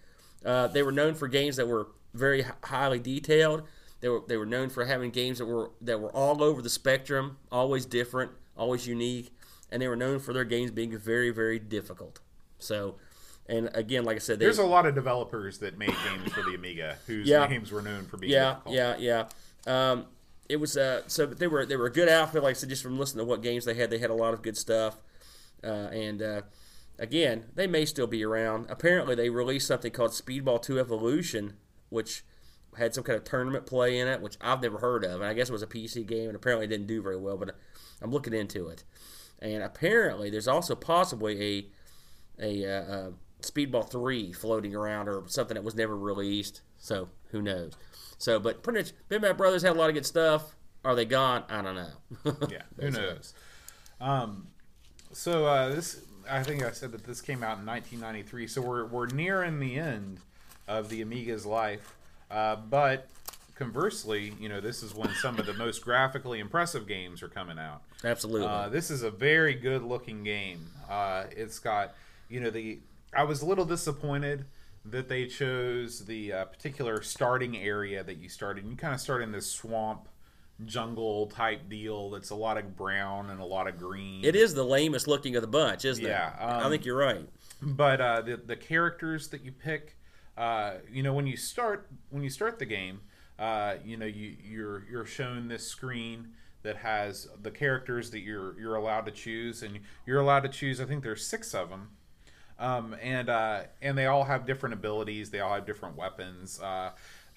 Uh, 0.45 0.67
they 0.69 0.83
were 0.83 0.93
known 0.93 1.15
for 1.15 1.27
games 1.29 1.57
that 1.57 1.67
were 1.67 1.89
very 2.15 2.43
hi- 2.43 2.55
highly 2.65 2.99
detailed. 2.99 3.63
They 4.01 4.09
were 4.09 4.21
they 4.29 4.37
were 4.37 4.47
known 4.47 4.69
for 4.69 4.85
having 4.85 5.11
games 5.11 5.39
that 5.39 5.47
were 5.47 5.71
that 5.81 6.01
were 6.01 6.11
all 6.15 6.43
over 6.43 6.61
the 6.63 6.69
spectrum, 6.71 7.39
always 7.51 7.87
different, 7.87 8.31
always 8.57 8.87
unique, 8.87 9.33
and 9.71 9.81
they 9.83 9.89
were 9.89 9.97
known 9.97 10.19
for 10.21 10.33
their 10.33 10.45
games 10.45 10.71
being 10.71 10.97
very 10.97 11.31
very 11.31 11.59
difficult. 11.59 12.21
So, 12.59 12.97
and 13.49 13.71
again, 13.75 14.05
like 14.05 14.17
I 14.17 14.19
said, 14.21 14.39
they, 14.39 14.45
There's 14.45 14.59
a 14.59 14.65
lot 14.67 14.85
of 14.87 14.95
developers 14.95 15.59
that 15.59 15.79
made 15.79 15.95
games 16.05 16.33
for 16.33 16.43
the 16.43 16.55
Amiga 16.55 16.99
whose 17.07 17.27
Yeah. 17.29 17.47
names 17.47 17.73
were 17.73 17.83
known 17.83 18.05
for 18.07 18.17
being 18.19 18.33
yeah, 18.33 18.51
difficult. 18.55 18.75
yeah, 18.75 18.97
yeah. 18.99 19.25
Um, 19.93 20.07
it 20.49 20.57
was 20.57 20.77
uh, 20.77 21.03
so 21.07 21.27
they 21.27 21.47
were 21.47 21.65
they 21.67 21.77
were 21.77 21.87
a 21.87 21.93
good 21.93 22.09
outfit. 22.09 22.43
Like 22.43 22.51
I 22.51 22.59
said, 22.59 22.69
just 22.69 22.83
from 22.83 22.99
listening 22.99 23.25
to 23.25 23.29
what 23.29 23.43
games 23.43 23.65
they 23.65 23.75
had, 23.75 23.91
they 23.91 23.99
had 23.99 24.11
a 24.11 24.15
lot 24.15 24.35
of 24.35 24.43
good 24.43 24.57
stuff. 24.57 24.99
Uh, 25.63 25.89
and 25.93 26.23
uh, 26.23 26.43
again, 26.99 27.47
they 27.55 27.67
may 27.67 27.85
still 27.85 28.07
be 28.07 28.25
around. 28.25 28.67
Apparently, 28.69 29.15
they 29.15 29.31
released 29.31 29.67
something 29.67 29.93
called 29.93 30.13
Speedball 30.13 30.63
2 30.63 30.79
Evolution, 30.79 31.55
which 31.89 32.25
had 32.77 32.95
some 32.95 33.05
kind 33.05 33.17
of 33.17 33.25
tournament 33.25 33.67
play 33.67 33.99
in 33.99 34.07
it, 34.07 34.21
which 34.21 34.37
I've 34.41 34.63
never 34.63 34.79
heard 34.79 35.05
of. 35.05 35.21
And 35.21 35.25
I 35.25 35.35
guess 35.35 35.49
it 35.49 35.53
was 35.53 35.63
a 35.63 35.67
PC 35.67 36.07
game, 36.07 36.29
and 36.29 36.37
apparently 36.37 36.67
it 36.67 36.71
didn't 36.71 36.87
do 36.87 37.03
very 37.03 37.17
well. 37.19 37.37
But 37.37 37.57
I'm 38.01 38.11
looking 38.11 38.35
into 38.35 38.69
it. 38.69 38.85
And 39.41 39.63
apparently, 39.63 40.31
there's 40.31 40.49
also 40.49 40.75
possibly 40.75 41.43
a 41.43 41.67
a 42.41 42.65
uh, 42.65 42.83
uh, 42.83 43.11
Speedball 43.43 43.91
3 43.91 44.33
floating 44.33 44.75
around 44.75 45.09
or 45.09 45.25
something 45.27 45.55
that 45.55 45.65
was 45.65 45.75
never 45.75 45.97
released. 45.97 46.61
So 46.79 47.09
who 47.31 47.43
knows? 47.43 47.73
So, 48.17 48.39
but 48.39 48.63
pretty 48.63 48.81
much, 48.81 48.93
Bitmap 49.09 49.37
Brothers 49.37 49.63
had 49.63 49.73
a 49.77 49.79
lot 49.79 49.89
of 49.89 49.95
good 49.95 50.07
stuff. 50.07 50.57
Are 50.85 50.95
they 50.95 51.05
gone? 51.05 51.45
I 51.49 51.63
don't 51.63 51.75
know. 51.75 51.91
Yeah, 52.51 52.63
who 52.81 52.91
knows? 52.91 53.35
Um, 54.01 54.49
so 55.19 55.47
uh, 55.47 55.69
this, 55.71 56.01
I 56.31 56.45
think 56.45 56.63
I 56.63 56.71
said 56.71 56.93
that 56.93 57.03
this 57.03 57.21
came 57.21 57.43
out 57.43 57.59
in 57.59 57.67
1993. 57.67 58.47
So 58.47 58.63
we're 58.63 58.87
we're 58.87 59.09
nearing 59.09 59.59
the 59.59 59.77
end 59.77 60.21
of 60.69 60.89
the 60.91 61.01
Amiga's 61.01 61.45
life, 61.45 61.97
uh, 62.31 62.55
but 62.55 63.09
conversely, 63.57 64.33
you 64.39 64.49
know, 64.49 64.61
this 64.61 64.85
is 64.85 64.95
when 64.95 65.11
some 65.15 65.41
of 65.41 65.47
the 65.47 65.55
most 65.55 65.85
graphically 65.85 66.39
impressive 66.39 66.87
games 66.87 67.21
are 67.25 67.29
coming 67.29 67.59
out. 67.59 67.83
Absolutely. 68.05 68.47
Uh, 68.47 68.69
this 68.69 68.93
is 68.93 69.03
a 69.03 69.11
very 69.11 69.55
good 69.55 69.83
looking 69.83 70.23
game. 70.23 70.71
Uh, 70.89 71.25
it's 71.33 71.59
got, 71.59 71.95
you 72.29 72.39
know, 72.39 72.51
the. 72.51 72.79
I 73.13 73.25
was 73.25 73.43
a 73.43 73.47
little 73.47 73.65
disappointed 73.65 74.45
that 74.85 75.09
they 75.09 75.27
chose 75.27 76.05
the 76.05 76.33
uh, 76.33 76.45
particular 76.45 77.03
starting 77.03 77.57
area 77.59 78.05
that 78.05 78.19
you 78.19 78.29
started. 78.29 78.65
You 78.65 78.77
kind 78.77 78.95
of 78.95 79.01
start 79.01 79.23
in 79.23 79.33
this 79.33 79.51
swamp 79.51 80.09
jungle 80.65 81.27
type 81.27 81.69
deal 81.69 82.11
that's 82.11 82.31
a 82.31 82.35
lot 82.35 82.59
of 82.59 82.77
brown 82.77 83.31
and 83.31 83.41
a 83.41 83.45
lot 83.45 83.69
of 83.69 83.79
green. 83.79 84.25
It 84.25 84.35
is 84.35 84.55
the 84.55 84.65
lamest 84.65 85.07
looking 85.07 85.37
of 85.37 85.43
the 85.43 85.49
bunch, 85.49 85.85
isn't 85.85 86.05
it? 86.05 86.09
Yeah, 86.09 86.33
it? 86.33 86.41
I 86.41 86.63
um, 86.63 86.71
think 86.71 86.85
you're 86.85 86.97
right. 86.97 87.29
but 87.63 88.01
uh, 88.01 88.21
the 88.23 88.37
the 88.37 88.57
characters 88.57 89.29
that 89.29 89.45
you 89.45 89.53
pick, 89.53 89.97
uh, 90.37 90.75
you 90.91 91.03
know, 91.03 91.15
when 91.15 91.27
you 91.27 91.37
start 91.37 91.89
when 92.11 92.23
you 92.23 92.31
start 92.31 92.59
the 92.59 92.67
game, 92.67 93.01
uh, 93.39 93.75
you 93.85 93.97
know, 93.97 94.07
you 94.07 94.37
you're 94.43 94.85
you're 94.91 95.07
shown 95.07 95.49
this 95.49 95.67
screen 95.67 96.29
that 96.63 96.77
has 96.77 97.29
the 97.43 97.51
characters 97.51 98.11
that 98.11 98.21
you're 98.21 98.59
you're 98.59 98.75
allowed 98.75 99.07
to 99.07 99.13
choose, 99.13 99.63
and 99.63 99.81
you're 100.07 100.21
allowed 100.21 100.41
to 100.41 100.49
choose. 100.49 100.81
I 100.81 100.85
think 100.85 101.03
there's 101.03 101.27
six 101.27 101.55
of 101.55 101.71
them. 101.71 101.91
Um, 102.59 102.97
and 103.01 103.29
uh, 103.29 103.63
and 103.81 103.97
they 103.97 104.07
all 104.07 104.25
have 104.25 104.45
different 104.45 104.73
abilities. 104.73 105.31
They 105.31 105.39
all 105.39 105.55
have 105.55 105.65
different 105.65 105.97
weapons. 105.97 106.61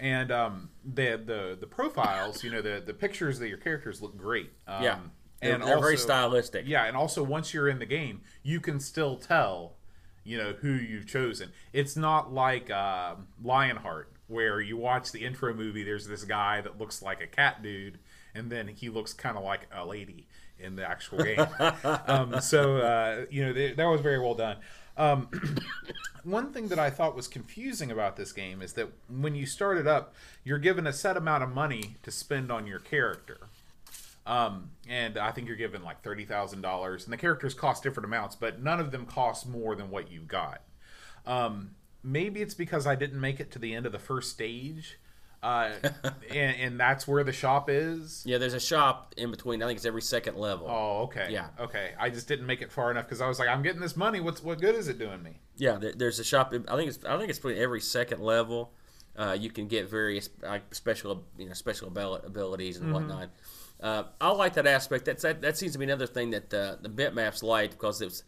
And 0.02 0.32
um, 0.32 0.70
the 0.84 1.22
the 1.24 1.58
the 1.60 1.68
profiles, 1.68 2.44
you 2.44 2.50
know, 2.52 2.62
the 2.62 2.82
the 2.84 2.94
pictures 2.94 3.38
that 3.40 3.48
your 3.48 3.60
characters 3.60 4.02
look 4.02 4.18
great. 4.18 4.52
Um, 4.68 4.84
Yeah. 4.84 5.00
They're, 5.42 5.56
and 5.56 5.64
they're 5.64 5.80
very 5.80 5.98
stylistic. 5.98 6.68
yeah, 6.68 6.86
and 6.86 6.96
also 6.96 7.24
once 7.24 7.52
you're 7.54 7.68
in 7.68 7.80
the 7.80 7.86
game, 7.88 8.22
you 8.44 8.60
can 8.60 8.80
still 8.80 9.18
tell, 9.18 9.74
you 10.24 10.38
know, 10.38 10.54
who 10.54 10.70
you've 10.74 11.08
chosen. 11.08 11.52
It's 11.74 11.96
not 11.96 12.32
like 12.32 12.70
uh, 12.70 13.16
Lionheart, 13.44 14.12
where 14.28 14.62
you 14.62 14.78
watch 14.78 15.12
the 15.12 15.26
intro 15.26 15.52
movie. 15.56 15.84
There's 15.84 16.06
this 16.08 16.26
guy 16.26 16.62
that 16.62 16.78
looks 16.80 17.02
like 17.02 17.22
a 17.22 17.28
cat 17.28 17.64
dude, 17.64 17.98
and 18.36 18.52
then 18.52 18.68
he 18.68 18.90
looks 18.90 19.14
kind 19.14 19.36
of 19.36 19.44
like 19.44 19.62
a 19.76 19.84
lady 19.84 20.28
in 20.60 20.76
the 20.76 20.88
actual 20.88 21.24
game. 21.24 21.48
um, 22.08 22.40
so 22.40 22.78
uh, 22.78 23.26
you 23.32 23.44
know 23.44 23.52
th- 23.54 23.78
that 23.78 23.86
was 23.86 24.02
very 24.02 24.20
well 24.20 24.36
done. 24.36 24.58
Um, 24.98 25.30
one 26.24 26.52
thing 26.52 26.68
that 26.70 26.80
I 26.80 26.90
thought 26.90 27.16
was 27.16 27.28
confusing 27.28 27.92
about 27.92 28.16
this 28.16 28.32
game 28.32 28.62
is 28.62 28.74
that 28.74 28.90
when 29.10 29.36
you 29.36 29.46
start 29.46 29.78
it 29.78 29.88
up, 29.88 30.14
you're 30.44 30.60
given 30.60 30.88
a 30.88 30.94
set 30.94 31.18
amount 31.18 31.44
of 31.44 31.54
money 31.54 31.98
to 32.04 32.12
spend 32.12 32.52
on 32.52 32.68
your 32.68 32.80
character. 32.80 33.38
Um, 34.26 34.72
and 34.88 35.18
I 35.18 35.32
think 35.32 35.48
you're 35.48 35.56
given 35.58 35.84
like 35.84 36.04
thirty 36.04 36.26
thousand 36.26 36.62
dollars, 36.62 37.06
and 37.06 37.14
the 37.14 37.18
characters 37.18 37.54
cost 37.54 37.82
different 37.82 38.06
amounts, 38.06 38.36
but 38.36 38.62
none 38.62 38.80
of 38.80 38.92
them 38.92 39.06
cost 39.06 39.48
more 39.48 39.76
than 39.76 39.90
what 39.90 40.12
you 40.12 40.22
got. 40.22 40.62
Um, 41.26 41.72
maybe 42.04 42.42
it's 42.42 42.54
because 42.54 42.86
I 42.86 42.96
didn't 42.96 43.20
make 43.20 43.40
it 43.40 43.52
to 43.52 43.60
the 43.60 43.74
end 43.74 43.86
of 43.86 43.92
the 43.92 44.00
first 44.00 44.32
stage, 44.32 45.00
uh, 45.44 45.72
and, 46.30 46.56
and 46.58 46.80
that's 46.80 47.08
where 47.08 47.24
the 47.24 47.32
shop 47.32 47.70
is. 47.70 48.24
Yeah, 48.26 48.38
there's 48.38 48.54
a 48.54 48.60
shop 48.60 49.14
in 49.18 49.32
between. 49.32 49.64
I 49.64 49.68
think 49.68 49.78
it's 49.78 49.86
every 49.86 50.02
second 50.02 50.38
level. 50.38 50.68
Oh, 50.70 51.04
okay. 51.04 51.28
Yeah. 51.30 51.48
Okay. 51.60 51.92
I 52.00 52.10
just 52.10 52.28
didn't 52.28 52.46
make 52.46 52.62
it 52.62 52.72
far 52.72 52.92
enough 52.92 53.06
because 53.06 53.22
I 53.22 53.28
was 53.28 53.40
like, 53.40 53.50
I'm 53.50 53.64
getting 53.64 53.82
this 53.82 53.98
money. 53.98 54.20
What's 54.20 54.44
what 54.44 54.62
good 54.62 54.76
is 54.76 54.88
it 54.88 55.00
doing 55.00 55.24
me? 55.24 55.40
Yeah, 55.58 55.78
there, 55.78 55.94
there's 55.94 56.20
a 56.20 56.24
shop. 56.24 56.54
I 56.54 56.76
think 56.76 56.90
it's 56.90 57.04
I 57.06 57.18
think 57.18 57.30
it's 57.30 57.40
between 57.40 57.58
every 57.58 57.82
second 57.82 58.22
level. 58.22 58.74
Uh, 59.18 59.36
you 59.38 59.50
can 59.50 59.68
get 59.68 59.90
various 59.90 60.30
like 60.42 60.74
special 60.74 61.26
you 61.38 61.48
know 61.48 61.54
special 61.54 61.88
abilities 61.88 62.78
and 62.78 62.94
whatnot. 62.94 63.30
Uh, 63.82 64.04
I 64.22 64.30
like 64.32 64.54
that 64.54 64.68
aspect. 64.68 65.06
That's 65.06 65.24
that, 65.24 65.42
that 65.42 65.58
seems 65.58 65.74
to 65.74 65.80
be 65.80 65.86
another 65.86 66.08
thing 66.08 66.32
that 66.32 66.54
uh, 66.54 66.76
the 66.82 66.90
bitmaps 66.90 67.42
like 67.42 67.72
because 67.72 68.02
it's 68.02 68.24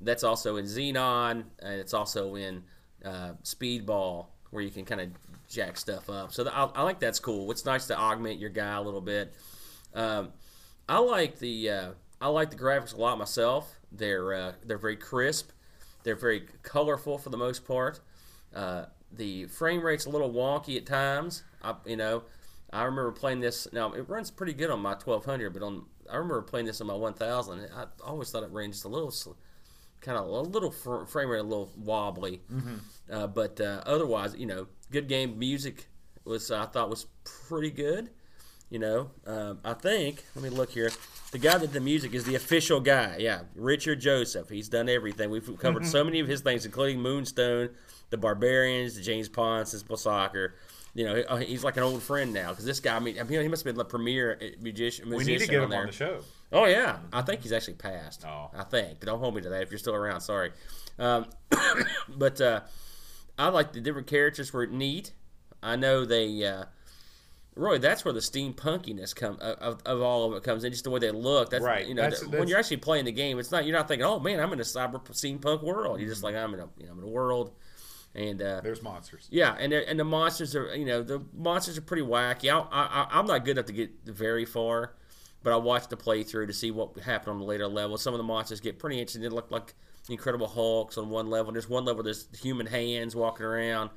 that's 0.00 0.22
also 0.22 0.56
in 0.56 0.66
Xenon 0.66 1.44
and 1.60 1.80
it's 1.80 1.94
also 1.94 2.34
in 2.34 2.64
uh, 3.04 3.32
Speedball 3.42 4.26
where 4.50 4.62
you 4.62 4.70
can 4.70 4.84
kind 4.84 5.00
of 5.00 5.08
jack 5.48 5.76
stuff 5.76 6.08
up. 6.10 6.32
So 6.32 6.44
the, 6.44 6.54
I, 6.54 6.64
I 6.64 6.82
like 6.82 7.00
that's 7.00 7.18
cool. 7.18 7.50
It's 7.50 7.64
nice 7.64 7.86
to 7.88 7.98
augment 7.98 8.38
your 8.38 8.50
guy 8.50 8.74
a 8.76 8.82
little 8.82 9.00
bit. 9.00 9.34
Um, 9.94 10.32
I 10.88 10.98
like 10.98 11.38
the 11.38 11.70
uh, 11.70 11.90
I 12.20 12.28
like 12.28 12.50
the 12.50 12.56
graphics 12.56 12.94
a 12.94 12.96
lot 12.96 13.18
myself. 13.18 13.78
They're 13.92 14.34
uh, 14.34 14.52
they're 14.64 14.78
very 14.78 14.96
crisp. 14.96 15.50
They're 16.02 16.16
very 16.16 16.46
colorful 16.62 17.18
for 17.18 17.30
the 17.30 17.36
most 17.38 17.66
part. 17.66 18.00
Uh, 18.54 18.86
the 19.12 19.46
frame 19.46 19.82
rate's 19.82 20.06
a 20.06 20.10
little 20.10 20.32
wonky 20.32 20.76
at 20.76 20.86
times. 20.86 21.44
I, 21.62 21.74
you 21.86 21.96
know, 21.96 22.24
I 22.72 22.82
remember 22.82 23.12
playing 23.12 23.40
this. 23.40 23.66
Now 23.72 23.92
it 23.92 24.08
runs 24.08 24.30
pretty 24.30 24.52
good 24.52 24.70
on 24.70 24.80
my 24.80 24.90
1200, 24.90 25.52
but 25.52 25.62
on 25.62 25.86
I 26.10 26.16
remember 26.16 26.42
playing 26.42 26.66
this 26.66 26.80
on 26.80 26.86
my 26.88 26.94
1000. 26.94 27.68
I 27.74 27.84
always 28.04 28.30
thought 28.30 28.42
it 28.42 28.50
ran 28.50 28.72
just 28.72 28.84
a 28.84 28.88
little, 28.88 29.12
kind 30.00 30.18
of 30.18 30.26
a 30.26 30.40
little 30.40 30.70
fr- 30.70 31.04
frame 31.04 31.30
rate, 31.30 31.38
a 31.38 31.42
little 31.42 31.70
wobbly. 31.78 32.42
Uh, 33.10 33.26
but 33.26 33.60
uh, 33.60 33.82
otherwise, 33.86 34.34
you 34.36 34.46
know, 34.46 34.66
good 34.94 35.08
game. 35.08 35.38
Music 35.38 35.86
was 36.24 36.50
I 36.50 36.66
thought 36.66 36.88
was 36.88 37.06
pretty 37.48 37.70
good. 37.70 38.10
You 38.70 38.78
know, 38.78 39.10
um, 39.26 39.60
I 39.64 39.74
think. 39.74 40.24
Let 40.34 40.42
me 40.42 40.50
look 40.50 40.70
here. 40.70 40.90
The 41.32 41.38
guy 41.38 41.52
that 41.52 41.60
did 41.60 41.72
the 41.72 41.80
music 41.80 42.14
is 42.14 42.24
the 42.24 42.34
official 42.34 42.80
guy. 42.80 43.16
Yeah, 43.18 43.42
Richard 43.54 44.00
Joseph. 44.00 44.48
He's 44.48 44.68
done 44.68 44.88
everything. 44.88 45.30
We've 45.30 45.58
covered 45.58 45.86
so 45.86 46.02
many 46.02 46.20
of 46.20 46.26
his 46.26 46.40
things, 46.40 46.64
including 46.64 47.00
Moonstone, 47.00 47.70
the 48.10 48.16
Barbarians, 48.16 48.96
the 48.96 49.02
James 49.02 49.28
Pond, 49.28 49.68
Sensible 49.68 49.96
Soccer. 49.96 50.54
You 50.94 51.04
know, 51.04 51.36
he's 51.38 51.62
like 51.62 51.76
an 51.76 51.82
old 51.82 52.02
friend 52.02 52.32
now 52.32 52.50
because 52.50 52.64
this 52.64 52.80
guy. 52.80 52.96
I 52.96 53.00
mean, 53.00 53.18
I 53.18 53.24
mean, 53.24 53.42
he 53.42 53.48
must 53.48 53.64
have 53.64 53.74
been 53.74 53.78
the 53.78 53.84
premier 53.84 54.38
uh, 54.40 54.46
musician. 54.60 55.10
We 55.10 55.24
need 55.24 55.40
to 55.40 55.46
get 55.46 55.58
on 55.58 55.64
him 55.64 55.70
there. 55.70 55.80
on 55.80 55.86
the 55.86 55.92
show. 55.92 56.20
Oh 56.52 56.66
yeah, 56.66 56.98
I 57.12 57.22
think 57.22 57.42
he's 57.42 57.52
actually 57.52 57.74
passed. 57.74 58.24
Oh. 58.24 58.50
I 58.56 58.62
think. 58.64 59.00
Don't 59.00 59.18
hold 59.18 59.34
me 59.34 59.42
to 59.42 59.48
that 59.50 59.62
if 59.62 59.70
you're 59.70 59.78
still 59.78 59.94
around. 59.94 60.20
Sorry, 60.20 60.52
um, 60.98 61.26
but 62.16 62.40
uh, 62.40 62.60
I 63.38 63.48
like 63.48 63.72
the 63.72 63.80
different 63.80 64.06
characters 64.06 64.52
were 64.52 64.66
neat. 64.66 65.12
I 65.62 65.76
know 65.76 66.04
they. 66.04 66.44
Uh, 66.44 66.64
Roy, 67.56 67.78
that's 67.78 68.04
where 68.04 68.12
the 68.12 68.20
steampunkiness 68.20 69.14
come 69.14 69.38
of, 69.40 69.80
of 69.86 70.02
all 70.02 70.24
of 70.30 70.36
it 70.36 70.42
comes 70.42 70.64
in. 70.64 70.72
Just 70.72 70.84
the 70.84 70.90
way 70.90 70.98
they 70.98 71.12
look. 71.12 71.50
That's 71.50 71.62
Right. 71.64 71.86
You 71.86 71.94
know, 71.94 72.02
That's- 72.02 72.20
the- 72.20 72.36
when 72.36 72.48
you're 72.48 72.58
actually 72.58 72.78
playing 72.78 73.04
the 73.04 73.12
game, 73.12 73.38
it's 73.38 73.52
not. 73.52 73.64
You're 73.64 73.76
not 73.76 73.86
thinking, 73.86 74.04
"Oh 74.04 74.18
man, 74.18 74.40
I'm 74.40 74.52
in 74.52 74.58
a 74.60 74.64
cyber 74.64 75.00
steampunk 75.06 75.62
world." 75.62 76.00
You're 76.00 76.08
just 76.08 76.22
like, 76.24 76.34
"I'm 76.34 76.52
in 76.54 76.60
a, 76.60 76.68
you 76.78 76.86
know, 76.86 76.92
I'm 76.92 76.98
in 76.98 77.04
a 77.04 77.08
world," 77.08 77.52
and 78.14 78.42
uh, 78.42 78.60
There's 78.60 78.82
monsters. 78.82 79.28
yeah, 79.30 79.54
and 79.58 79.72
and 79.72 79.98
the 80.00 80.04
monsters 80.04 80.56
are 80.56 80.74
you 80.74 80.84
know 80.84 81.02
the 81.02 81.22
monsters 81.32 81.78
are 81.78 81.82
pretty 81.82 82.02
wacky. 82.02 82.50
I, 82.52 82.58
I, 82.70 83.06
I'm 83.18 83.26
not 83.26 83.44
good 83.44 83.52
enough 83.52 83.66
to 83.66 83.72
get 83.72 83.90
very 84.04 84.44
far, 84.44 84.94
but 85.44 85.52
I 85.52 85.56
watched 85.56 85.90
the 85.90 85.96
playthrough 85.96 86.48
to 86.48 86.52
see 86.52 86.72
what 86.72 86.98
happened 86.98 87.34
on 87.34 87.38
the 87.38 87.44
later 87.46 87.68
levels. 87.68 88.02
Some 88.02 88.14
of 88.14 88.18
the 88.18 88.24
monsters 88.24 88.58
get 88.60 88.80
pretty 88.80 88.98
interesting. 88.98 89.22
They 89.22 89.28
look 89.28 89.52
like 89.52 89.74
Incredible 90.08 90.48
Hulks 90.48 90.98
on 90.98 91.08
one 91.08 91.30
level. 91.30 91.52
There's 91.52 91.68
one 91.68 91.84
level 91.84 92.02
there's 92.02 92.28
human 92.40 92.66
hands 92.66 93.16
walking 93.16 93.46
around, 93.46 93.90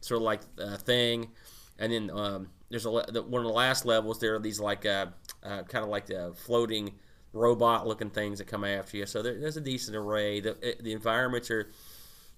sort 0.00 0.18
of 0.18 0.22
like 0.22 0.40
a 0.58 0.76
thing, 0.76 1.30
and 1.78 1.92
then 1.92 2.10
um, 2.10 2.48
there's 2.68 2.84
a 2.84 3.04
the, 3.08 3.22
one 3.22 3.42
of 3.42 3.46
the 3.46 3.52
last 3.52 3.84
levels. 3.84 4.18
There 4.18 4.34
are 4.34 4.40
these 4.40 4.58
like 4.58 4.84
uh, 4.84 5.06
uh, 5.42 5.62
kind 5.62 5.84
of 5.84 5.88
like 5.88 6.06
the 6.06 6.32
floating 6.34 6.94
robot 7.32 7.86
looking 7.86 8.10
things 8.10 8.38
that 8.38 8.46
come 8.46 8.64
after 8.64 8.96
you. 8.96 9.06
So 9.06 9.22
there, 9.22 9.38
there's 9.38 9.56
a 9.56 9.60
decent 9.60 9.96
array. 9.96 10.40
The 10.40 10.76
the 10.80 10.92
environments 10.92 11.50
are 11.50 11.70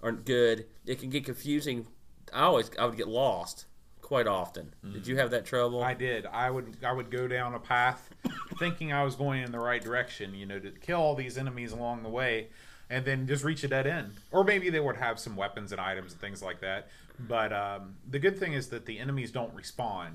aren't 0.03 0.27
good. 0.27 0.67
It 0.85 1.01
can 1.01 1.09
get 1.09 1.25
confusing. 1.25 1.87
I 2.33 2.43
always 2.43 2.71
I 2.79 2.85
would 2.85 2.97
get 2.97 3.09
lost 3.09 3.67
quite 4.03 4.27
often. 4.27 4.75
Did 4.93 5.07
you 5.07 5.17
have 5.17 5.31
that 5.31 5.47
trouble? 5.47 5.83
I 5.83 5.95
did. 5.95 6.27
I 6.27 6.51
would 6.51 6.77
I 6.85 6.93
would 6.93 7.11
go 7.11 7.27
down 7.27 7.55
a 7.55 7.59
path 7.59 8.11
thinking 8.59 8.93
I 8.93 9.03
was 9.03 9.15
going 9.17 9.43
in 9.43 9.51
the 9.51 9.59
right 9.59 9.83
direction, 9.83 10.35
you 10.35 10.45
know, 10.45 10.59
to 10.59 10.71
kill 10.71 11.01
all 11.01 11.15
these 11.15 11.39
enemies 11.39 11.73
along 11.73 12.03
the 12.03 12.11
way 12.11 12.49
and 12.91 13.05
then 13.05 13.27
just 13.27 13.45
reach 13.45 13.65
a 13.65 13.69
dead 13.69 13.87
end. 13.87 14.13
Or 14.31 14.45
maybe 14.45 14.71
they 14.71 14.81
would 14.81 14.97
have 14.97 15.19
some 15.19 15.37
weapons 15.37 15.73
and 15.73 15.81
items 15.81 16.13
and 16.13 16.21
things 16.21 16.43
like 16.43 16.61
that. 16.61 16.89
But 17.19 17.53
um, 17.53 17.97
the 18.11 18.19
good 18.19 18.39
thing 18.39 18.53
is 18.55 18.69
that 18.69 18.87
the 18.87 18.99
enemies 18.99 19.31
don't 19.31 19.55
respawn. 19.57 20.15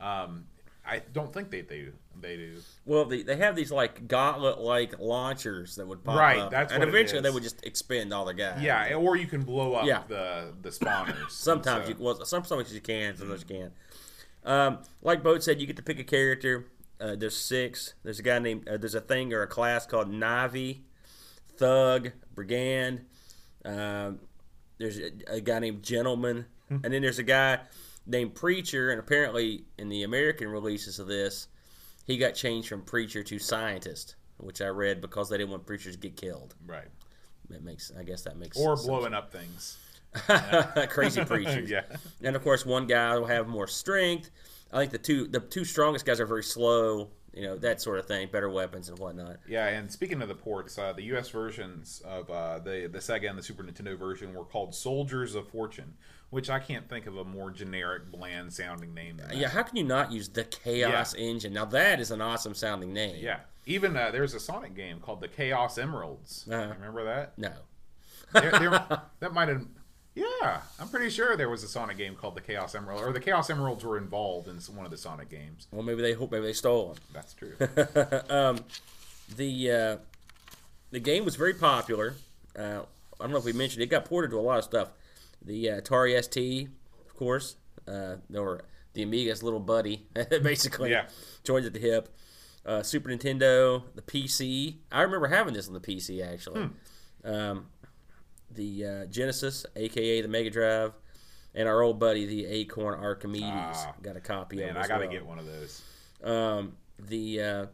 Um, 0.00 0.44
I 0.86 1.02
don't 1.12 1.32
think 1.32 1.50
they 1.50 1.62
do. 1.62 1.92
They 2.20 2.36
do. 2.36 2.56
well, 2.84 3.04
they, 3.04 3.22
they 3.22 3.36
have 3.36 3.54
these 3.54 3.70
like 3.70 4.08
gauntlet 4.08 4.58
like 4.58 4.98
launchers 4.98 5.76
that 5.76 5.86
would 5.86 6.02
pop 6.02 6.18
Right, 6.18 6.38
up, 6.40 6.50
that's 6.50 6.72
and 6.72 6.82
eventually 6.82 7.20
they 7.20 7.30
would 7.30 7.42
just 7.44 7.64
expend 7.64 8.12
all 8.12 8.24
the 8.24 8.34
guys. 8.34 8.60
Yeah, 8.60 8.94
or 8.94 9.14
you 9.16 9.26
can 9.26 9.42
blow 9.42 9.74
up 9.74 9.86
Yeah. 9.86 10.02
the 10.08 10.52
the 10.62 10.70
spawners. 10.70 11.30
Sometimes 11.30 11.84
So- 11.84 11.90
you 11.90 11.96
well, 12.00 12.24
sometimes 12.24 12.74
you 12.74 12.80
can, 12.80 13.16
sometimes 13.16 13.44
you 13.48 13.56
can't. 13.56 13.72
Um, 14.44 14.78
like 15.02 15.22
Bodo 15.22 15.38
said, 15.40 15.60
you 15.60 15.66
get 15.66 15.76
to 15.76 15.82
pick 15.82 15.98
a 16.00 16.04
character. 16.04 16.66
Uh, 17.00 17.14
there's 17.14 17.36
six. 17.36 17.94
There's 18.02 18.18
a 18.18 18.22
guy 18.22 18.38
named. 18.40 18.66
Uh, 18.68 18.76
there's 18.78 18.94
a 18.96 19.00
thing 19.00 19.32
or 19.32 19.42
a 19.42 19.46
class 19.46 19.86
called 19.86 20.10
Navvie, 20.10 20.80
Thug, 21.58 22.12
Brigand. 22.34 23.04
Um, 23.64 24.20
there's 24.78 24.98
a, 24.98 25.10
a 25.28 25.40
guy 25.40 25.58
named 25.58 25.82
Gentleman, 25.82 26.46
and 26.70 26.82
then 26.84 27.02
there's 27.02 27.18
a 27.18 27.22
guy 27.24 27.58
named 28.06 28.34
Preacher. 28.34 28.90
And 28.90 29.00
apparently, 29.00 29.64
in 29.78 29.88
the 29.88 30.04
American 30.04 30.48
releases 30.48 30.98
of 30.98 31.06
this, 31.08 31.48
he 32.06 32.16
got 32.16 32.34
changed 32.34 32.68
from 32.68 32.82
Preacher 32.82 33.22
to 33.24 33.38
Scientist, 33.38 34.14
which 34.38 34.60
I 34.62 34.68
read 34.68 35.00
because 35.00 35.28
they 35.28 35.36
didn't 35.36 35.50
want 35.50 35.66
preachers 35.66 35.94
to 35.94 36.00
get 36.00 36.16
killed. 36.16 36.54
right. 36.66 36.88
That 37.50 37.62
makes. 37.64 37.90
I 37.98 38.02
guess 38.02 38.22
that 38.22 38.36
makes. 38.36 38.58
Or 38.58 38.76
some- 38.76 38.86
blowing 38.86 39.14
up 39.14 39.32
things. 39.32 39.78
crazy 40.88 41.24
preachers. 41.24 41.68
Yeah. 41.70 41.82
And 42.22 42.36
of 42.36 42.42
course, 42.42 42.64
one 42.66 42.86
guy 42.86 43.16
will 43.18 43.26
have 43.26 43.48
more 43.48 43.66
strength. 43.66 44.30
I 44.72 44.78
think 44.80 44.92
the 44.92 44.98
two 44.98 45.26
the 45.28 45.40
two 45.40 45.64
strongest 45.64 46.04
guys 46.04 46.20
are 46.20 46.26
very 46.26 46.42
slow. 46.44 47.08
You 47.38 47.46
know 47.46 47.56
that 47.58 47.80
sort 47.80 47.98
of 47.98 48.06
thing. 48.06 48.28
Better 48.32 48.50
weapons 48.50 48.88
and 48.88 48.98
whatnot. 48.98 49.36
Yeah, 49.48 49.66
and 49.68 49.90
speaking 49.90 50.20
of 50.22 50.28
the 50.28 50.34
ports, 50.34 50.76
uh, 50.78 50.92
the 50.92 51.02
U.S. 51.04 51.28
versions 51.28 52.02
of 52.04 52.28
uh, 52.30 52.58
the 52.58 52.88
the 52.92 52.98
Sega 52.98 53.30
and 53.30 53.38
the 53.38 53.42
Super 53.42 53.62
Nintendo 53.62 53.96
version 53.98 54.34
were 54.34 54.44
called 54.44 54.74
Soldiers 54.74 55.34
of 55.34 55.48
Fortune, 55.48 55.94
which 56.30 56.50
I 56.50 56.58
can't 56.58 56.88
think 56.88 57.06
of 57.06 57.16
a 57.16 57.24
more 57.24 57.50
generic, 57.50 58.10
bland 58.10 58.52
sounding 58.52 58.92
name. 58.92 59.18
Than 59.18 59.28
that. 59.28 59.36
Yeah, 59.36 59.48
how 59.48 59.62
can 59.62 59.76
you 59.76 59.84
not 59.84 60.10
use 60.12 60.28
the 60.28 60.44
Chaos 60.44 61.14
Engine? 61.14 61.52
Now 61.52 61.64
that 61.66 62.00
is 62.00 62.10
an 62.10 62.20
awesome 62.20 62.54
sounding 62.54 62.92
name. 62.92 63.16
yeah. 63.22 63.40
Even 63.66 63.96
uh, 63.98 64.10
there's 64.10 64.32
a 64.32 64.40
Sonic 64.40 64.74
game 64.74 64.98
called 64.98 65.20
the 65.20 65.28
Chaos 65.28 65.76
Emeralds. 65.76 66.46
Uh-huh. 66.50 66.72
Remember 66.78 67.04
that? 67.04 67.36
No. 67.38 67.52
There- 68.32 68.50
there- 68.50 69.02
that 69.20 69.32
might 69.34 69.48
have. 69.48 69.66
Yeah, 70.18 70.60
I'm 70.80 70.88
pretty 70.88 71.10
sure 71.10 71.36
there 71.36 71.48
was 71.48 71.62
a 71.62 71.68
Sonic 71.68 71.96
game 71.96 72.14
called 72.14 72.34
the 72.34 72.40
Chaos 72.40 72.74
Emerald, 72.74 73.02
or 73.02 73.12
the 73.12 73.20
Chaos 73.20 73.50
Emeralds 73.50 73.84
were 73.84 73.98
involved 73.98 74.48
in 74.48 74.56
one 74.74 74.84
of 74.84 74.90
the 74.90 74.96
Sonic 74.96 75.28
games. 75.28 75.68
Well, 75.70 75.82
maybe 75.82 76.02
they 76.02 76.12
hope 76.12 76.32
maybe 76.32 76.46
they 76.46 76.52
stole 76.52 76.88
them. 76.88 77.02
That's 77.12 77.34
true. 77.34 77.54
the 77.58 79.70
uh, 79.70 79.96
the 80.90 81.00
game 81.00 81.24
was 81.24 81.36
very 81.36 81.54
popular. 81.54 82.14
Uh, 82.58 82.82
I 83.20 83.24
don't 83.24 83.30
know 83.30 83.38
if 83.38 83.44
we 83.44 83.52
mentioned 83.52 83.82
it 83.82 83.86
got 83.86 84.04
ported 84.04 84.30
to 84.32 84.38
a 84.38 84.42
lot 84.42 84.58
of 84.58 84.64
stuff. 84.64 84.88
The 85.44 85.70
uh, 85.70 85.80
Atari 85.80 86.20
ST, 86.22 86.68
of 87.06 87.16
course, 87.16 87.56
uh, 87.86 88.16
or 88.34 88.62
the 88.94 89.04
Amiga's 89.04 89.42
little 89.42 89.60
buddy, 89.60 90.06
basically. 90.42 90.90
Yeah. 90.90 91.06
Joins 91.44 91.66
at 91.66 91.72
the 91.72 91.80
hip. 91.80 92.08
Uh, 92.66 92.82
Super 92.82 93.08
Nintendo, 93.08 93.82
the 93.94 94.02
PC. 94.02 94.76
I 94.92 95.02
remember 95.02 95.28
having 95.28 95.54
this 95.54 95.68
on 95.68 95.74
the 95.74 95.80
PC 95.80 96.26
actually. 96.26 96.68
Um, 97.24 97.66
the 98.50 98.84
uh, 98.84 99.06
Genesis, 99.06 99.64
aka 99.76 100.20
the 100.20 100.28
Mega 100.28 100.50
Drive, 100.50 100.92
and 101.54 101.68
our 101.68 101.82
old 101.82 101.98
buddy, 101.98 102.26
the 102.26 102.46
Acorn 102.46 102.98
Archimedes, 102.98 103.44
Ah, 103.44 103.94
got 104.02 104.16
a 104.16 104.20
copy 104.20 104.56
Man, 104.56 104.70
of 104.70 104.76
it. 104.76 104.78
I 104.78 104.82
as 104.82 104.88
gotta 104.88 105.04
well. 105.04 105.12
get 105.12 105.26
one 105.26 105.38
of 105.38 105.46
those. 105.46 105.82
Um, 106.22 106.76
the 106.98 107.42
uh, 107.42 107.66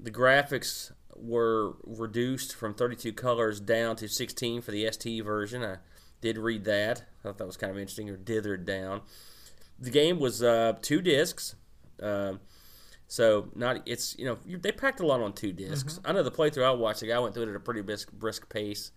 the 0.00 0.10
graphics 0.10 0.92
were 1.16 1.74
reduced 1.84 2.54
from 2.56 2.74
32 2.74 3.12
colors 3.12 3.60
down 3.60 3.94
to 3.96 4.08
16 4.08 4.62
for 4.62 4.72
the 4.72 4.90
ST 4.90 5.24
version. 5.24 5.62
I 5.62 5.76
did 6.20 6.36
read 6.38 6.64
that. 6.64 7.04
I 7.20 7.22
thought 7.22 7.38
that 7.38 7.46
was 7.46 7.56
kind 7.56 7.70
of 7.70 7.78
interesting, 7.78 8.10
or 8.10 8.16
dithered 8.16 8.64
down. 8.64 9.02
The 9.78 9.90
game 9.90 10.18
was 10.18 10.42
uh, 10.42 10.74
two 10.82 11.00
discs. 11.00 11.54
Um 12.02 12.40
so 13.06 13.50
not 13.54 13.82
it's 13.86 14.18
you 14.18 14.24
know 14.24 14.38
they 14.46 14.72
packed 14.72 14.98
a 14.98 15.06
lot 15.06 15.20
on 15.20 15.32
two 15.34 15.52
discs. 15.52 16.00
I 16.04 16.12
know 16.12 16.22
the 16.22 16.30
playthrough 16.32 16.64
I 16.64 16.70
watched, 16.72 17.00
the 17.00 17.06
guy 17.06 17.18
went 17.18 17.34
through 17.34 17.44
it 17.44 17.50
at 17.50 17.54
a 17.54 17.60
pretty 17.60 17.82
brisk, 17.82 18.10
brisk 18.12 18.48
pace. 18.48 18.90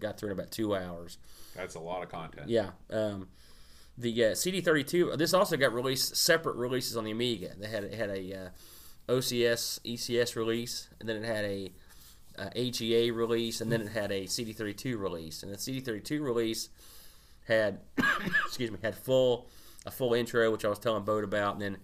Got 0.00 0.18
through 0.18 0.30
in 0.30 0.38
about 0.38 0.50
two 0.50 0.74
hours. 0.74 1.18
That's 1.54 1.74
a 1.74 1.80
lot 1.80 2.02
of 2.02 2.08
content. 2.08 2.48
Yeah. 2.48 2.70
Um, 2.90 3.28
the 3.98 4.24
uh, 4.24 4.30
CD32. 4.32 5.16
This 5.18 5.34
also 5.34 5.56
got 5.56 5.72
released 5.72 6.16
separate 6.16 6.56
releases 6.56 6.96
on 6.96 7.04
the 7.04 7.10
Amiga. 7.10 7.52
They 7.58 7.68
had 7.68 7.84
it 7.84 7.94
had 7.94 8.10
a 8.10 8.34
uh, 8.34 8.48
OCS 9.12 9.80
ECS 9.80 10.36
release, 10.36 10.88
and 11.00 11.08
then 11.08 11.16
it 11.16 11.24
had 11.24 11.44
a 11.44 11.72
uh, 12.38 12.48
AGA 12.56 13.12
release, 13.12 13.60
and 13.60 13.70
then 13.70 13.82
it 13.82 13.88
had 13.88 14.10
a 14.10 14.24
CD32 14.24 14.98
release. 14.98 15.42
And 15.42 15.52
the 15.52 15.56
CD32 15.56 16.20
release 16.20 16.68
had 17.46 17.80
excuse 18.46 18.70
me 18.70 18.78
had 18.82 18.94
full 18.94 19.48
a 19.84 19.90
full 19.90 20.14
intro, 20.14 20.50
which 20.50 20.64
I 20.64 20.68
was 20.68 20.78
telling 20.78 21.04
Bodo 21.04 21.26
about, 21.26 21.54
and 21.54 21.62
then 21.62 21.76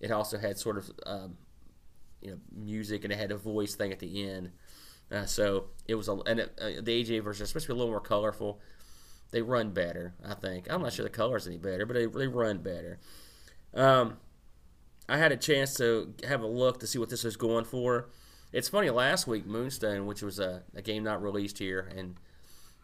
it 0.00 0.10
also 0.10 0.38
had 0.38 0.58
sort 0.58 0.78
of 0.78 0.90
um, 1.06 1.36
you 2.20 2.30
know 2.30 2.38
music, 2.52 3.04
and 3.04 3.12
it 3.12 3.18
had 3.18 3.30
a 3.30 3.36
voice 3.36 3.74
thing 3.74 3.92
at 3.92 4.00
the 4.00 4.28
end. 4.28 4.50
Uh, 5.10 5.26
so 5.26 5.66
it 5.86 5.94
was 5.94 6.08
a 6.08 6.12
and 6.26 6.40
it, 6.40 6.58
uh, 6.60 6.80
the 6.82 7.00
AGA 7.00 7.22
version, 7.22 7.44
is 7.44 7.50
supposed 7.50 7.66
to 7.66 7.72
be 7.72 7.76
a 7.76 7.76
little 7.76 7.92
more 7.92 8.00
colorful. 8.00 8.60
They 9.30 9.42
run 9.42 9.70
better, 9.70 10.14
I 10.24 10.34
think. 10.34 10.66
I'm 10.70 10.82
not 10.82 10.92
sure 10.92 11.02
the 11.02 11.10
color's 11.10 11.46
any 11.46 11.58
better, 11.58 11.86
but 11.86 11.94
they, 11.94 12.06
they 12.06 12.28
run 12.28 12.58
better. 12.58 12.98
Um, 13.74 14.18
I 15.08 15.18
had 15.18 15.32
a 15.32 15.36
chance 15.36 15.74
to 15.74 16.14
have 16.26 16.42
a 16.42 16.46
look 16.46 16.80
to 16.80 16.86
see 16.86 16.98
what 16.98 17.10
this 17.10 17.24
was 17.24 17.36
going 17.36 17.64
for. 17.64 18.10
It's 18.52 18.68
funny. 18.68 18.90
Last 18.90 19.26
week, 19.26 19.44
Moonstone, 19.46 20.06
which 20.06 20.22
was 20.22 20.38
a, 20.38 20.62
a 20.74 20.82
game 20.82 21.02
not 21.02 21.20
released 21.20 21.58
here, 21.58 21.90
and 21.96 22.14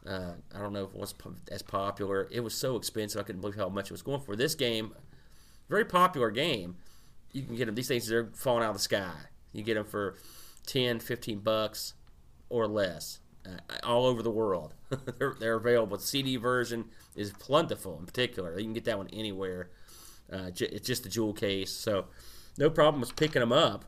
uh, 0.07 0.33
I 0.55 0.59
don't 0.59 0.73
know 0.73 0.85
if 0.85 0.95
it 0.95 0.99
was 0.99 1.15
as 1.51 1.63
popular. 1.63 2.29
It 2.33 2.41
was 2.41 2.55
so 2.55 2.77
expensive, 2.77 3.21
I 3.21 3.25
couldn't 3.25 3.41
believe 3.41 3.57
how 3.57 3.69
much 3.69 3.87
it 3.87 3.93
was 3.93 4.03
going 4.03 4.21
for. 4.21 4.35
This 4.35 4.55
game, 4.55 4.93
very 5.69 5.85
popular 5.85 6.31
game. 6.31 6.77
You 7.33 7.45
can 7.45 7.55
get 7.55 7.67
them. 7.67 7.77
These 7.77 7.89
things 7.89 8.09
they're 8.09 8.31
falling 8.35 8.65
out 8.65 8.71
of 8.71 8.77
the 8.77 8.83
sky. 8.83 9.13
You 9.53 9.63
get 9.63 9.75
them 9.75 9.85
for 9.85 10.17
10, 10.67 10.99
15 10.99 11.39
bucks 11.39 11.95
or 12.51 12.67
less, 12.67 13.21
uh, 13.47 13.57
all 13.83 14.05
over 14.05 14.23
the 14.23 14.31
world. 14.31 14.75
they're, 15.19 15.35
they're 15.39 15.57
available. 15.57 15.97
The 15.97 16.03
CD 16.03 16.37
version 16.37 16.85
is 17.17 17.33
plentiful. 17.33 17.99
In 17.99 18.05
particular, 18.05 18.59
you 18.59 18.65
can 18.65 18.75
get 18.75 18.85
that 18.85 18.99
one 18.99 19.09
anywhere. 19.13 19.71
Uh, 20.31 20.51
it's 20.55 20.87
just 20.87 21.07
a 21.07 21.09
jewel 21.09 21.33
case, 21.33 21.73
so 21.73 22.07
no 22.59 22.71
problem 22.71 23.01
with 23.01 23.17
picking 23.17 23.41
them 23.41 23.53
up. 23.53 23.87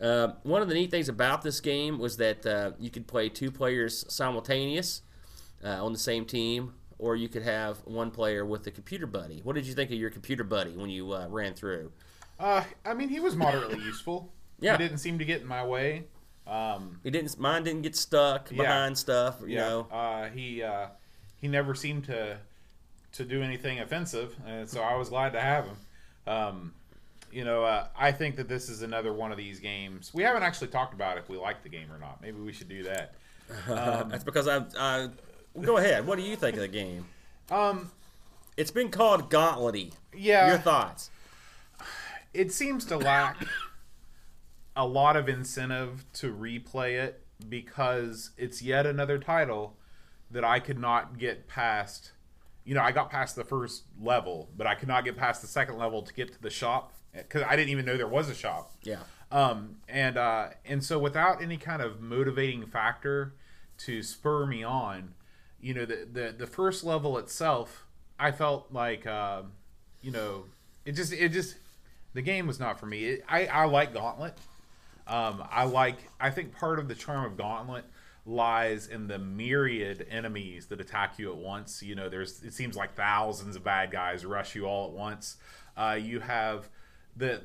Uh, 0.00 0.34
one 0.42 0.62
of 0.62 0.68
the 0.68 0.74
neat 0.74 0.90
things 0.90 1.08
about 1.08 1.42
this 1.42 1.60
game 1.60 1.98
was 1.98 2.16
that 2.16 2.44
uh, 2.44 2.72
you 2.78 2.90
could 2.90 3.06
play 3.06 3.28
two 3.28 3.50
players 3.50 4.04
simultaneous 4.12 5.02
uh, 5.64 5.84
on 5.84 5.92
the 5.92 5.98
same 5.98 6.24
team, 6.24 6.74
or 6.98 7.16
you 7.16 7.28
could 7.28 7.42
have 7.42 7.78
one 7.84 8.10
player 8.10 8.44
with 8.44 8.66
a 8.66 8.70
computer 8.70 9.06
buddy. 9.06 9.40
What 9.44 9.54
did 9.54 9.66
you 9.66 9.74
think 9.74 9.90
of 9.90 9.96
your 9.96 10.10
computer 10.10 10.44
buddy 10.44 10.76
when 10.76 10.90
you 10.90 11.12
uh, 11.12 11.28
ran 11.28 11.54
through? 11.54 11.92
Uh, 12.38 12.64
I 12.84 12.94
mean, 12.94 13.08
he 13.08 13.20
was 13.20 13.36
moderately 13.36 13.78
useful. 13.78 14.32
Yeah. 14.60 14.76
He 14.76 14.82
didn't 14.82 14.98
seem 14.98 15.18
to 15.18 15.24
get 15.24 15.40
in 15.40 15.46
my 15.46 15.64
way. 15.64 16.04
Um, 16.46 17.00
It 17.04 17.10
didn't. 17.12 17.38
Mine 17.38 17.62
didn't 17.64 17.82
get 17.82 17.94
stuck 17.96 18.50
Yeah. 18.50 18.58
behind 18.62 18.98
stuff. 18.98 19.40
You 19.42 19.48
yeah. 19.48 19.60
know. 19.68 19.80
Uh, 19.90 20.28
he 20.30 20.62
uh, 20.62 20.86
he 21.40 21.48
never 21.48 21.74
seemed 21.74 22.04
to 22.06 22.38
to 23.12 23.24
do 23.24 23.42
anything 23.42 23.78
offensive, 23.80 24.34
and 24.46 24.68
so 24.68 24.80
I 24.82 24.96
was 24.96 25.08
glad 25.10 25.32
to 25.34 25.40
have 25.40 25.66
him. 25.66 25.76
Um, 26.26 26.72
you 27.30 27.44
know, 27.44 27.64
uh, 27.64 27.88
I 27.96 28.10
think 28.12 28.36
that 28.36 28.48
this 28.48 28.68
is 28.68 28.82
another 28.82 29.12
one 29.12 29.30
of 29.32 29.38
these 29.38 29.58
games. 29.60 30.10
We 30.14 30.22
haven't 30.22 30.42
actually 30.42 30.68
talked 30.68 30.94
about 30.94 31.16
if 31.18 31.28
we 31.28 31.36
like 31.36 31.62
the 31.62 31.68
game 31.68 31.90
or 31.92 31.98
not. 31.98 32.20
Maybe 32.22 32.40
we 32.40 32.52
should 32.52 32.68
do 32.68 32.82
that. 32.84 33.14
That's 33.66 34.24
because 34.24 34.48
I. 34.48 34.64
I 34.78 35.08
go 35.60 35.76
ahead. 35.76 36.06
What 36.06 36.16
do 36.18 36.24
you 36.24 36.36
think 36.36 36.56
of 36.56 36.62
the 36.62 36.68
game? 36.68 37.04
Um, 37.50 37.90
It's 38.56 38.70
been 38.70 38.88
called 38.90 39.30
Gauntlety. 39.30 39.92
yeah, 40.14 40.48
Your 40.48 40.58
thoughts? 40.58 41.10
it 42.34 42.50
seems 42.52 42.84
to 42.86 42.96
lack 42.96 43.36
a 44.74 44.86
lot 44.86 45.16
of 45.16 45.28
incentive 45.28 46.04
to 46.14 46.32
replay 46.32 47.02
it 47.02 47.24
because 47.48 48.30
it's 48.36 48.62
yet 48.62 48.86
another 48.86 49.18
title 49.18 49.76
that 50.30 50.44
I 50.44 50.60
could 50.60 50.78
not 50.78 51.18
get 51.18 51.46
past. 51.48 52.12
You 52.64 52.74
know, 52.74 52.82
I 52.82 52.92
got 52.92 53.10
past 53.10 53.36
the 53.36 53.44
first 53.44 53.84
level, 54.00 54.48
but 54.56 54.66
I 54.66 54.74
could 54.74 54.88
not 54.88 55.04
get 55.04 55.16
past 55.16 55.42
the 55.42 55.48
second 55.48 55.78
level 55.78 56.02
to 56.02 56.14
get 56.14 56.32
to 56.32 56.40
the 56.40 56.50
shop 56.50 56.94
because 57.12 57.42
I 57.42 57.56
didn't 57.56 57.70
even 57.70 57.84
know 57.84 57.96
there 57.96 58.08
was 58.08 58.28
a 58.30 58.34
shop. 58.34 58.72
Yeah. 58.82 59.00
Um, 59.30 59.76
and 59.88 60.16
uh, 60.16 60.48
and 60.64 60.84
so 60.84 60.98
without 60.98 61.42
any 61.42 61.56
kind 61.56 61.82
of 61.82 62.00
motivating 62.00 62.66
factor 62.66 63.34
to 63.78 64.02
spur 64.02 64.46
me 64.46 64.62
on, 64.62 65.14
you 65.60 65.74
know, 65.74 65.84
the 65.84 66.06
the, 66.10 66.34
the 66.36 66.46
first 66.46 66.84
level 66.84 67.18
itself, 67.18 67.86
I 68.18 68.30
felt 68.30 68.68
like, 68.72 69.06
uh, 69.06 69.42
you 70.02 70.10
know, 70.10 70.44
it 70.84 70.92
just 70.92 71.12
it 71.12 71.30
just 71.30 71.56
the 72.14 72.22
game 72.22 72.46
was 72.46 72.60
not 72.60 72.78
for 72.78 72.86
me. 72.86 73.04
It, 73.04 73.24
I 73.28 73.46
I 73.46 73.64
like 73.64 73.94
Gauntlet. 73.94 74.36
Um, 75.06 75.42
I 75.50 75.64
like. 75.64 75.96
I 76.20 76.30
think 76.30 76.56
part 76.56 76.78
of 76.78 76.88
the 76.88 76.94
charm 76.94 77.24
of 77.24 77.36
Gauntlet 77.36 77.84
lies 78.24 78.86
in 78.86 79.08
the 79.08 79.18
myriad 79.18 80.06
enemies 80.10 80.66
that 80.66 80.80
attack 80.80 81.18
you 81.18 81.30
at 81.30 81.36
once. 81.36 81.82
You 81.82 81.94
know, 81.94 82.08
there's 82.08 82.42
it 82.42 82.54
seems 82.54 82.76
like 82.76 82.94
thousands 82.94 83.56
of 83.56 83.64
bad 83.64 83.90
guys 83.90 84.24
rush 84.24 84.54
you 84.54 84.66
all 84.66 84.86
at 84.86 84.92
once. 84.92 85.36
Uh, 85.76 85.98
you 86.00 86.20
have 86.20 86.68
the. 87.16 87.42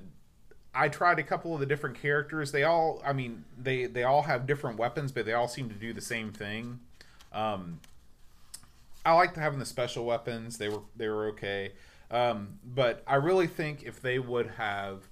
I 0.76 0.90
tried 0.90 1.18
a 1.18 1.24
couple 1.24 1.56
of 1.56 1.60
the 1.60 1.66
different 1.66 2.00
characters. 2.00 2.52
They 2.52 2.64
all, 2.64 3.02
I 3.04 3.14
mean, 3.14 3.46
they 3.58 3.86
they 3.86 4.04
all 4.04 4.24
have 4.24 4.46
different 4.46 4.78
weapons, 4.78 5.12
but 5.12 5.26
they 5.26 5.34
all 5.34 5.48
seem 5.48 5.70
to 5.70 5.76
do 5.76 5.94
the 5.94 6.02
same 6.02 6.32
thing. 6.32 6.80
Um, 7.34 7.80
I 9.04 9.14
liked 9.14 9.38
having 9.38 9.60
the 9.60 9.66
special 9.66 10.06
weapons. 10.06 10.58
They 10.58 10.70
were 10.70 10.82
they 10.96 11.08
were 11.08 11.28
okay. 11.30 11.72
Um, 12.12 12.60
but 12.64 13.04
I 13.08 13.16
really 13.16 13.48
think 13.48 13.84
if 13.84 14.02
they 14.02 14.20
would 14.20 14.48
have 14.58 15.08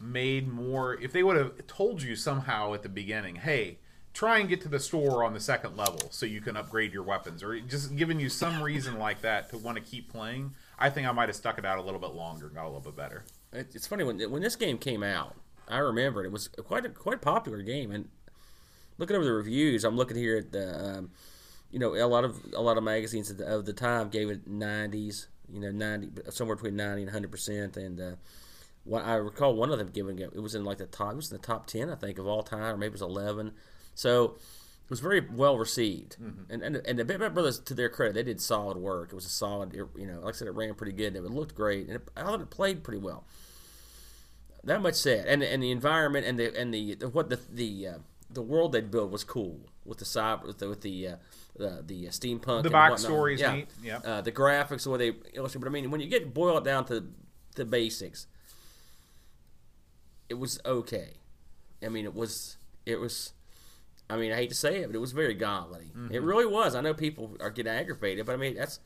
made 0.00 0.48
more, 0.48 0.94
if 1.00 1.12
they 1.12 1.22
would 1.22 1.36
have 1.36 1.66
told 1.66 2.02
you 2.02 2.16
somehow 2.16 2.74
at 2.74 2.82
the 2.82 2.88
beginning, 2.88 3.36
hey, 3.36 3.78
try 4.14 4.38
and 4.38 4.48
get 4.48 4.60
to 4.62 4.68
the 4.68 4.80
store 4.80 5.24
on 5.24 5.32
the 5.32 5.40
second 5.40 5.76
level 5.76 6.08
so 6.10 6.26
you 6.26 6.40
can 6.40 6.56
upgrade 6.56 6.92
your 6.92 7.02
weapons, 7.02 7.42
or 7.42 7.58
just 7.60 7.94
given 7.96 8.18
you 8.18 8.28
some 8.28 8.62
reason 8.62 8.98
like 8.98 9.20
that 9.22 9.48
to 9.50 9.58
want 9.58 9.76
to 9.76 9.82
keep 9.82 10.10
playing, 10.10 10.52
I 10.78 10.90
think 10.90 11.06
I 11.06 11.12
might 11.12 11.28
have 11.28 11.36
stuck 11.36 11.58
it 11.58 11.64
out 11.64 11.78
a 11.78 11.82
little 11.82 12.00
bit 12.00 12.10
longer, 12.10 12.48
got 12.48 12.64
a 12.64 12.66
little 12.66 12.80
bit 12.80 12.96
better. 12.96 13.24
It's 13.52 13.86
funny 13.86 14.04
when 14.04 14.18
when 14.30 14.42
this 14.42 14.56
game 14.56 14.78
came 14.78 15.02
out. 15.02 15.36
I 15.68 15.78
remember 15.78 16.24
it, 16.24 16.32
was 16.32 16.48
quite 16.48 16.84
a 16.84 16.88
quite 16.88 17.20
popular 17.20 17.62
game, 17.62 17.90
and 17.90 18.08
looking 18.98 19.16
over 19.16 19.24
the 19.24 19.32
reviews, 19.32 19.84
I'm 19.84 19.96
looking 19.96 20.16
here 20.16 20.38
at 20.38 20.52
the, 20.52 20.98
um, 20.98 21.10
you 21.70 21.78
know, 21.78 21.94
a 21.94 22.06
lot 22.06 22.24
of 22.24 22.40
a 22.54 22.60
lot 22.60 22.76
of 22.76 22.84
magazines 22.84 23.30
of 23.30 23.38
the, 23.38 23.46
of 23.46 23.66
the 23.66 23.72
time 23.72 24.08
gave 24.08 24.30
it 24.30 24.50
90s, 24.50 25.26
you 25.52 25.60
know, 25.60 25.70
90 25.70 26.30
somewhere 26.30 26.56
between 26.56 26.76
90 26.76 27.02
and 27.02 27.08
100 27.08 27.30
percent, 27.30 27.76
and 27.76 28.00
uh, 28.00 28.10
what 28.88 29.04
I 29.04 29.14
recall 29.14 29.54
one 29.54 29.70
of 29.70 29.78
them 29.78 29.90
giving 29.92 30.18
it, 30.18 30.32
it 30.34 30.40
was 30.40 30.54
in 30.54 30.64
like 30.64 30.78
the 30.78 30.86
top, 30.86 31.12
it 31.12 31.16
was 31.16 31.30
in 31.30 31.36
the 31.36 31.46
top 31.46 31.66
10, 31.66 31.90
I 31.90 31.94
think, 31.94 32.18
of 32.18 32.26
all 32.26 32.42
time, 32.42 32.74
or 32.74 32.76
maybe 32.76 32.88
it 32.88 32.92
was 32.92 33.02
11. 33.02 33.52
So 33.94 34.36
it 34.88 34.90
was 34.90 35.00
very 35.00 35.20
well 35.20 35.58
received, 35.58 36.16
and 36.48 36.62
and 36.62 36.76
and 36.76 36.98
the 36.98 37.04
Bitmap 37.04 37.34
Brothers, 37.34 37.58
to 37.58 37.74
their 37.74 37.90
credit, 37.90 38.14
they 38.14 38.22
did 38.22 38.40
solid 38.40 38.78
work. 38.78 39.10
It 39.12 39.14
was 39.14 39.26
a 39.26 39.30
solid, 39.30 39.74
you 39.74 40.06
know, 40.06 40.20
like 40.20 40.34
I 40.34 40.38
said, 40.38 40.48
it 40.48 40.52
ran 40.52 40.74
pretty 40.74 40.92
good, 40.92 41.14
and 41.14 41.26
it 41.26 41.30
looked 41.30 41.54
great, 41.54 41.88
and 41.88 41.96
it, 41.96 42.08
I 42.16 42.22
thought 42.22 42.40
it 42.40 42.48
played 42.48 42.82
pretty 42.82 43.00
well. 43.00 43.26
That 44.64 44.80
much 44.80 44.94
said, 44.94 45.26
and 45.26 45.42
and 45.42 45.62
the 45.62 45.70
environment 45.70 46.24
and 46.26 46.38
the 46.38 46.58
and 46.58 46.72
the, 46.72 46.94
the 46.94 47.08
what 47.10 47.28
the 47.28 47.38
the 47.52 47.86
uh, 47.86 47.98
the 48.30 48.40
world 48.40 48.72
they 48.72 48.80
built 48.80 49.10
was 49.10 49.24
cool 49.24 49.60
with 49.84 49.98
the 49.98 50.06
cyber 50.06 50.46
with 50.46 50.58
the 50.58 50.68
with 50.70 50.80
the 50.80 51.08
uh, 51.08 51.16
the, 51.56 51.82
the 51.86 52.08
uh, 52.08 52.10
steampunk. 52.10 52.44
The 52.44 52.54
and 52.56 52.64
whatnot. 52.72 52.98
backstory 52.98 53.34
is 53.34 53.40
yeah. 53.40 53.52
neat, 53.52 53.68
yeah. 53.82 53.98
Uh, 53.98 54.20
the 54.22 54.32
graphics, 54.32 54.84
the 54.84 54.90
way 54.90 54.98
they 54.98 55.18
illustrate. 55.34 55.60
But 55.60 55.68
I 55.68 55.70
mean, 55.70 55.90
when 55.90 56.00
you 56.00 56.08
get 56.08 56.32
boiled 56.32 56.64
down 56.64 56.86
to 56.86 57.04
the 57.56 57.64
basics, 57.66 58.26
it 60.28 60.34
was 60.34 60.60
okay. 60.64 61.14
I 61.84 61.88
mean, 61.88 62.04
it 62.04 62.14
was 62.14 62.56
it 62.86 63.00
was 63.00 63.32
I 64.10 64.16
mean, 64.16 64.32
I 64.32 64.36
hate 64.36 64.48
to 64.48 64.54
say 64.54 64.78
it, 64.78 64.86
but 64.86 64.96
it 64.96 65.00
was 65.00 65.12
very 65.12 65.34
gauntlet. 65.34 65.94
Mm-hmm. 65.94 66.14
It 66.14 66.22
really 66.22 66.46
was. 66.46 66.74
I 66.74 66.80
know 66.80 66.94
people 66.94 67.36
are 67.40 67.50
getting 67.50 67.72
aggravated, 67.72 68.24
but 68.24 68.32
I 68.32 68.36
mean, 68.36 68.54
that's 68.56 68.80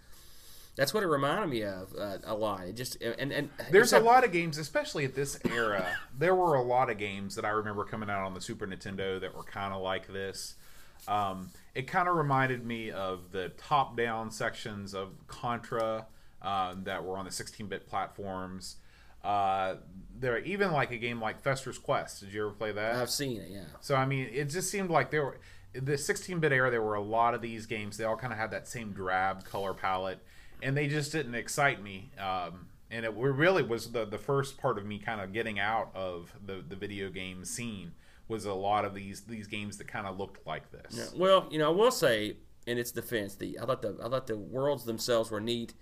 that's 0.74 0.94
what 0.94 1.02
it 1.02 1.06
reminded 1.06 1.50
me 1.50 1.62
of 1.64 1.94
uh, 1.98 2.18
a 2.24 2.34
lot. 2.34 2.66
It 2.66 2.76
just 2.76 3.00
and 3.02 3.30
and 3.32 3.50
There's 3.70 3.92
a 3.92 4.00
lot 4.00 4.24
of 4.24 4.32
games, 4.32 4.58
especially 4.58 5.04
at 5.04 5.14
this 5.14 5.38
era. 5.48 5.86
there 6.18 6.34
were 6.34 6.54
a 6.54 6.62
lot 6.62 6.90
of 6.90 6.98
games 6.98 7.34
that 7.36 7.44
I 7.44 7.50
remember 7.50 7.84
coming 7.84 8.10
out 8.10 8.24
on 8.24 8.34
the 8.34 8.40
Super 8.40 8.66
Nintendo 8.66 9.20
that 9.20 9.34
were 9.34 9.44
kind 9.44 9.72
of 9.72 9.82
like 9.82 10.12
this. 10.12 10.54
Um, 11.06 11.50
it 11.74 11.88
kind 11.88 12.08
of 12.08 12.14
reminded 12.14 12.64
me 12.64 12.90
of 12.90 13.32
the 13.32 13.50
top-down 13.58 14.30
sections 14.30 14.94
of 14.94 15.10
Contra 15.26 16.06
um, 16.40 16.84
that 16.84 17.04
were 17.04 17.16
on 17.16 17.24
the 17.24 17.30
16-bit 17.30 17.88
platforms. 17.88 18.76
Uh, 19.24 19.76
there 20.18 20.38
even 20.38 20.72
like 20.72 20.90
a 20.90 20.96
game 20.96 21.20
like 21.20 21.40
Fester's 21.42 21.78
Quest. 21.78 22.20
Did 22.20 22.32
you 22.32 22.46
ever 22.46 22.52
play 22.52 22.72
that? 22.72 22.96
I've 22.96 23.10
seen 23.10 23.40
it. 23.40 23.48
Yeah. 23.50 23.64
So 23.80 23.94
I 23.94 24.06
mean, 24.06 24.28
it 24.32 24.46
just 24.46 24.70
seemed 24.70 24.90
like 24.90 25.10
there 25.10 25.24
were 25.24 25.38
the 25.74 25.92
16-bit 25.92 26.52
era. 26.52 26.70
There 26.70 26.82
were 26.82 26.94
a 26.94 27.02
lot 27.02 27.34
of 27.34 27.40
these 27.42 27.66
games. 27.66 27.96
They 27.96 28.04
all 28.04 28.16
kind 28.16 28.32
of 28.32 28.38
had 28.38 28.50
that 28.50 28.68
same 28.68 28.92
drab 28.92 29.44
color 29.44 29.74
palette, 29.74 30.18
and 30.62 30.76
they 30.76 30.86
just 30.86 31.12
didn't 31.12 31.34
excite 31.34 31.82
me. 31.82 32.10
Um, 32.18 32.66
and 32.90 33.04
it 33.06 33.14
really 33.14 33.62
was 33.62 33.90
the 33.92 34.04
the 34.04 34.18
first 34.18 34.58
part 34.58 34.78
of 34.78 34.84
me 34.84 34.98
kind 34.98 35.20
of 35.20 35.32
getting 35.32 35.58
out 35.58 35.90
of 35.94 36.32
the 36.44 36.62
the 36.66 36.76
video 36.76 37.10
game 37.10 37.44
scene 37.44 37.92
was 38.28 38.44
a 38.44 38.52
lot 38.54 38.84
of 38.84 38.94
these 38.94 39.22
these 39.22 39.46
games 39.46 39.78
that 39.78 39.88
kind 39.88 40.06
of 40.06 40.18
looked 40.18 40.46
like 40.46 40.70
this. 40.70 40.94
Yeah, 40.96 41.20
Well, 41.20 41.48
you 41.50 41.58
know, 41.58 41.68
I 41.72 41.74
will 41.74 41.90
say 41.90 42.36
in 42.66 42.78
its 42.78 42.92
defense, 42.92 43.34
the 43.34 43.58
I 43.60 43.66
thought 43.66 43.82
the 43.82 43.96
I 44.02 44.08
thought 44.08 44.26
the 44.26 44.36
worlds 44.36 44.84
themselves 44.84 45.30
were 45.30 45.40
neat. 45.40 45.74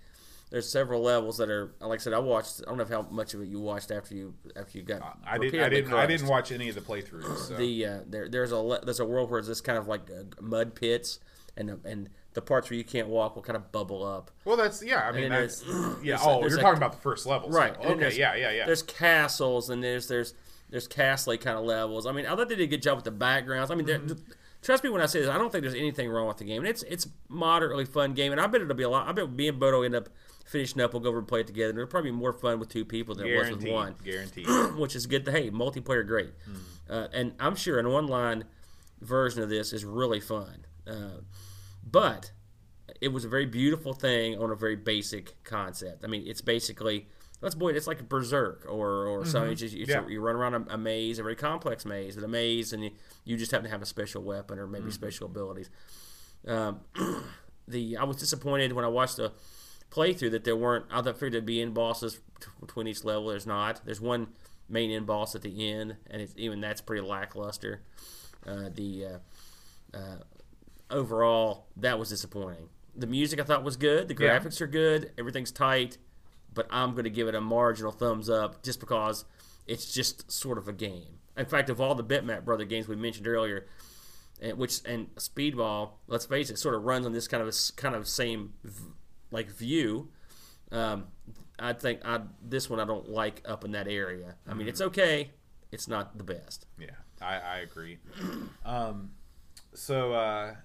There's 0.51 0.69
several 0.69 1.01
levels 1.01 1.37
that 1.37 1.49
are 1.49 1.71
like 1.79 1.99
I 1.99 2.03
said. 2.03 2.13
I 2.13 2.19
watched. 2.19 2.61
I 2.67 2.69
don't 2.69 2.77
know 2.77 2.85
how 2.85 3.07
much 3.09 3.33
of 3.33 3.41
it 3.41 3.47
you 3.47 3.59
watched 3.59 3.89
after 3.89 4.13
you 4.13 4.33
after 4.55 4.77
you 4.77 4.83
got. 4.83 5.17
I 5.25 5.37
didn't. 5.37 5.61
I 5.61 5.69
didn't. 5.69 5.93
I 5.93 6.05
didn't 6.05 6.27
watch 6.27 6.51
any 6.51 6.67
of 6.69 6.75
the 6.75 6.81
playthroughs. 6.81 7.37
So. 7.47 7.55
the 7.55 7.85
uh, 7.85 7.99
there 8.05 8.27
there's 8.29 8.51
a 8.51 8.79
there's 8.83 8.99
a 8.99 9.05
world 9.05 9.29
where 9.31 9.39
it's 9.39 9.47
this 9.47 9.61
kind 9.61 9.77
of 9.77 9.87
like 9.87 10.09
uh, 10.11 10.23
mud 10.41 10.75
pits 10.75 11.19
and 11.57 11.69
the- 11.69 11.79
and 11.89 12.09
the 12.33 12.41
parts 12.41 12.69
where 12.69 12.77
you 12.77 12.83
can't 12.85 13.07
walk 13.09 13.35
will 13.35 13.43
kind 13.43 13.57
of 13.57 13.71
bubble 13.73 14.05
up. 14.05 14.31
well, 14.45 14.55
that's 14.57 14.83
yeah. 14.83 15.07
I 15.07 15.11
mean, 15.13 15.29
that's 15.29 15.63
yeah. 15.65 15.95
there's 16.03 16.19
Oh, 16.23 16.41
you're 16.47 16.59
a- 16.59 16.61
talking 16.61 16.77
about 16.77 16.91
the 16.93 16.97
first 17.01 17.25
level, 17.25 17.49
Right. 17.49 17.73
then 17.81 17.91
Okay. 17.93 18.15
Yeah. 18.17 18.35
Yeah. 18.35 18.51
Yeah. 18.51 18.65
There's 18.65 18.83
castles 18.83 19.69
and 19.69 19.81
there's 19.83 20.07
there's 20.09 20.33
there's 20.69 20.87
castle 20.87 21.35
kind 21.37 21.57
of 21.57 21.63
levels. 21.65 22.05
I 22.05 22.11
mean, 22.11 22.25
I 22.25 22.35
thought 22.35 22.47
they 22.49 22.55
did 22.55 22.63
a 22.63 22.67
good 22.67 22.81
job 22.81 22.95
with 22.97 23.05
the 23.05 23.11
backgrounds. 23.11 23.71
I 23.71 23.75
mean, 23.75 23.85
Mm-hmm. 23.87 24.13
trust 24.61 24.83
me 24.83 24.89
when 24.89 25.01
I 25.01 25.05
say 25.05 25.19
this, 25.21 25.29
I 25.29 25.37
don't 25.37 25.51
think 25.51 25.63
there's 25.63 25.73
anything 25.75 26.09
wrong 26.09 26.27
with 26.27 26.37
the 26.37 26.45
game. 26.45 26.59
And 26.59 26.67
it's 26.67 26.83
it's 26.83 27.07
moderately 27.29 27.85
fun 27.85 28.13
game, 28.13 28.31
and 28.33 28.39
I 28.39 28.47
bet 28.47 28.61
it'll 28.61 28.75
be 28.75 28.83
a 28.83 28.89
lot. 28.89 29.07
I 29.07 29.11
bet 29.13 29.29
me 29.31 29.47
and 29.49 29.59
Bodo 29.59 29.81
end 29.81 29.95
up 29.95 30.09
finishing 30.51 30.81
up. 30.81 30.93
We'll 30.93 31.01
go 31.01 31.09
over 31.09 31.19
and 31.19 31.27
play 31.27 31.39
it 31.41 31.47
together. 31.47 31.69
And 31.69 31.79
it'll 31.79 31.89
probably 31.89 32.11
be 32.11 32.17
more 32.17 32.33
fun 32.33 32.59
with 32.59 32.69
two 32.69 32.85
people 32.85 33.15
than 33.15 33.27
it 33.27 33.37
was 33.37 33.49
with 33.49 33.67
one 33.67 33.95
Guaranteed. 34.03 34.47
which 34.77 34.95
is 34.95 35.05
good. 35.07 35.25
To, 35.25 35.31
hey, 35.31 35.49
multiplayer, 35.49 36.05
great, 36.05 36.33
Hmm. 36.45 36.55
uh, 36.93 37.07
and 37.13 37.33
I'm 37.39 37.55
sure 37.55 37.79
an 37.79 37.85
online 37.85 38.43
version 39.01 39.41
of 39.41 39.49
this 39.49 39.73
is 39.73 39.83
really 39.85 40.19
fun. 40.19 40.65
Uh, 40.87 41.21
but 41.89 42.31
it 42.99 43.07
was 43.09 43.25
a 43.25 43.29
very 43.29 43.45
beautiful 43.45 43.93
thing 43.93 44.37
on 44.37 44.51
a 44.51 44.55
very 44.55 44.75
basic 44.75 45.43
concept. 45.43 46.03
I 46.03 46.07
mean, 46.07 46.23
it's 46.27 46.41
basically 46.41 47.07
let's 47.41 47.55
boy, 47.55 47.69
it's 47.69 47.87
like 47.87 47.99
a 47.99 48.03
Berzerk 48.03 48.65
or 48.67 49.07
or 49.07 49.25
something. 49.25 49.53
It's 49.53 49.61
just, 49.61 49.73
it's 49.75 49.89
Mm-hmm. 49.91 50.01
Yeah. 50.03 50.07
a, 50.07 50.11
you 50.11 50.19
run 50.21 50.35
around 50.35 50.53
a, 50.53 50.73
a 50.75 50.77
maze, 50.77 51.17
a 51.17 51.23
very 51.23 51.35
complex 51.35 51.85
maze, 51.85 52.15
with 52.15 52.23
a 52.25 52.27
maze, 52.27 52.71
and 52.73 52.83
you, 52.83 52.91
you 53.25 53.37
just 53.37 53.51
happen 53.51 53.63
to 53.65 53.71
have 53.71 53.81
a 53.81 53.85
special 53.85 54.21
weapon 54.21 54.59
or 54.59 54.63
Mm-hmm. 54.65 54.71
maybe 54.73 54.91
special 54.91 55.25
abilities. 55.27 55.69
Um, 56.47 56.81
the 57.67 57.97
I 57.97 58.03
was 58.03 58.17
disappointed 58.17 58.73
when 58.73 58.85
I 58.85 58.89
watched 58.89 59.17
the 59.17 59.31
playthrough 59.91 60.31
that 60.31 60.43
there 60.43 60.55
weren't. 60.55 60.85
I 60.89 61.01
thought 61.01 61.15
figured 61.15 61.33
there'd 61.33 61.45
be 61.45 61.61
end 61.61 61.73
bosses 61.73 62.19
between 62.59 62.87
each 62.87 63.03
level. 63.03 63.27
There's 63.27 63.45
not. 63.45 63.81
There's 63.85 64.01
one 64.01 64.27
main 64.69 64.89
end 64.91 65.05
boss 65.05 65.35
at 65.35 65.41
the 65.41 65.69
end, 65.69 65.97
and 66.09 66.21
it's, 66.21 66.33
even 66.37 66.61
that's 66.61 66.81
pretty 66.81 67.01
lackluster. 67.05 67.81
Uh, 68.47 68.69
the 68.73 69.05
uh, 69.05 69.97
uh, 69.97 70.17
overall, 70.89 71.65
that 71.77 71.99
was 71.99 72.09
disappointing. 72.09 72.69
The 72.95 73.07
music 73.07 73.39
I 73.39 73.43
thought 73.43 73.63
was 73.63 73.77
good. 73.77 74.07
The 74.07 74.15
Yeah. 74.23 74.39
graphics 74.39 74.59
are 74.61 74.67
good. 74.67 75.11
Everything's 75.17 75.51
tight, 75.51 75.97
but 76.53 76.67
I'm 76.69 76.91
going 76.91 77.05
to 77.05 77.09
give 77.09 77.27
it 77.27 77.35
a 77.35 77.41
marginal 77.41 77.91
thumbs 77.91 78.29
up 78.29 78.63
just 78.63 78.79
because 78.79 79.25
it's 79.67 79.93
just 79.93 80.31
sort 80.31 80.57
of 80.57 80.67
a 80.67 80.73
game. 80.73 81.19
In 81.37 81.45
fact, 81.45 81.69
of 81.69 81.79
all 81.79 81.95
the 81.95 82.03
Bitmap 82.03 82.43
Brother 82.43 82.65
games 82.65 82.87
we 82.87 82.95
mentioned 82.95 83.27
earlier, 83.27 83.65
and 84.41 84.57
which 84.57 84.79
and 84.85 85.13
Speedball, 85.15 85.91
let's 86.07 86.25
face 86.25 86.49
it, 86.49 86.57
sort 86.59 86.75
of 86.75 86.83
runs 86.83 87.05
on 87.05 87.13
this 87.13 87.27
kind 87.27 87.41
of 87.41 87.53
kind 87.77 87.95
of 87.95 88.07
same 88.07 88.53
like 89.31 89.49
view. 89.49 90.09
Um, 90.71 91.05
I 91.59 91.73
think 91.73 92.01
I 92.05 92.21
this 92.41 92.69
one 92.69 92.79
I 92.79 92.85
don't 92.85 93.09
like 93.09 93.41
up 93.45 93.65
in 93.65 93.71
that 93.71 93.87
area. 93.87 94.35
I 94.47 94.53
mean, 94.53 94.67
it's 94.67 94.81
okay. 94.81 95.31
It's 95.71 95.87
not 95.87 96.17
the 96.17 96.23
best. 96.23 96.65
Yeah, 96.79 96.87
I, 97.21 97.35
I 97.35 97.57
agree. 97.59 97.97
Um, 98.65 99.11
so 99.73 100.13
uh, 100.13 100.55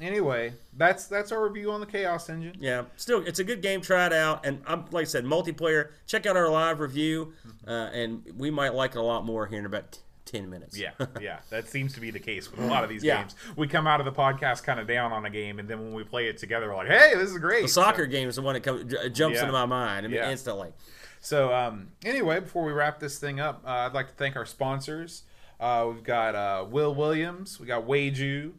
anyway, 0.00 0.52
that's 0.76 1.06
that's 1.06 1.32
our 1.32 1.46
review 1.46 1.70
on 1.70 1.80
the 1.80 1.86
Chaos 1.86 2.28
Engine. 2.28 2.56
Yeah, 2.58 2.84
still, 2.96 3.24
it's 3.26 3.38
a 3.38 3.44
good 3.44 3.62
game. 3.62 3.80
Try 3.80 4.06
it 4.06 4.12
out, 4.12 4.44
and 4.44 4.62
I'm 4.66 4.84
like 4.90 5.02
I 5.02 5.04
said, 5.04 5.24
multiplayer. 5.24 5.90
Check 6.06 6.26
out 6.26 6.36
our 6.36 6.48
live 6.48 6.80
review, 6.80 7.32
uh, 7.66 7.90
and 7.92 8.22
we 8.36 8.50
might 8.50 8.74
like 8.74 8.92
it 8.92 8.98
a 8.98 9.02
lot 9.02 9.24
more 9.24 9.46
here 9.46 9.58
in 9.58 9.66
about 9.66 9.98
t- 10.30 10.38
ten 10.38 10.48
minutes. 10.50 10.76
Yeah, 10.78 10.90
yeah, 11.20 11.40
that 11.50 11.68
seems 11.68 11.92
to 11.94 12.00
be 12.00 12.10
the 12.10 12.18
case 12.20 12.50
with 12.50 12.60
a 12.60 12.66
lot 12.66 12.84
of 12.84 12.90
these 12.90 13.02
Yeah. 13.04 13.20
games. 13.22 13.34
We 13.56 13.66
come 13.68 13.86
out 13.86 14.00
of 14.00 14.06
the 14.06 14.12
podcast 14.12 14.62
kind 14.64 14.78
of 14.80 14.86
down 14.86 15.12
on 15.12 15.24
a 15.26 15.30
game, 15.30 15.58
and 15.58 15.68
then 15.68 15.78
when 15.80 15.92
we 15.94 16.04
play 16.04 16.28
it 16.28 16.38
together, 16.38 16.68
we're 16.68 16.76
like, 16.76 16.88
"Hey, 16.88 17.12
this 17.16 17.30
is 17.30 17.38
great!" 17.38 17.62
the 17.62 17.68
soccer 17.68 18.06
game 18.06 18.28
is 18.28 18.36
the 18.36 18.42
one 18.42 18.54
that 18.54 18.62
comes, 18.62 18.92
j- 18.92 19.08
jumps 19.10 19.36
Yeah. 19.36 19.42
into 19.42 19.52
my 19.52 19.66
mind 19.66 20.06
I 20.06 20.08
mean, 20.08 20.16
Yeah. 20.18 20.30
instantly. 20.30 20.72
So, 21.20 21.52
um, 21.54 21.88
anyway, 22.04 22.40
before 22.40 22.64
we 22.64 22.72
wrap 22.72 22.98
this 22.98 23.18
thing 23.18 23.40
up, 23.40 23.62
uh, 23.66 23.70
I'd 23.70 23.92
like 23.92 24.08
to 24.08 24.14
thank 24.14 24.36
our 24.36 24.46
sponsors. 24.46 25.24
Uh, 25.58 25.86
we've 25.92 26.02
got 26.02 26.34
uh, 26.34 26.64
Will 26.70 26.94
Williams, 26.94 27.60
we 27.60 27.66
got 27.66 27.86
Wayju, 27.86 28.52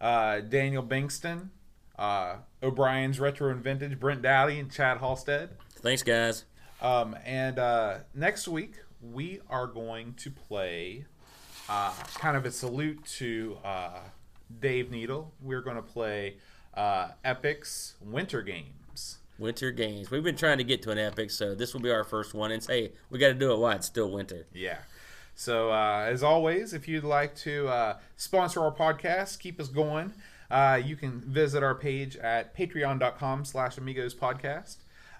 uh, 0.00 0.40
Daniel 0.40 0.82
Bingston, 0.82 1.50
uh, 1.98 2.36
O'Brien's 2.62 3.20
Retro 3.20 3.50
and 3.50 3.62
Vintage, 3.62 4.00
Brent 4.00 4.22
Dowdy, 4.22 4.58
and 4.58 4.72
Chad 4.72 4.98
Halstead. 4.98 5.50
Thanks, 5.74 6.02
guys. 6.02 6.44
Um, 6.80 7.16
and 7.24 7.58
uh, 7.58 7.98
next 8.14 8.48
week, 8.48 8.76
we 9.02 9.40
are 9.50 9.66
going 9.66 10.14
to 10.14 10.30
play 10.30 11.04
uh, 11.68 11.92
kind 12.18 12.36
of 12.36 12.44
a 12.44 12.50
salute 12.50 13.04
to 13.04 13.58
uh, 13.64 13.98
Dave 14.60 14.90
Needle. 14.90 15.32
We're 15.40 15.62
going 15.62 15.76
to 15.76 15.82
play 15.82 16.36
uh, 16.74 17.08
Epyx's 17.24 17.94
Winter 18.00 18.42
Games. 18.42 19.18
Winter 19.38 19.70
games. 19.70 20.10
We've 20.10 20.24
been 20.24 20.36
trying 20.36 20.58
to 20.58 20.64
get 20.64 20.82
to 20.82 20.90
an 20.90 20.98
Epyx, 20.98 21.32
so 21.32 21.54
this 21.54 21.74
will 21.74 21.82
be 21.82 21.90
our 21.90 22.04
first 22.04 22.32
one. 22.32 22.52
And 22.52 22.64
hey, 22.64 22.92
we 23.10 23.18
got 23.18 23.28
to 23.28 23.34
do 23.34 23.52
it 23.52 23.58
while 23.58 23.76
it's 23.76 23.86
still 23.86 24.10
winter. 24.10 24.46
Yeah. 24.54 24.78
So, 25.34 25.70
uh, 25.70 26.06
as 26.08 26.22
always, 26.22 26.72
if 26.72 26.88
you'd 26.88 27.04
like 27.04 27.36
to 27.36 27.68
uh, 27.68 27.98
sponsor 28.16 28.62
our 28.62 28.72
podcast, 28.72 29.38
keep 29.38 29.60
us 29.60 29.68
going, 29.68 30.14
uh, 30.50 30.80
you 30.82 30.96
can 30.96 31.20
visit 31.20 31.62
our 31.62 31.74
page 31.74 32.16
at 32.16 32.56
patreon.com 32.56 33.44
slash 33.44 33.76
amigos 33.76 34.14
podcast. 34.14 34.76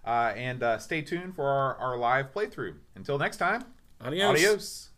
Uh, 0.06 0.32
and 0.36 0.62
uh, 0.62 0.78
stay 0.78 1.02
tuned 1.02 1.34
for 1.34 1.46
our, 1.46 1.74
our 1.76 1.98
live 1.98 2.32
playthrough. 2.32 2.76
Until 2.94 3.18
next 3.18 3.36
time, 3.38 3.64
Adios. 4.00 4.30
adios. 4.30 4.88